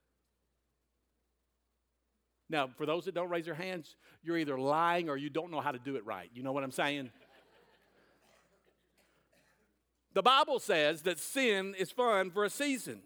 Now, 2.48 2.68
for 2.76 2.84
those 2.84 3.04
that 3.04 3.14
don't 3.14 3.30
raise 3.30 3.44
their 3.44 3.54
hands, 3.54 3.94
you're 4.22 4.36
either 4.36 4.58
lying 4.58 5.08
or 5.08 5.16
you 5.16 5.30
don't 5.30 5.52
know 5.52 5.60
how 5.60 5.70
to 5.70 5.78
do 5.78 5.94
it 5.94 6.04
right. 6.04 6.28
You 6.34 6.42
know 6.42 6.52
what 6.52 6.64
I'm 6.64 6.72
saying? 6.72 7.10
the 10.14 10.22
Bible 10.22 10.58
says 10.58 11.02
that 11.02 11.20
sin 11.20 11.76
is 11.78 11.92
fun 11.92 12.30
for 12.30 12.44
a 12.44 12.50
season. 12.50 13.02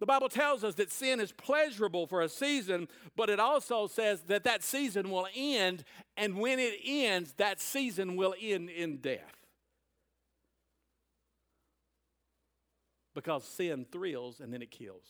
The 0.00 0.06
Bible 0.06 0.30
tells 0.30 0.64
us 0.64 0.74
that 0.76 0.90
sin 0.90 1.20
is 1.20 1.30
pleasurable 1.30 2.06
for 2.06 2.22
a 2.22 2.28
season, 2.28 2.88
but 3.16 3.28
it 3.28 3.38
also 3.38 3.86
says 3.86 4.22
that 4.22 4.44
that 4.44 4.62
season 4.62 5.10
will 5.10 5.28
end, 5.34 5.84
and 6.16 6.38
when 6.38 6.58
it 6.58 6.80
ends, 6.82 7.34
that 7.34 7.60
season 7.60 8.16
will 8.16 8.34
end 8.40 8.70
in 8.70 8.96
death. 8.96 9.36
Because 13.14 13.44
sin 13.44 13.84
thrills 13.92 14.40
and 14.40 14.52
then 14.54 14.62
it 14.62 14.70
kills. 14.70 15.04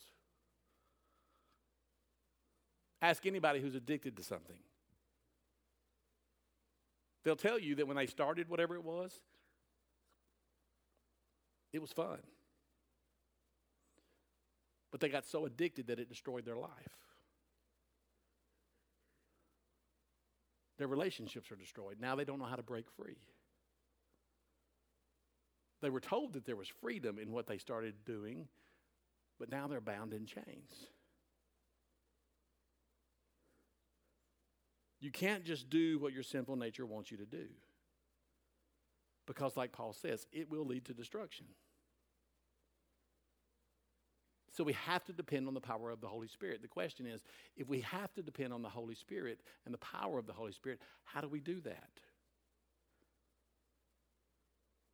Ask 3.01 3.25
anybody 3.25 3.61
who's 3.61 3.75
addicted 3.75 4.17
to 4.17 4.23
something. 4.23 4.59
They'll 7.23 7.37
tell 7.37 7.59
you 7.59 7.75
that 7.75 7.87
when 7.87 7.95
they 7.95 8.07
started 8.07 8.49
whatever 8.49 8.75
it 8.75 8.83
was, 8.83 9.13
it 11.71 11.79
was 11.79 11.93
fun. 11.93 12.19
But 14.91 14.99
they 14.99 15.09
got 15.09 15.25
so 15.25 15.45
addicted 15.45 15.87
that 15.87 15.99
it 15.99 16.09
destroyed 16.09 16.45
their 16.45 16.57
life. 16.57 16.69
Their 20.77 20.87
relationships 20.87 21.51
are 21.51 21.55
destroyed. 21.55 21.97
Now 21.99 22.15
they 22.15 22.25
don't 22.25 22.39
know 22.39 22.45
how 22.45 22.55
to 22.55 22.63
break 22.63 22.85
free. 22.91 23.17
They 25.81 25.89
were 25.89 25.99
told 25.99 26.33
that 26.33 26.45
there 26.45 26.55
was 26.55 26.67
freedom 26.67 27.17
in 27.17 27.31
what 27.31 27.47
they 27.47 27.57
started 27.57 27.95
doing, 28.05 28.47
but 29.39 29.49
now 29.49 29.67
they're 29.67 29.81
bound 29.81 30.13
in 30.13 30.25
chains. 30.25 30.87
You 34.99 35.09
can't 35.09 35.43
just 35.43 35.69
do 35.69 35.97
what 35.97 36.13
your 36.13 36.21
sinful 36.21 36.55
nature 36.55 36.85
wants 36.85 37.09
you 37.09 37.17
to 37.17 37.25
do. 37.25 37.45
Because, 39.25 39.57
like 39.57 39.71
Paul 39.71 39.93
says, 39.93 40.27
it 40.31 40.49
will 40.49 40.65
lead 40.65 40.85
to 40.85 40.93
destruction. 40.93 41.47
So 44.51 44.63
we 44.63 44.73
have 44.73 45.03
to 45.05 45.13
depend 45.13 45.47
on 45.47 45.53
the 45.53 45.61
power 45.61 45.91
of 45.91 46.01
the 46.01 46.07
Holy 46.07 46.27
Spirit. 46.27 46.61
The 46.61 46.67
question 46.67 47.05
is 47.05 47.21
if 47.55 47.69
we 47.69 47.81
have 47.81 48.13
to 48.15 48.21
depend 48.21 48.53
on 48.53 48.61
the 48.61 48.69
Holy 48.69 48.95
Spirit 48.95 49.39
and 49.65 49.73
the 49.73 49.79
power 49.79 50.19
of 50.19 50.27
the 50.27 50.33
Holy 50.33 50.51
Spirit, 50.51 50.79
how 51.05 51.21
do 51.21 51.27
we 51.29 51.39
do 51.39 51.61
that? 51.61 51.89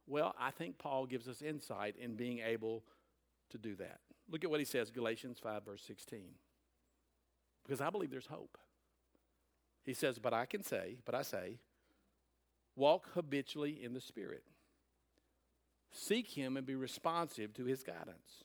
Well, 0.06 0.34
I 0.40 0.52
think 0.52 0.78
Paul 0.78 1.06
gives 1.06 1.28
us 1.28 1.42
insight 1.42 1.96
in 1.98 2.16
being 2.16 2.40
able 2.40 2.84
to 3.50 3.58
do 3.58 3.76
that. 3.76 4.00
Look 4.30 4.44
at 4.44 4.50
what 4.50 4.60
he 4.60 4.66
says, 4.66 4.92
Galatians 4.92 5.40
5, 5.42 5.66
verse 5.66 5.84
16. 5.86 6.20
Because 7.64 7.82
I 7.82 7.90
believe 7.90 8.12
there's 8.12 8.28
hope. 8.28 8.58
He 9.84 9.94
says, 9.94 10.20
But 10.20 10.34
I 10.34 10.46
can 10.46 10.64
say, 10.64 10.98
but 11.06 11.16
I 11.16 11.24
say, 11.24 11.60
walk 12.76 13.10
habitually 13.14 13.84
in 13.84 13.94
the 13.94 14.02
Spirit. 14.02 14.44
Seek 15.92 16.30
Him 16.30 16.58
and 16.58 16.66
be 16.66 16.76
responsive 16.76 17.54
to 17.56 17.66
His 17.66 17.84
guidance. 17.84 18.44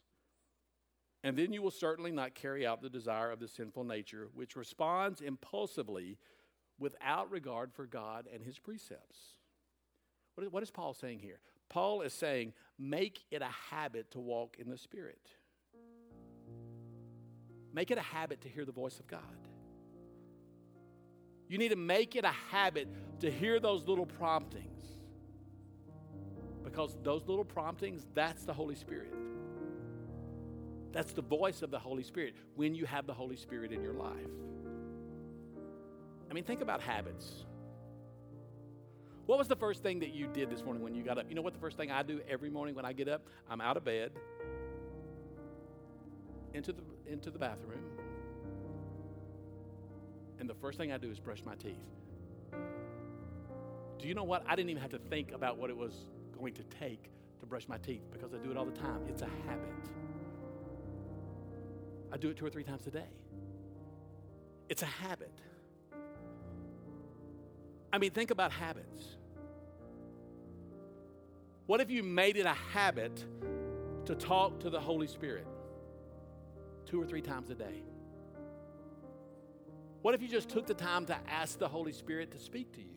And 1.24 1.36
then 1.36 1.52
you 1.52 1.62
will 1.62 1.70
certainly 1.70 2.10
not 2.10 2.34
carry 2.34 2.66
out 2.66 2.82
the 2.82 2.90
desire 2.90 3.30
of 3.30 3.38
the 3.38 3.46
sinful 3.46 3.84
nature, 3.84 4.28
which 4.34 4.56
responds 4.56 5.20
impulsively 5.20 6.18
without 6.78 7.30
regard 7.30 7.72
for 7.72 7.86
God 7.86 8.26
and 8.32 8.42
his 8.42 8.58
precepts. 8.58 9.18
What 10.34 10.44
is, 10.44 10.52
what 10.52 10.62
is 10.62 10.70
Paul 10.70 10.94
saying 10.94 11.20
here? 11.20 11.38
Paul 11.68 12.02
is 12.02 12.12
saying, 12.12 12.54
make 12.78 13.24
it 13.30 13.40
a 13.40 13.50
habit 13.70 14.10
to 14.12 14.18
walk 14.20 14.56
in 14.58 14.68
the 14.68 14.76
Spirit. 14.76 15.28
Make 17.72 17.90
it 17.90 17.98
a 17.98 18.02
habit 18.02 18.40
to 18.42 18.48
hear 18.48 18.64
the 18.64 18.72
voice 18.72 18.98
of 18.98 19.06
God. 19.06 19.20
You 21.48 21.58
need 21.58 21.70
to 21.70 21.76
make 21.76 22.16
it 22.16 22.24
a 22.24 22.34
habit 22.50 22.88
to 23.20 23.30
hear 23.30 23.60
those 23.60 23.86
little 23.86 24.06
promptings. 24.06 24.84
Because 26.64 26.96
those 27.02 27.26
little 27.26 27.44
promptings, 27.44 28.06
that's 28.14 28.44
the 28.44 28.52
Holy 28.52 28.74
Spirit. 28.74 29.12
That's 30.92 31.12
the 31.12 31.22
voice 31.22 31.62
of 31.62 31.70
the 31.70 31.78
Holy 31.78 32.02
Spirit 32.02 32.34
when 32.54 32.74
you 32.74 32.84
have 32.86 33.06
the 33.06 33.14
Holy 33.14 33.36
Spirit 33.36 33.72
in 33.72 33.82
your 33.82 33.94
life. 33.94 34.12
I 36.30 36.34
mean, 36.34 36.44
think 36.44 36.60
about 36.60 36.80
habits. 36.80 37.44
What 39.26 39.38
was 39.38 39.48
the 39.48 39.56
first 39.56 39.82
thing 39.82 40.00
that 40.00 40.12
you 40.12 40.26
did 40.26 40.50
this 40.50 40.64
morning 40.64 40.82
when 40.82 40.94
you 40.94 41.02
got 41.02 41.18
up? 41.18 41.26
You 41.28 41.34
know 41.34 41.42
what 41.42 41.52
the 41.52 41.58
first 41.58 41.76
thing 41.76 41.90
I 41.90 42.02
do 42.02 42.20
every 42.28 42.50
morning 42.50 42.74
when 42.74 42.84
I 42.84 42.92
get 42.92 43.08
up? 43.08 43.22
I'm 43.48 43.60
out 43.60 43.76
of 43.76 43.84
bed, 43.84 44.12
into 46.52 46.72
the, 46.72 46.82
into 47.06 47.30
the 47.30 47.38
bathroom, 47.38 47.84
and 50.40 50.48
the 50.48 50.54
first 50.54 50.76
thing 50.76 50.92
I 50.92 50.98
do 50.98 51.10
is 51.10 51.20
brush 51.20 51.42
my 51.44 51.54
teeth. 51.54 51.76
Do 53.98 54.08
you 54.08 54.14
know 54.14 54.24
what? 54.24 54.42
I 54.46 54.56
didn't 54.56 54.70
even 54.70 54.82
have 54.82 54.90
to 54.90 54.98
think 54.98 55.32
about 55.32 55.56
what 55.56 55.70
it 55.70 55.76
was 55.76 55.94
going 56.36 56.54
to 56.54 56.64
take 56.64 57.10
to 57.40 57.46
brush 57.46 57.68
my 57.68 57.78
teeth 57.78 58.02
because 58.10 58.34
I 58.34 58.38
do 58.38 58.50
it 58.50 58.56
all 58.56 58.64
the 58.64 58.72
time. 58.72 59.02
It's 59.08 59.22
a 59.22 59.28
habit. 59.46 59.68
I 62.12 62.18
do 62.18 62.28
it 62.28 62.36
two 62.36 62.44
or 62.44 62.50
three 62.50 62.62
times 62.62 62.86
a 62.86 62.90
day. 62.90 63.08
It's 64.68 64.82
a 64.82 64.86
habit. 64.86 65.32
I 67.92 67.98
mean, 67.98 68.10
think 68.10 68.30
about 68.30 68.52
habits. 68.52 69.16
What 71.66 71.80
if 71.80 71.90
you 71.90 72.02
made 72.02 72.36
it 72.36 72.46
a 72.46 72.54
habit 72.54 73.24
to 74.04 74.14
talk 74.14 74.60
to 74.60 74.70
the 74.70 74.80
Holy 74.80 75.06
Spirit 75.06 75.46
two 76.84 77.00
or 77.00 77.06
three 77.06 77.22
times 77.22 77.50
a 77.50 77.54
day? 77.54 77.82
What 80.02 80.14
if 80.14 80.20
you 80.20 80.28
just 80.28 80.48
took 80.48 80.66
the 80.66 80.74
time 80.74 81.06
to 81.06 81.16
ask 81.28 81.58
the 81.58 81.68
Holy 81.68 81.92
Spirit 81.92 82.32
to 82.32 82.38
speak 82.38 82.72
to 82.72 82.80
you? 82.80 82.96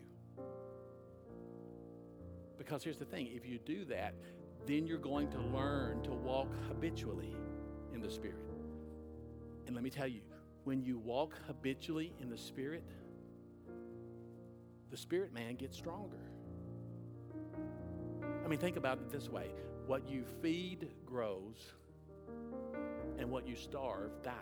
Because 2.58 2.82
here's 2.82 2.98
the 2.98 3.04
thing 3.04 3.28
if 3.32 3.46
you 3.46 3.58
do 3.58 3.84
that, 3.86 4.14
then 4.66 4.86
you're 4.86 4.98
going 4.98 5.30
to 5.30 5.38
learn 5.38 6.02
to 6.02 6.10
walk 6.10 6.48
habitually 6.68 7.34
in 7.94 8.00
the 8.00 8.10
Spirit. 8.10 8.45
And 9.66 9.74
let 9.74 9.82
me 9.82 9.90
tell 9.90 10.08
you, 10.08 10.22
when 10.64 10.82
you 10.82 10.98
walk 10.98 11.34
habitually 11.46 12.12
in 12.20 12.30
the 12.30 12.38
Spirit, 12.38 12.84
the 14.90 14.96
spirit 14.96 15.32
man 15.32 15.56
gets 15.56 15.76
stronger. 15.76 16.30
I 18.44 18.48
mean, 18.48 18.58
think 18.58 18.76
about 18.76 18.98
it 18.98 19.10
this 19.10 19.28
way 19.28 19.50
what 19.86 20.08
you 20.08 20.24
feed 20.42 20.88
grows, 21.04 21.72
and 23.18 23.30
what 23.30 23.46
you 23.46 23.56
starve 23.56 24.10
dies. 24.22 24.34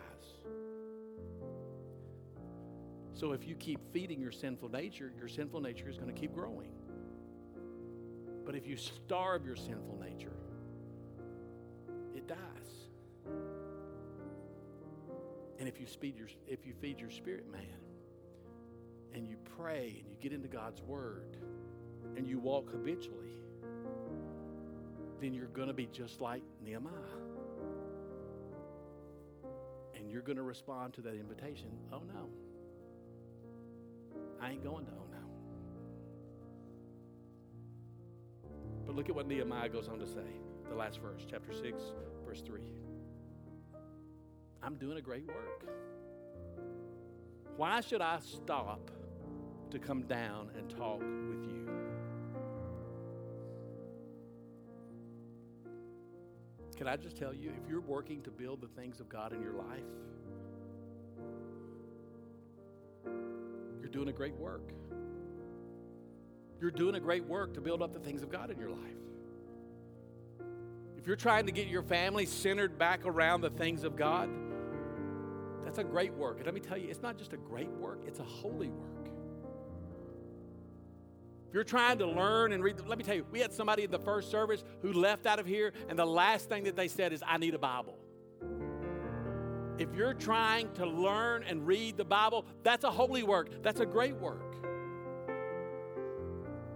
So 3.13 3.31
if 3.31 3.47
you 3.47 3.55
keep 3.55 3.79
feeding 3.93 4.19
your 4.19 4.31
sinful 4.31 4.69
nature, 4.69 5.11
your 5.17 5.27
sinful 5.27 5.61
nature 5.61 5.87
is 5.87 5.97
going 5.97 6.13
to 6.13 6.19
keep 6.19 6.33
growing. 6.33 6.71
But 8.45 8.55
if 8.55 8.67
you 8.67 8.75
starve 8.75 9.45
your 9.45 9.55
sinful 9.55 9.99
nature, 9.99 10.35
it 12.13 12.27
dies. 12.27 12.84
And 15.59 15.67
if 15.67 15.79
you 15.79 15.85
feed 15.85 16.17
your, 16.17 16.27
if 16.47 16.65
you 16.65 16.73
feed 16.73 16.99
your 16.99 17.09
spirit 17.09 17.49
man, 17.51 17.61
and 19.15 19.27
you 19.27 19.37
pray 19.57 19.95
and 20.01 20.11
you 20.11 20.17
get 20.19 20.33
into 20.33 20.49
God's 20.49 20.81
Word 20.81 21.37
and 22.17 22.27
you 22.27 22.37
walk 22.37 22.69
habitually, 22.69 23.31
then 25.21 25.33
you're 25.33 25.47
going 25.47 25.69
to 25.69 25.73
be 25.73 25.87
just 25.87 26.19
like 26.19 26.43
Nehemiah. 26.63 26.91
And 29.95 30.11
you're 30.11 30.21
going 30.21 30.35
to 30.35 30.43
respond 30.43 30.93
to 30.95 31.01
that 31.01 31.15
invitation 31.15 31.69
oh 31.93 32.01
no, 32.13 32.29
I 34.41 34.51
ain't 34.51 34.63
going 34.63 34.85
to 34.85 34.91
oh 34.91 35.05
no. 35.09 35.17
But 38.85 38.95
look 38.95 39.09
at 39.09 39.15
what 39.15 39.27
Nehemiah 39.27 39.69
goes 39.69 39.87
on 39.87 39.97
to 39.99 40.05
say, 40.05 40.27
the 40.69 40.75
last 40.75 40.99
verse, 41.01 41.25
chapter 41.27 41.53
6, 41.53 41.81
verse 42.25 42.41
3. 42.41 42.61
I'm 44.65 44.75
doing 44.75 44.97
a 44.97 45.01
great 45.01 45.27
work. 45.27 45.65
Why 47.55 47.79
should 47.81 48.01
I 48.01 48.19
stop 48.19 48.91
to 49.75 49.79
come 49.79 50.03
down 50.03 50.49
and 50.57 50.69
talk 50.69 50.99
with 50.99 51.43
you. 51.51 51.67
Can 56.77 56.87
I 56.87 56.95
just 56.95 57.17
tell 57.17 57.33
you, 57.33 57.51
if 57.61 57.69
you're 57.69 57.81
working 57.81 58.21
to 58.23 58.31
build 58.31 58.61
the 58.61 58.67
things 58.67 58.99
of 59.01 59.09
God 59.09 59.33
in 59.33 59.41
your 59.41 59.53
life, 59.53 59.83
you're 63.81 63.89
doing 63.89 64.07
a 64.09 64.13
great 64.13 64.35
work. 64.35 64.71
You're 66.61 66.71
doing 66.71 66.95
a 66.95 66.99
great 66.99 67.25
work 67.25 67.53
to 67.55 67.61
build 67.61 67.81
up 67.81 67.93
the 67.93 67.99
things 67.99 68.23
of 68.23 68.31
God 68.31 68.49
in 68.51 68.57
your 68.57 68.69
life. 68.69 68.79
If 70.97 71.05
you're 71.05 71.15
trying 71.17 71.45
to 71.45 71.51
get 71.51 71.67
your 71.67 71.83
family 71.83 72.25
centered 72.25 72.77
back 72.77 73.05
around 73.05 73.41
the 73.41 73.49
things 73.49 73.83
of 73.83 73.97
God, 73.97 74.29
that's 75.75 75.85
a 75.85 75.91
great 75.91 76.13
work. 76.13 76.37
And 76.37 76.45
let 76.45 76.53
me 76.55 76.61
tell 76.61 76.77
you, 76.77 76.87
it's 76.89 77.01
not 77.01 77.17
just 77.17 77.33
a 77.33 77.37
great 77.37 77.69
work, 77.69 77.99
it's 78.07 78.19
a 78.19 78.23
holy 78.23 78.69
work 78.69 79.09
If 81.49 81.53
you're 81.53 81.65
trying 81.65 81.97
to 81.97 82.07
learn 82.07 82.53
and 82.53 82.63
read, 82.63 82.79
let 82.87 82.97
me 82.97 83.03
tell 83.03 83.15
you, 83.15 83.25
we 83.29 83.41
had 83.41 83.51
somebody 83.51 83.83
in 83.83 83.91
the 83.91 83.99
first 83.99 84.31
service 84.31 84.63
who 84.81 84.93
left 84.93 85.25
out 85.25 85.37
of 85.37 85.45
here, 85.45 85.73
and 85.89 85.99
the 85.99 86.05
last 86.05 86.47
thing 86.47 86.63
that 86.63 86.77
they 86.77 86.87
said 86.87 87.11
is, 87.11 87.21
I 87.27 87.37
need 87.37 87.55
a 87.55 87.59
Bible. 87.59 87.97
If 89.77 89.93
you're 89.93 90.13
trying 90.13 90.71
to 90.75 90.85
learn 90.85 91.43
and 91.43 91.67
read 91.67 91.97
the 91.97 92.05
Bible, 92.05 92.45
that's 92.63 92.85
a 92.85 92.91
holy 92.91 93.23
work. 93.23 93.49
That's 93.61 93.81
a 93.81 93.85
great 93.85 94.15
work. 94.15 94.55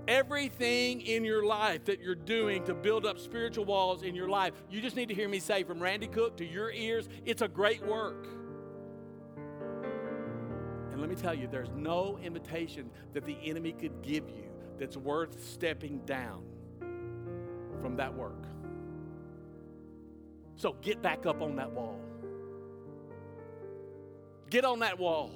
Everything 0.09 0.99
in 1.01 1.23
your 1.23 1.45
life 1.45 1.85
that 1.85 2.01
you're 2.01 2.15
doing 2.15 2.65
to 2.65 2.73
build 2.73 3.05
up 3.05 3.17
spiritual 3.17 3.63
walls 3.63 4.03
in 4.03 4.13
your 4.13 4.27
life, 4.27 4.53
you 4.69 4.81
just 4.81 4.97
need 4.97 5.07
to 5.07 5.15
hear 5.15 5.29
me 5.29 5.39
say 5.39 5.63
from 5.63 5.81
Randy 5.81 6.07
Cook 6.07 6.35
to 6.37 6.45
your 6.45 6.71
ears, 6.71 7.07
it's 7.25 7.41
a 7.41 7.47
great 7.47 7.85
work. 7.85 8.38
And 10.99 11.09
let 11.09 11.17
me 11.17 11.21
tell 11.21 11.33
you, 11.33 11.47
there's 11.47 11.71
no 11.77 12.19
invitation 12.21 12.89
that 13.13 13.23
the 13.25 13.37
enemy 13.45 13.71
could 13.71 14.01
give 14.01 14.27
you 14.27 14.49
that's 14.77 14.97
worth 14.97 15.41
stepping 15.41 15.99
down 15.99 16.43
from 17.79 17.95
that 17.95 18.13
work. 18.13 18.43
So 20.57 20.73
get 20.81 21.01
back 21.01 21.25
up 21.25 21.41
on 21.41 21.55
that 21.55 21.71
wall. 21.71 22.01
Get 24.49 24.65
on 24.65 24.79
that 24.79 24.99
wall. 24.99 25.31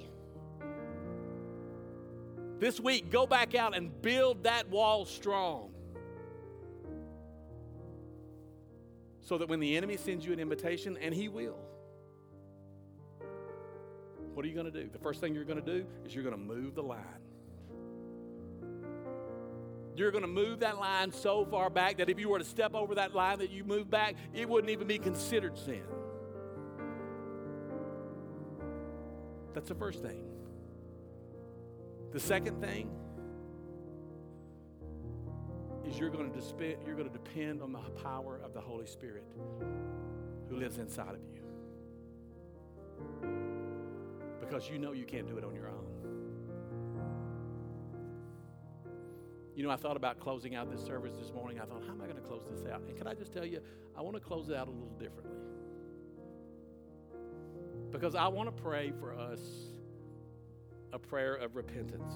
This 2.60 2.82
week, 2.82 3.10
go 3.10 3.26
back 3.26 3.56
out 3.56 3.74
and 3.74 4.02
build 4.02 4.44
that 4.44 4.70
wall 4.70 5.06
strong. 5.06 5.72
So 9.22 9.38
that 9.38 9.48
when 9.48 9.62
the 9.62 9.78
enemy 9.78 9.96
sends 9.96 10.26
you 10.26 10.34
an 10.34 10.42
invitation, 10.42 10.98
and 11.02 11.14
he 11.14 11.30
will, 11.30 11.56
what 14.34 14.44
are 14.44 14.48
you 14.48 14.54
going 14.54 14.72
to 14.72 14.84
do? 14.84 14.90
The 14.92 15.00
first 15.00 15.22
thing 15.22 15.36
you're 15.36 15.44
going 15.44 15.64
to 15.64 15.66
do 15.66 15.86
is 16.06 16.14
you're 16.14 16.24
going 16.24 16.36
to 16.36 16.42
move 16.42 16.76
the 16.76 16.84
line. 16.84 17.00
You're 19.96 20.12
going 20.12 20.24
to 20.24 20.28
move 20.28 20.62
that 20.62 20.80
line 20.80 21.12
so 21.12 21.46
far 21.46 21.70
back 21.70 21.98
that 21.98 22.10
if 22.10 22.20
you 22.20 22.30
were 22.30 22.40
to 22.40 22.46
step 22.46 22.74
over 22.74 22.96
that 22.96 23.14
line 23.14 23.40
that 23.40 23.52
you 23.52 23.64
moved 23.64 23.92
back, 23.92 24.16
it 24.34 24.50
wouldn't 24.50 24.72
even 24.72 24.88
be 24.88 24.98
considered 24.98 25.58
sin. 25.58 25.84
That's 29.54 29.70
the 29.70 29.76
first 29.76 30.02
thing. 30.02 30.24
The 32.12 32.20
second 32.20 32.60
thing 32.60 32.90
is 35.86 36.00
you're 36.00 36.10
going 36.10 36.32
to 36.32 36.40
disp- 36.40 36.80
you're 36.86 36.96
going 36.96 37.10
to 37.10 37.14
depend 37.14 37.62
on 37.62 37.72
the 37.72 37.80
power 38.02 38.40
of 38.44 38.54
the 38.54 38.62
Holy 38.62 38.88
Spirit 38.88 39.26
who 40.50 40.56
lives 40.56 40.80
inside 40.80 41.10
of 41.10 41.22
you. 41.34 41.44
Because 44.54 44.70
you 44.70 44.78
know 44.78 44.92
you 44.92 45.06
can't 45.06 45.28
do 45.28 45.36
it 45.40 45.44
on 45.44 45.56
your 45.56 45.68
own. 45.68 45.84
You 49.56 49.64
know, 49.64 49.72
I 49.72 49.76
thought 49.76 49.98
about 49.98 50.20
closing 50.20 50.54
out 50.54 50.70
this 50.70 50.86
service 50.86 51.14
this 51.20 51.34
morning. 51.34 51.60
I 51.60 51.66
thought, 51.66 51.82
how 51.88 51.92
am 51.92 52.02
I 52.02 52.06
going 52.06 52.18
to 52.18 52.22
close 52.22 52.44
this 52.48 52.64
out? 52.72 52.82
And 52.82 52.96
can 52.96 53.08
I 53.08 53.16
just 53.16 53.34
tell 53.34 53.48
you, 53.48 53.62
I 53.98 54.04
want 54.04 54.16
to 54.16 54.20
close 54.20 54.50
it 54.50 54.56
out 54.56 54.68
a 54.68 54.70
little 54.70 54.96
differently. 55.00 55.40
Because 57.92 58.14
I 58.14 58.28
want 58.28 58.56
to 58.56 58.62
pray 58.62 58.92
for 59.00 59.16
us 59.16 59.40
a 60.92 61.00
prayer 61.00 61.34
of 61.34 61.56
repentance. 61.56 62.14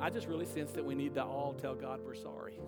I 0.00 0.08
just 0.08 0.26
really 0.26 0.46
sense 0.46 0.72
that 0.72 0.84
we 0.86 0.94
need 0.94 1.12
to 1.16 1.22
all 1.22 1.52
tell 1.52 1.74
God 1.74 2.00
we're 2.02 2.14
sorry. 2.14 2.58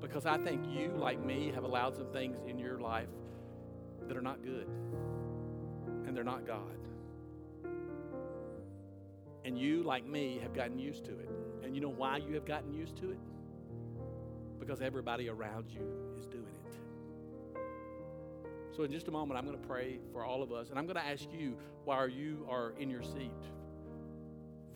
Because 0.00 0.24
I 0.24 0.38
think 0.38 0.64
you, 0.70 0.94
like 0.96 1.22
me, 1.22 1.52
have 1.54 1.64
allowed 1.64 1.96
some 1.96 2.06
things 2.06 2.38
in 2.46 2.58
your 2.58 2.80
life 2.80 3.08
that 4.08 4.16
are 4.16 4.22
not 4.22 4.42
good 4.42 4.66
and 6.06 6.16
they're 6.16 6.24
not 6.24 6.46
God. 6.46 6.78
And 9.44 9.58
you, 9.58 9.82
like 9.82 10.06
me, 10.06 10.40
have 10.42 10.54
gotten 10.54 10.78
used 10.78 11.04
to 11.04 11.12
it. 11.12 11.28
And 11.62 11.74
you 11.74 11.80
know 11.80 11.92
why 11.92 12.16
you 12.16 12.34
have 12.34 12.44
gotten 12.44 12.72
used 12.72 12.96
to 12.96 13.10
it? 13.10 13.18
Because 14.58 14.80
everybody 14.80 15.28
around 15.28 15.70
you 15.70 15.82
is 16.18 16.26
doing 16.26 16.44
it. 16.44 17.56
So, 18.76 18.82
in 18.82 18.90
just 18.90 19.06
a 19.06 19.10
moment, 19.12 19.38
I'm 19.38 19.46
going 19.46 19.58
to 19.58 19.66
pray 19.66 20.00
for 20.12 20.24
all 20.24 20.42
of 20.42 20.52
us. 20.52 20.70
And 20.70 20.78
I'm 20.78 20.86
going 20.86 20.96
to 20.96 21.04
ask 21.04 21.26
you, 21.32 21.56
while 21.84 22.08
you 22.08 22.44
are 22.50 22.74
in 22.78 22.90
your 22.90 23.02
seat, 23.02 23.30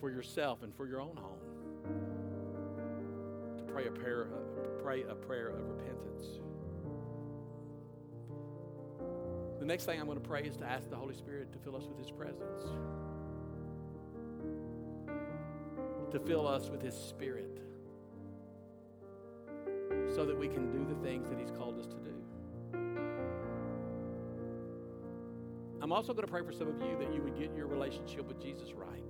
for 0.01 0.09
yourself 0.09 0.63
and 0.63 0.75
for 0.75 0.87
your 0.87 0.99
own 0.99 1.15
home. 1.15 1.37
To 3.57 3.63
pray 3.71 3.85
a 3.85 3.91
prayer, 3.91 4.27
pray 4.81 5.03
a 5.03 5.13
prayer 5.13 5.49
of 5.49 5.61
repentance. 5.69 6.39
The 9.61 9.67
next 9.67 9.85
thing 9.85 9.99
I'm 9.99 10.07
going 10.07 10.19
to 10.19 10.27
pray 10.27 10.41
is 10.41 10.57
to 10.57 10.65
ask 10.65 10.89
the 10.89 10.95
Holy 10.95 11.13
Spirit 11.13 11.53
to 11.53 11.59
fill 11.59 11.75
us 11.75 11.83
with 11.85 11.99
His 11.99 12.09
presence, 12.09 12.63
to 16.09 16.19
fill 16.19 16.47
us 16.47 16.67
with 16.67 16.81
His 16.81 16.95
Spirit, 16.95 17.59
so 20.15 20.25
that 20.25 20.35
we 20.35 20.47
can 20.47 20.71
do 20.71 20.83
the 20.83 20.99
things 21.07 21.29
that 21.29 21.37
He's 21.37 21.51
called 21.51 21.77
us 21.77 21.85
to 21.85 21.95
do. 21.97 22.11
I'm 25.79 25.91
also 25.91 26.11
going 26.15 26.25
to 26.25 26.31
pray 26.31 26.41
for 26.43 26.51
some 26.51 26.67
of 26.67 26.81
you 26.81 26.97
that 26.97 27.13
you 27.13 27.21
would 27.21 27.37
get 27.37 27.55
your 27.55 27.67
relationship 27.67 28.27
with 28.27 28.41
Jesus 28.41 28.69
right. 28.73 29.03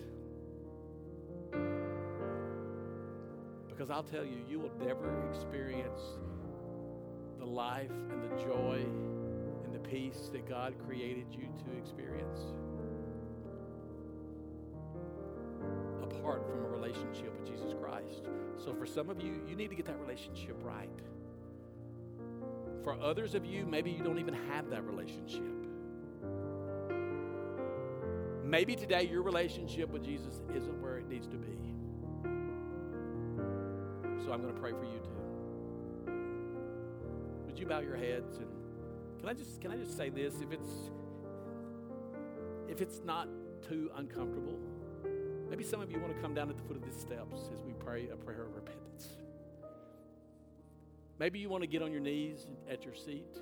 Because 3.70 3.90
I'll 3.90 4.04
tell 4.04 4.26
you, 4.26 4.44
you 4.50 4.60
will 4.60 4.74
never 4.86 5.30
experience 5.30 6.02
the 7.40 7.46
life 7.46 7.90
and 7.90 8.22
the 8.22 8.44
joy 8.44 8.86
peace 9.84 10.30
that 10.32 10.48
God 10.48 10.74
created 10.86 11.26
you 11.32 11.48
to 11.66 11.78
experience 11.78 12.40
apart 16.04 16.46
from 16.50 16.64
a 16.66 16.68
relationship 16.68 17.32
with 17.40 17.48
Jesus 17.48 17.74
Christ. 17.82 18.28
So, 18.58 18.74
for 18.74 18.86
some 18.86 19.10
of 19.10 19.22
you, 19.22 19.42
you 19.48 19.56
need 19.56 19.70
to 19.70 19.76
get 19.76 19.86
that 19.86 20.00
relationship 20.00 20.58
right. 20.64 20.90
For 22.84 23.00
others 23.02 23.36
of 23.36 23.46
you, 23.46 23.66
maybe 23.66 23.92
you 23.92 24.04
don't 24.04 24.20
even 24.20 24.34
have 24.34 24.70
that 24.70 24.84
relationship. 24.84 25.44
Maybe 28.44 28.76
today 28.76 29.08
your 29.10 29.22
relationship 29.22 29.90
with 29.90 30.04
Jesus 30.04 30.42
isn't 30.54 30.82
where 30.82 30.98
it 30.98 31.08
needs 31.08 31.28
to 31.28 31.38
be. 31.38 31.58
So 34.26 34.32
I'm 34.32 34.42
going 34.42 34.54
to 34.54 34.60
pray 34.60 34.72
for 34.72 34.84
you 34.84 35.00
too. 35.00 36.12
Would 37.46 37.58
you 37.58 37.66
bow 37.66 37.80
your 37.80 37.96
heads 37.96 38.38
and 38.38 38.61
can 39.22 39.30
I 39.30 39.34
just 39.34 39.62
can 39.62 39.72
I 39.72 39.78
just 39.78 39.96
say 39.96 40.10
this? 40.10 40.42
If 40.42 40.52
it's 40.52 40.92
if 42.68 42.82
it's 42.82 43.02
not 43.06 43.30
too 43.68 43.90
uncomfortable 43.96 44.60
maybe 45.52 45.66
some 45.66 45.82
of 45.82 45.92
you 45.92 46.00
want 46.00 46.16
to 46.16 46.22
come 46.22 46.34
down 46.34 46.50
at 46.50 46.56
the 46.56 46.64
foot 46.64 46.78
of 46.78 46.84
these 46.84 46.96
steps 46.96 47.50
as 47.54 47.62
we 47.62 47.74
pray 47.74 48.08
a 48.08 48.16
prayer 48.16 48.44
of 48.44 48.56
repentance. 48.56 49.10
Maybe 51.20 51.40
you 51.40 51.50
want 51.50 51.62
to 51.62 51.68
get 51.68 51.82
on 51.82 51.92
your 51.92 52.00
knees 52.00 52.48
at 52.70 52.86
your 52.86 52.96
seat. 52.96 53.38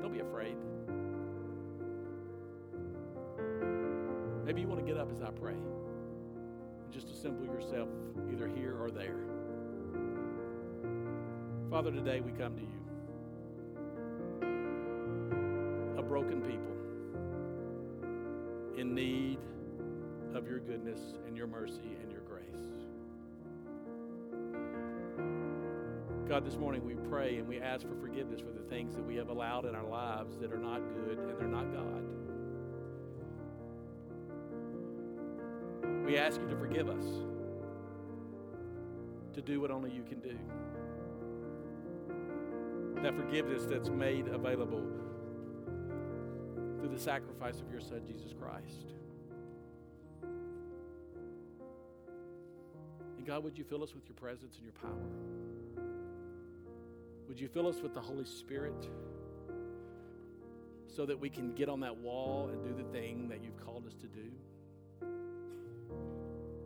Don't 0.00 0.12
be 0.12 0.20
afraid. 0.20 0.54
Maybe 4.44 4.60
you 4.60 4.68
want 4.68 4.80
to 4.80 4.86
get 4.86 5.00
up 5.00 5.10
as 5.10 5.22
I 5.22 5.30
pray 5.30 5.54
and 5.54 6.92
just 6.92 7.08
assemble 7.08 7.46
yourself 7.46 7.88
either 8.30 8.46
here 8.46 8.76
or 8.78 8.90
there. 8.90 9.16
Father, 11.70 11.90
today 11.90 12.20
we 12.20 12.32
come 12.32 12.54
to 12.54 12.62
you, 12.62 12.73
broken 16.24 16.42
people 16.42 16.60
in 18.78 18.94
need 18.94 19.38
of 20.34 20.48
your 20.48 20.58
goodness 20.58 21.00
and 21.26 21.36
your 21.36 21.46
mercy 21.46 21.96
and 22.02 22.10
your 22.10 22.22
grace. 22.22 22.44
God, 26.28 26.44
this 26.44 26.56
morning 26.56 26.84
we 26.84 26.94
pray 27.08 27.36
and 27.36 27.46
we 27.46 27.60
ask 27.60 27.86
for 27.86 27.94
forgiveness 27.96 28.40
for 28.40 28.50
the 28.50 28.66
things 28.68 28.96
that 28.96 29.04
we 29.04 29.16
have 29.16 29.28
allowed 29.28 29.66
in 29.66 29.74
our 29.74 29.86
lives 29.86 30.38
that 30.38 30.50
are 30.52 30.58
not 30.58 30.80
good 30.94 31.18
and 31.18 31.38
they're 31.38 31.46
not 31.46 31.70
God. 31.72 32.02
We 36.04 36.16
ask 36.18 36.40
you 36.40 36.48
to 36.48 36.56
forgive 36.56 36.88
us, 36.88 37.04
to 39.34 39.42
do 39.42 39.60
what 39.60 39.70
only 39.70 39.90
you 39.90 40.02
can 40.02 40.20
do. 40.20 40.38
That 43.02 43.14
forgiveness 43.14 43.66
that's 43.66 43.90
made 43.90 44.28
available 44.28 44.82
through 46.84 46.94
the 46.94 47.02
sacrifice 47.02 47.62
of 47.62 47.70
your 47.72 47.80
Son, 47.80 48.02
Jesus 48.06 48.34
Christ. 48.38 48.92
And 53.16 53.26
God, 53.26 53.42
would 53.42 53.56
you 53.56 53.64
fill 53.64 53.82
us 53.82 53.94
with 53.94 54.06
your 54.06 54.16
presence 54.16 54.56
and 54.56 54.64
your 54.64 54.74
power? 54.74 55.08
Would 57.26 57.40
you 57.40 57.48
fill 57.48 57.66
us 57.68 57.80
with 57.80 57.94
the 57.94 58.02
Holy 58.02 58.26
Spirit 58.26 58.90
so 60.94 61.06
that 61.06 61.18
we 61.18 61.30
can 61.30 61.54
get 61.54 61.70
on 61.70 61.80
that 61.80 61.96
wall 61.96 62.50
and 62.52 62.62
do 62.62 62.74
the 62.74 62.86
thing 62.90 63.28
that 63.28 63.42
you've 63.42 63.64
called 63.64 63.86
us 63.86 63.94
to 63.94 64.06
do? 64.06 64.30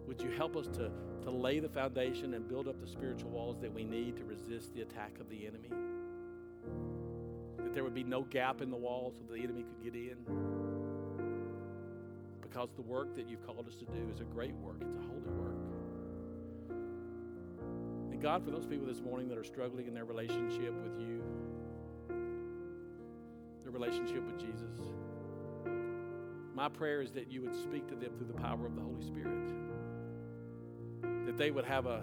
Would 0.09 0.21
you 0.21 0.31
help 0.31 0.57
us 0.57 0.67
to, 0.67 0.91
to 1.23 1.31
lay 1.31 1.61
the 1.61 1.69
foundation 1.69 2.35
and 2.35 2.49
build 2.49 2.67
up 2.67 2.81
the 2.81 2.89
spiritual 2.89 3.31
walls 3.31 3.61
that 3.61 3.73
we 3.73 3.85
need 3.85 4.17
to 4.17 4.25
resist 4.25 4.75
the 4.75 4.81
attack 4.81 5.13
of 5.21 5.31
the 5.31 5.47
enemy? 5.47 5.71
That 7.69 7.75
there 7.75 7.85
would 7.85 7.93
be 7.93 8.03
no 8.03 8.23
gap 8.23 8.63
in 8.63 8.71
the 8.71 8.79
wall 8.79 9.13
so 9.15 9.31
the 9.31 9.43
enemy 9.43 9.63
could 9.63 9.85
get 9.85 9.95
in? 9.95 10.17
Because 12.41 12.71
the 12.77 12.81
work 12.81 13.15
that 13.15 13.29
you've 13.29 13.45
called 13.45 13.69
us 13.69 13.75
to 13.75 13.85
do 13.85 14.09
is 14.11 14.21
a 14.21 14.25
great 14.25 14.55
work, 14.55 14.77
it's 14.81 14.97
a 14.97 15.01
holy 15.01 15.21
work. 15.39 15.55
And 18.11 18.23
God, 18.23 18.43
for 18.43 18.51
those 18.51 18.65
people 18.65 18.87
this 18.87 19.03
morning 19.03 19.29
that 19.29 19.37
are 19.37 19.45
struggling 19.45 19.87
in 19.87 19.93
their 19.93 20.07
relationship 20.07 20.73
with 20.83 20.99
you, 20.99 21.23
their 23.65 23.73
relationship 23.73 24.25
with 24.25 24.39
Jesus, 24.39 24.79
my 26.55 26.71
prayer 26.71 27.03
is 27.03 27.13
that 27.13 27.31
you 27.31 27.43
would 27.43 27.55
speak 27.55 27.87
to 27.89 27.97
them 27.97 28.13
through 28.17 28.29
the 28.29 28.41
power 28.41 28.65
of 28.65 28.77
the 28.77 28.81
Holy 28.81 29.03
Spirit 29.03 29.37
that 31.27 31.37
they 31.37 31.51
would 31.51 31.67
have 31.67 31.85
a, 31.85 32.03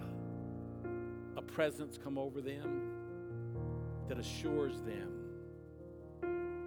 a 1.36 1.42
presence 1.42 1.98
come 1.98 2.18
over 2.18 2.40
them 2.40 2.82
that 4.08 4.16
assures 4.16 4.80
them 4.82 5.15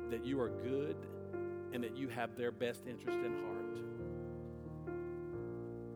that 0.10 0.26
you 0.26 0.39
are 0.39 0.49
good 0.49 0.95
and 1.74 1.84
that 1.84 1.95
you 1.95 2.07
have 2.10 2.36
their 2.36 2.51
best 2.51 2.88
interest 2.88 3.18
in 3.18 3.34
heart. 3.43 3.60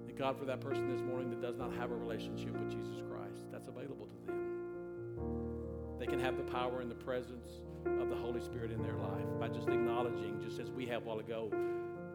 And 0.08 0.18
God, 0.18 0.38
for 0.38 0.46
that 0.46 0.62
person 0.62 0.88
this 0.90 1.02
morning 1.02 1.30
that 1.32 1.42
does 1.42 1.58
not 1.58 1.74
have 1.74 1.92
a 1.92 1.96
relationship 1.96 2.54
with 2.54 2.70
Jesus 2.72 3.02
Christ, 3.10 3.42
that's 3.52 3.68
available 3.68 4.06
to 4.06 4.26
them. 4.28 5.98
They 6.00 6.06
can 6.06 6.20
have 6.20 6.38
the 6.38 6.44
power 6.44 6.82
and 6.82 6.92
the 6.92 6.96
presence 6.96 7.50
of 7.86 8.10
the 8.10 8.16
Holy 8.16 8.40
Spirit 8.40 8.72
in 8.72 8.82
their 8.84 8.96
life 8.96 9.26
by 9.40 9.48
just 9.48 9.68
acknowledging, 9.68 10.40
just 10.42 10.60
as 10.60 10.70
we 10.70 10.86
have 10.86 11.02
a 11.04 11.06
while 11.06 11.20
ago, 11.20 11.52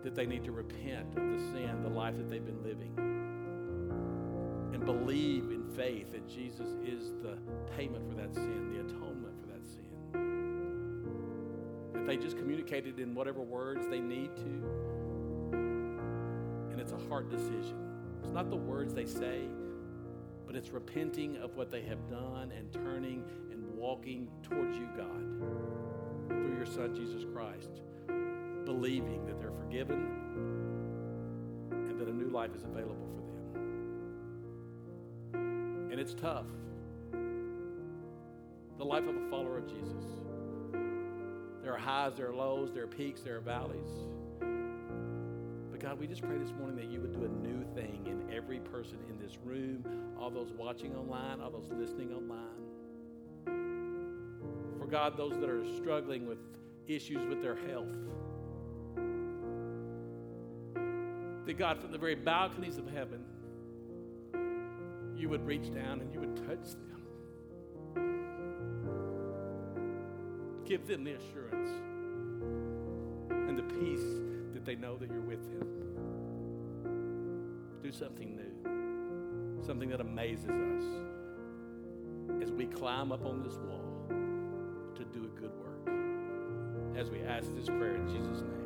that 0.04 0.14
they 0.14 0.26
need 0.26 0.44
to 0.44 0.52
repent 0.52 1.08
of 1.16 1.30
the 1.30 1.38
sin, 1.52 1.82
the 1.82 1.88
life 1.88 2.16
that 2.16 2.30
they've 2.30 2.46
been 2.46 2.62
living 2.62 2.94
and 4.72 4.84
believe 4.84 5.50
in 5.50 5.64
faith 5.76 6.12
that 6.12 6.28
Jesus 6.28 6.68
is 6.86 7.12
the 7.22 7.36
payment 7.76 8.08
for 8.08 8.14
that 8.14 8.32
sin, 8.32 8.72
the 8.72 8.80
atonement 8.80 9.17
they 12.08 12.16
just 12.16 12.38
communicated 12.38 12.98
in 12.98 13.14
whatever 13.14 13.42
words 13.42 13.86
they 13.86 14.00
need 14.00 14.34
to. 14.34 14.62
And 15.52 16.80
it's 16.80 16.92
a 16.92 16.98
heart 17.08 17.28
decision. 17.28 17.76
It's 18.22 18.32
not 18.32 18.48
the 18.48 18.56
words 18.56 18.94
they 18.94 19.04
say, 19.04 19.42
but 20.46 20.56
it's 20.56 20.70
repenting 20.70 21.36
of 21.36 21.54
what 21.54 21.70
they 21.70 21.82
have 21.82 22.08
done 22.08 22.50
and 22.56 22.72
turning 22.72 23.24
and 23.52 23.62
walking 23.76 24.26
towards 24.42 24.78
you, 24.78 24.88
God, 24.96 26.28
through 26.28 26.56
your 26.56 26.64
Son, 26.64 26.94
Jesus 26.94 27.26
Christ, 27.30 27.82
believing 28.64 29.26
that 29.26 29.38
they're 29.38 29.52
forgiven 29.52 30.08
and 31.70 32.00
that 32.00 32.08
a 32.08 32.12
new 32.12 32.30
life 32.30 32.54
is 32.56 32.64
available 32.64 33.06
for 33.14 33.20
them 33.20 33.28
and 35.90 36.00
it's 36.00 36.14
tough. 36.14 36.46
The 38.78 38.84
life 38.84 39.04
of 39.06 39.14
a 39.14 39.28
follower 39.28 39.58
of 39.58 39.66
Jesus. 39.66 40.04
There 41.68 41.76
are 41.76 41.80
highs, 41.80 42.14
there 42.14 42.30
are 42.30 42.34
lows, 42.34 42.72
there 42.72 42.84
are 42.84 42.86
peaks, 42.86 43.20
there 43.20 43.36
are 43.36 43.40
valleys. 43.40 43.90
But 44.40 45.80
God, 45.80 46.00
we 46.00 46.06
just 46.06 46.22
pray 46.22 46.38
this 46.38 46.50
morning 46.58 46.76
that 46.76 46.86
you 46.86 46.98
would 46.98 47.12
do 47.12 47.26
a 47.26 47.28
new 47.28 47.62
thing 47.74 48.06
in 48.06 48.34
every 48.34 48.58
person 48.58 48.96
in 49.06 49.18
this 49.18 49.36
room, 49.44 49.84
all 50.18 50.30
those 50.30 50.50
watching 50.56 50.96
online, 50.96 51.42
all 51.42 51.50
those 51.50 51.68
listening 51.70 52.14
online. 52.14 52.40
For 54.78 54.86
God, 54.86 55.18
those 55.18 55.38
that 55.40 55.50
are 55.50 55.62
struggling 55.76 56.26
with 56.26 56.38
issues 56.86 57.26
with 57.26 57.42
their 57.42 57.56
health. 57.56 57.92
That 61.44 61.58
God, 61.58 61.82
from 61.82 61.92
the 61.92 61.98
very 61.98 62.14
balconies 62.14 62.78
of 62.78 62.88
heaven, 62.90 63.26
you 65.14 65.28
would 65.28 65.46
reach 65.46 65.70
down 65.74 66.00
and 66.00 66.10
you 66.14 66.20
would 66.20 66.34
touch 66.48 66.70
them. 66.70 66.97
Give 70.68 70.86
them 70.86 71.02
the 71.02 71.12
assurance 71.12 71.70
and 73.30 73.56
the 73.56 73.62
peace 73.62 74.04
that 74.52 74.66
they 74.66 74.74
know 74.74 74.98
that 74.98 75.08
you're 75.10 75.22
with 75.22 75.42
them. 75.48 75.66
Do 77.82 77.90
something 77.90 78.36
new, 78.36 79.64
something 79.64 79.88
that 79.88 80.02
amazes 80.02 80.50
us 80.50 80.84
as 82.42 82.52
we 82.52 82.66
climb 82.66 83.12
up 83.12 83.24
on 83.24 83.42
this 83.42 83.54
wall 83.54 83.80
to 84.94 85.04
do 85.06 85.24
a 85.24 85.40
good 85.40 85.52
work. 85.56 85.88
As 86.98 87.08
we 87.08 87.22
ask 87.22 87.46
this 87.54 87.68
prayer 87.68 87.94
in 87.94 88.06
Jesus' 88.06 88.42
name. 88.42 88.57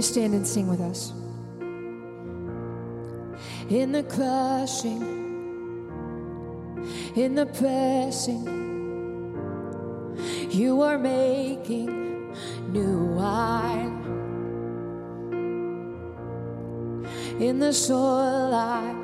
You 0.00 0.04
stand 0.04 0.32
and 0.32 0.46
sing 0.46 0.66
with 0.66 0.80
us? 0.80 1.12
In 3.68 3.92
the 3.92 4.02
crushing, 4.02 5.02
in 7.14 7.34
the 7.34 7.44
pressing, 7.44 8.46
you 10.50 10.80
are 10.80 10.96
making 10.96 12.34
new 12.72 13.14
wine. 13.14 14.00
In 17.38 17.58
the 17.58 17.74
soil, 17.74 18.54
I 18.54 18.94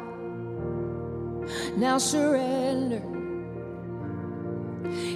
now 1.77 1.99
surrender. 1.99 3.03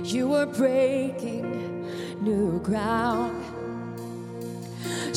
You 0.04 0.34
are 0.34 0.44
breaking 0.44 2.20
new 2.20 2.60
ground. 2.60 3.39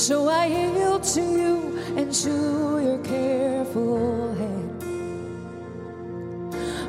So 0.04 0.28
I 0.28 0.48
yield 0.48 1.04
to 1.16 1.22
you 1.22 1.80
and 1.96 2.12
to 2.14 2.30
your 2.84 2.98
careful 3.06 4.36
hand. 4.36 4.84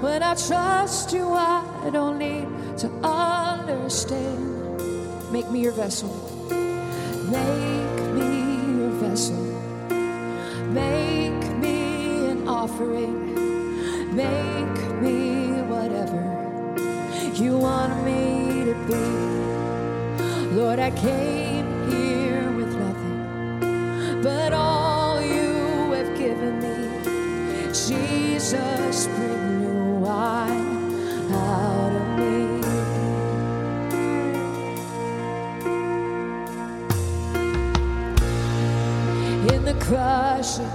When 0.02 0.20
I 0.20 0.34
trust 0.34 1.12
you, 1.12 1.32
I 1.32 1.90
don't 1.92 2.18
need 2.18 2.48
to 2.78 2.88
understand. 3.06 4.42
Make 5.30 5.48
me 5.48 5.60
your 5.60 5.70
vessel. 5.70 6.10
Make 7.30 8.00
me 8.18 8.80
your 8.80 8.90
vessel. 8.98 9.44
Make 10.72 11.46
me 11.62 12.30
an 12.32 12.48
offering. 12.48 14.16
Make 14.16 14.76
me 15.00 15.62
whatever 15.70 16.20
you 17.36 17.58
want 17.58 17.94
me 18.04 18.64
to 18.64 18.74
be. 18.88 19.04
Lord, 20.56 20.80
I 20.80 20.90
came 20.90 21.63
but 24.24 24.54
all 24.54 25.20
you 25.20 25.92
have 25.92 26.16
given 26.16 26.58
me. 26.58 26.74
Jesus, 27.74 29.06
bring 29.08 29.60
new 29.60 30.00
wine 30.00 31.30
out 31.30 31.92
of 31.92 32.06
me. 32.18 32.44
In 39.54 39.62
the 39.66 39.74
crushing, 39.84 40.72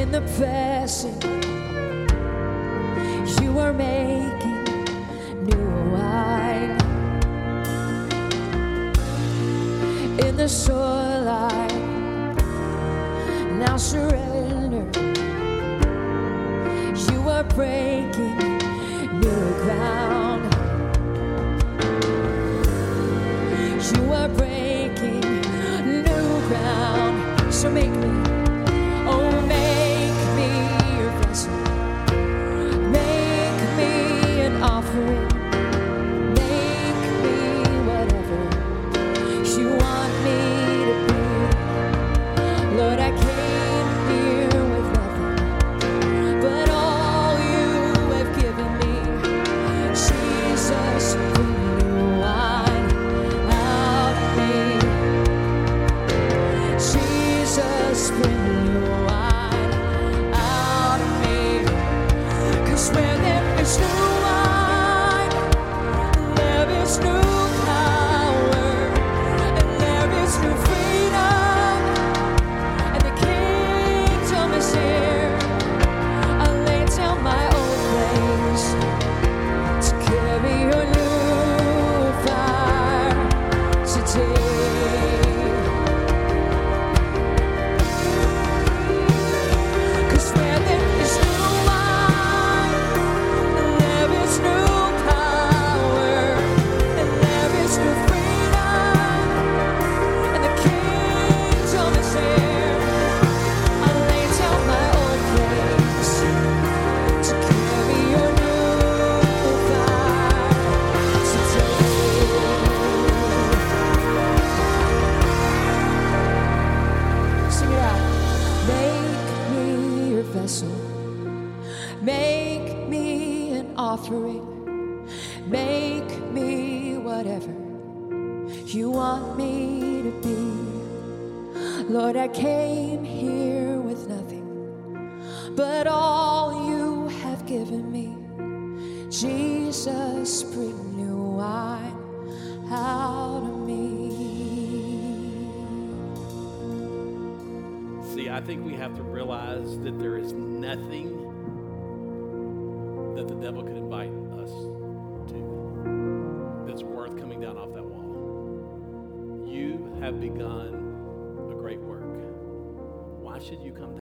in 0.00 0.10
the 0.10 0.22
pressing, 0.38 1.20
you 3.42 3.58
are 3.58 3.74
making 3.74 4.64
new 5.44 5.92
wine. 5.92 6.78
In 10.26 10.36
the 10.38 10.48
soil, 10.48 11.07
surrender. 13.78 14.90
You 17.12 17.28
are 17.28 17.44
breaking 17.44 18.47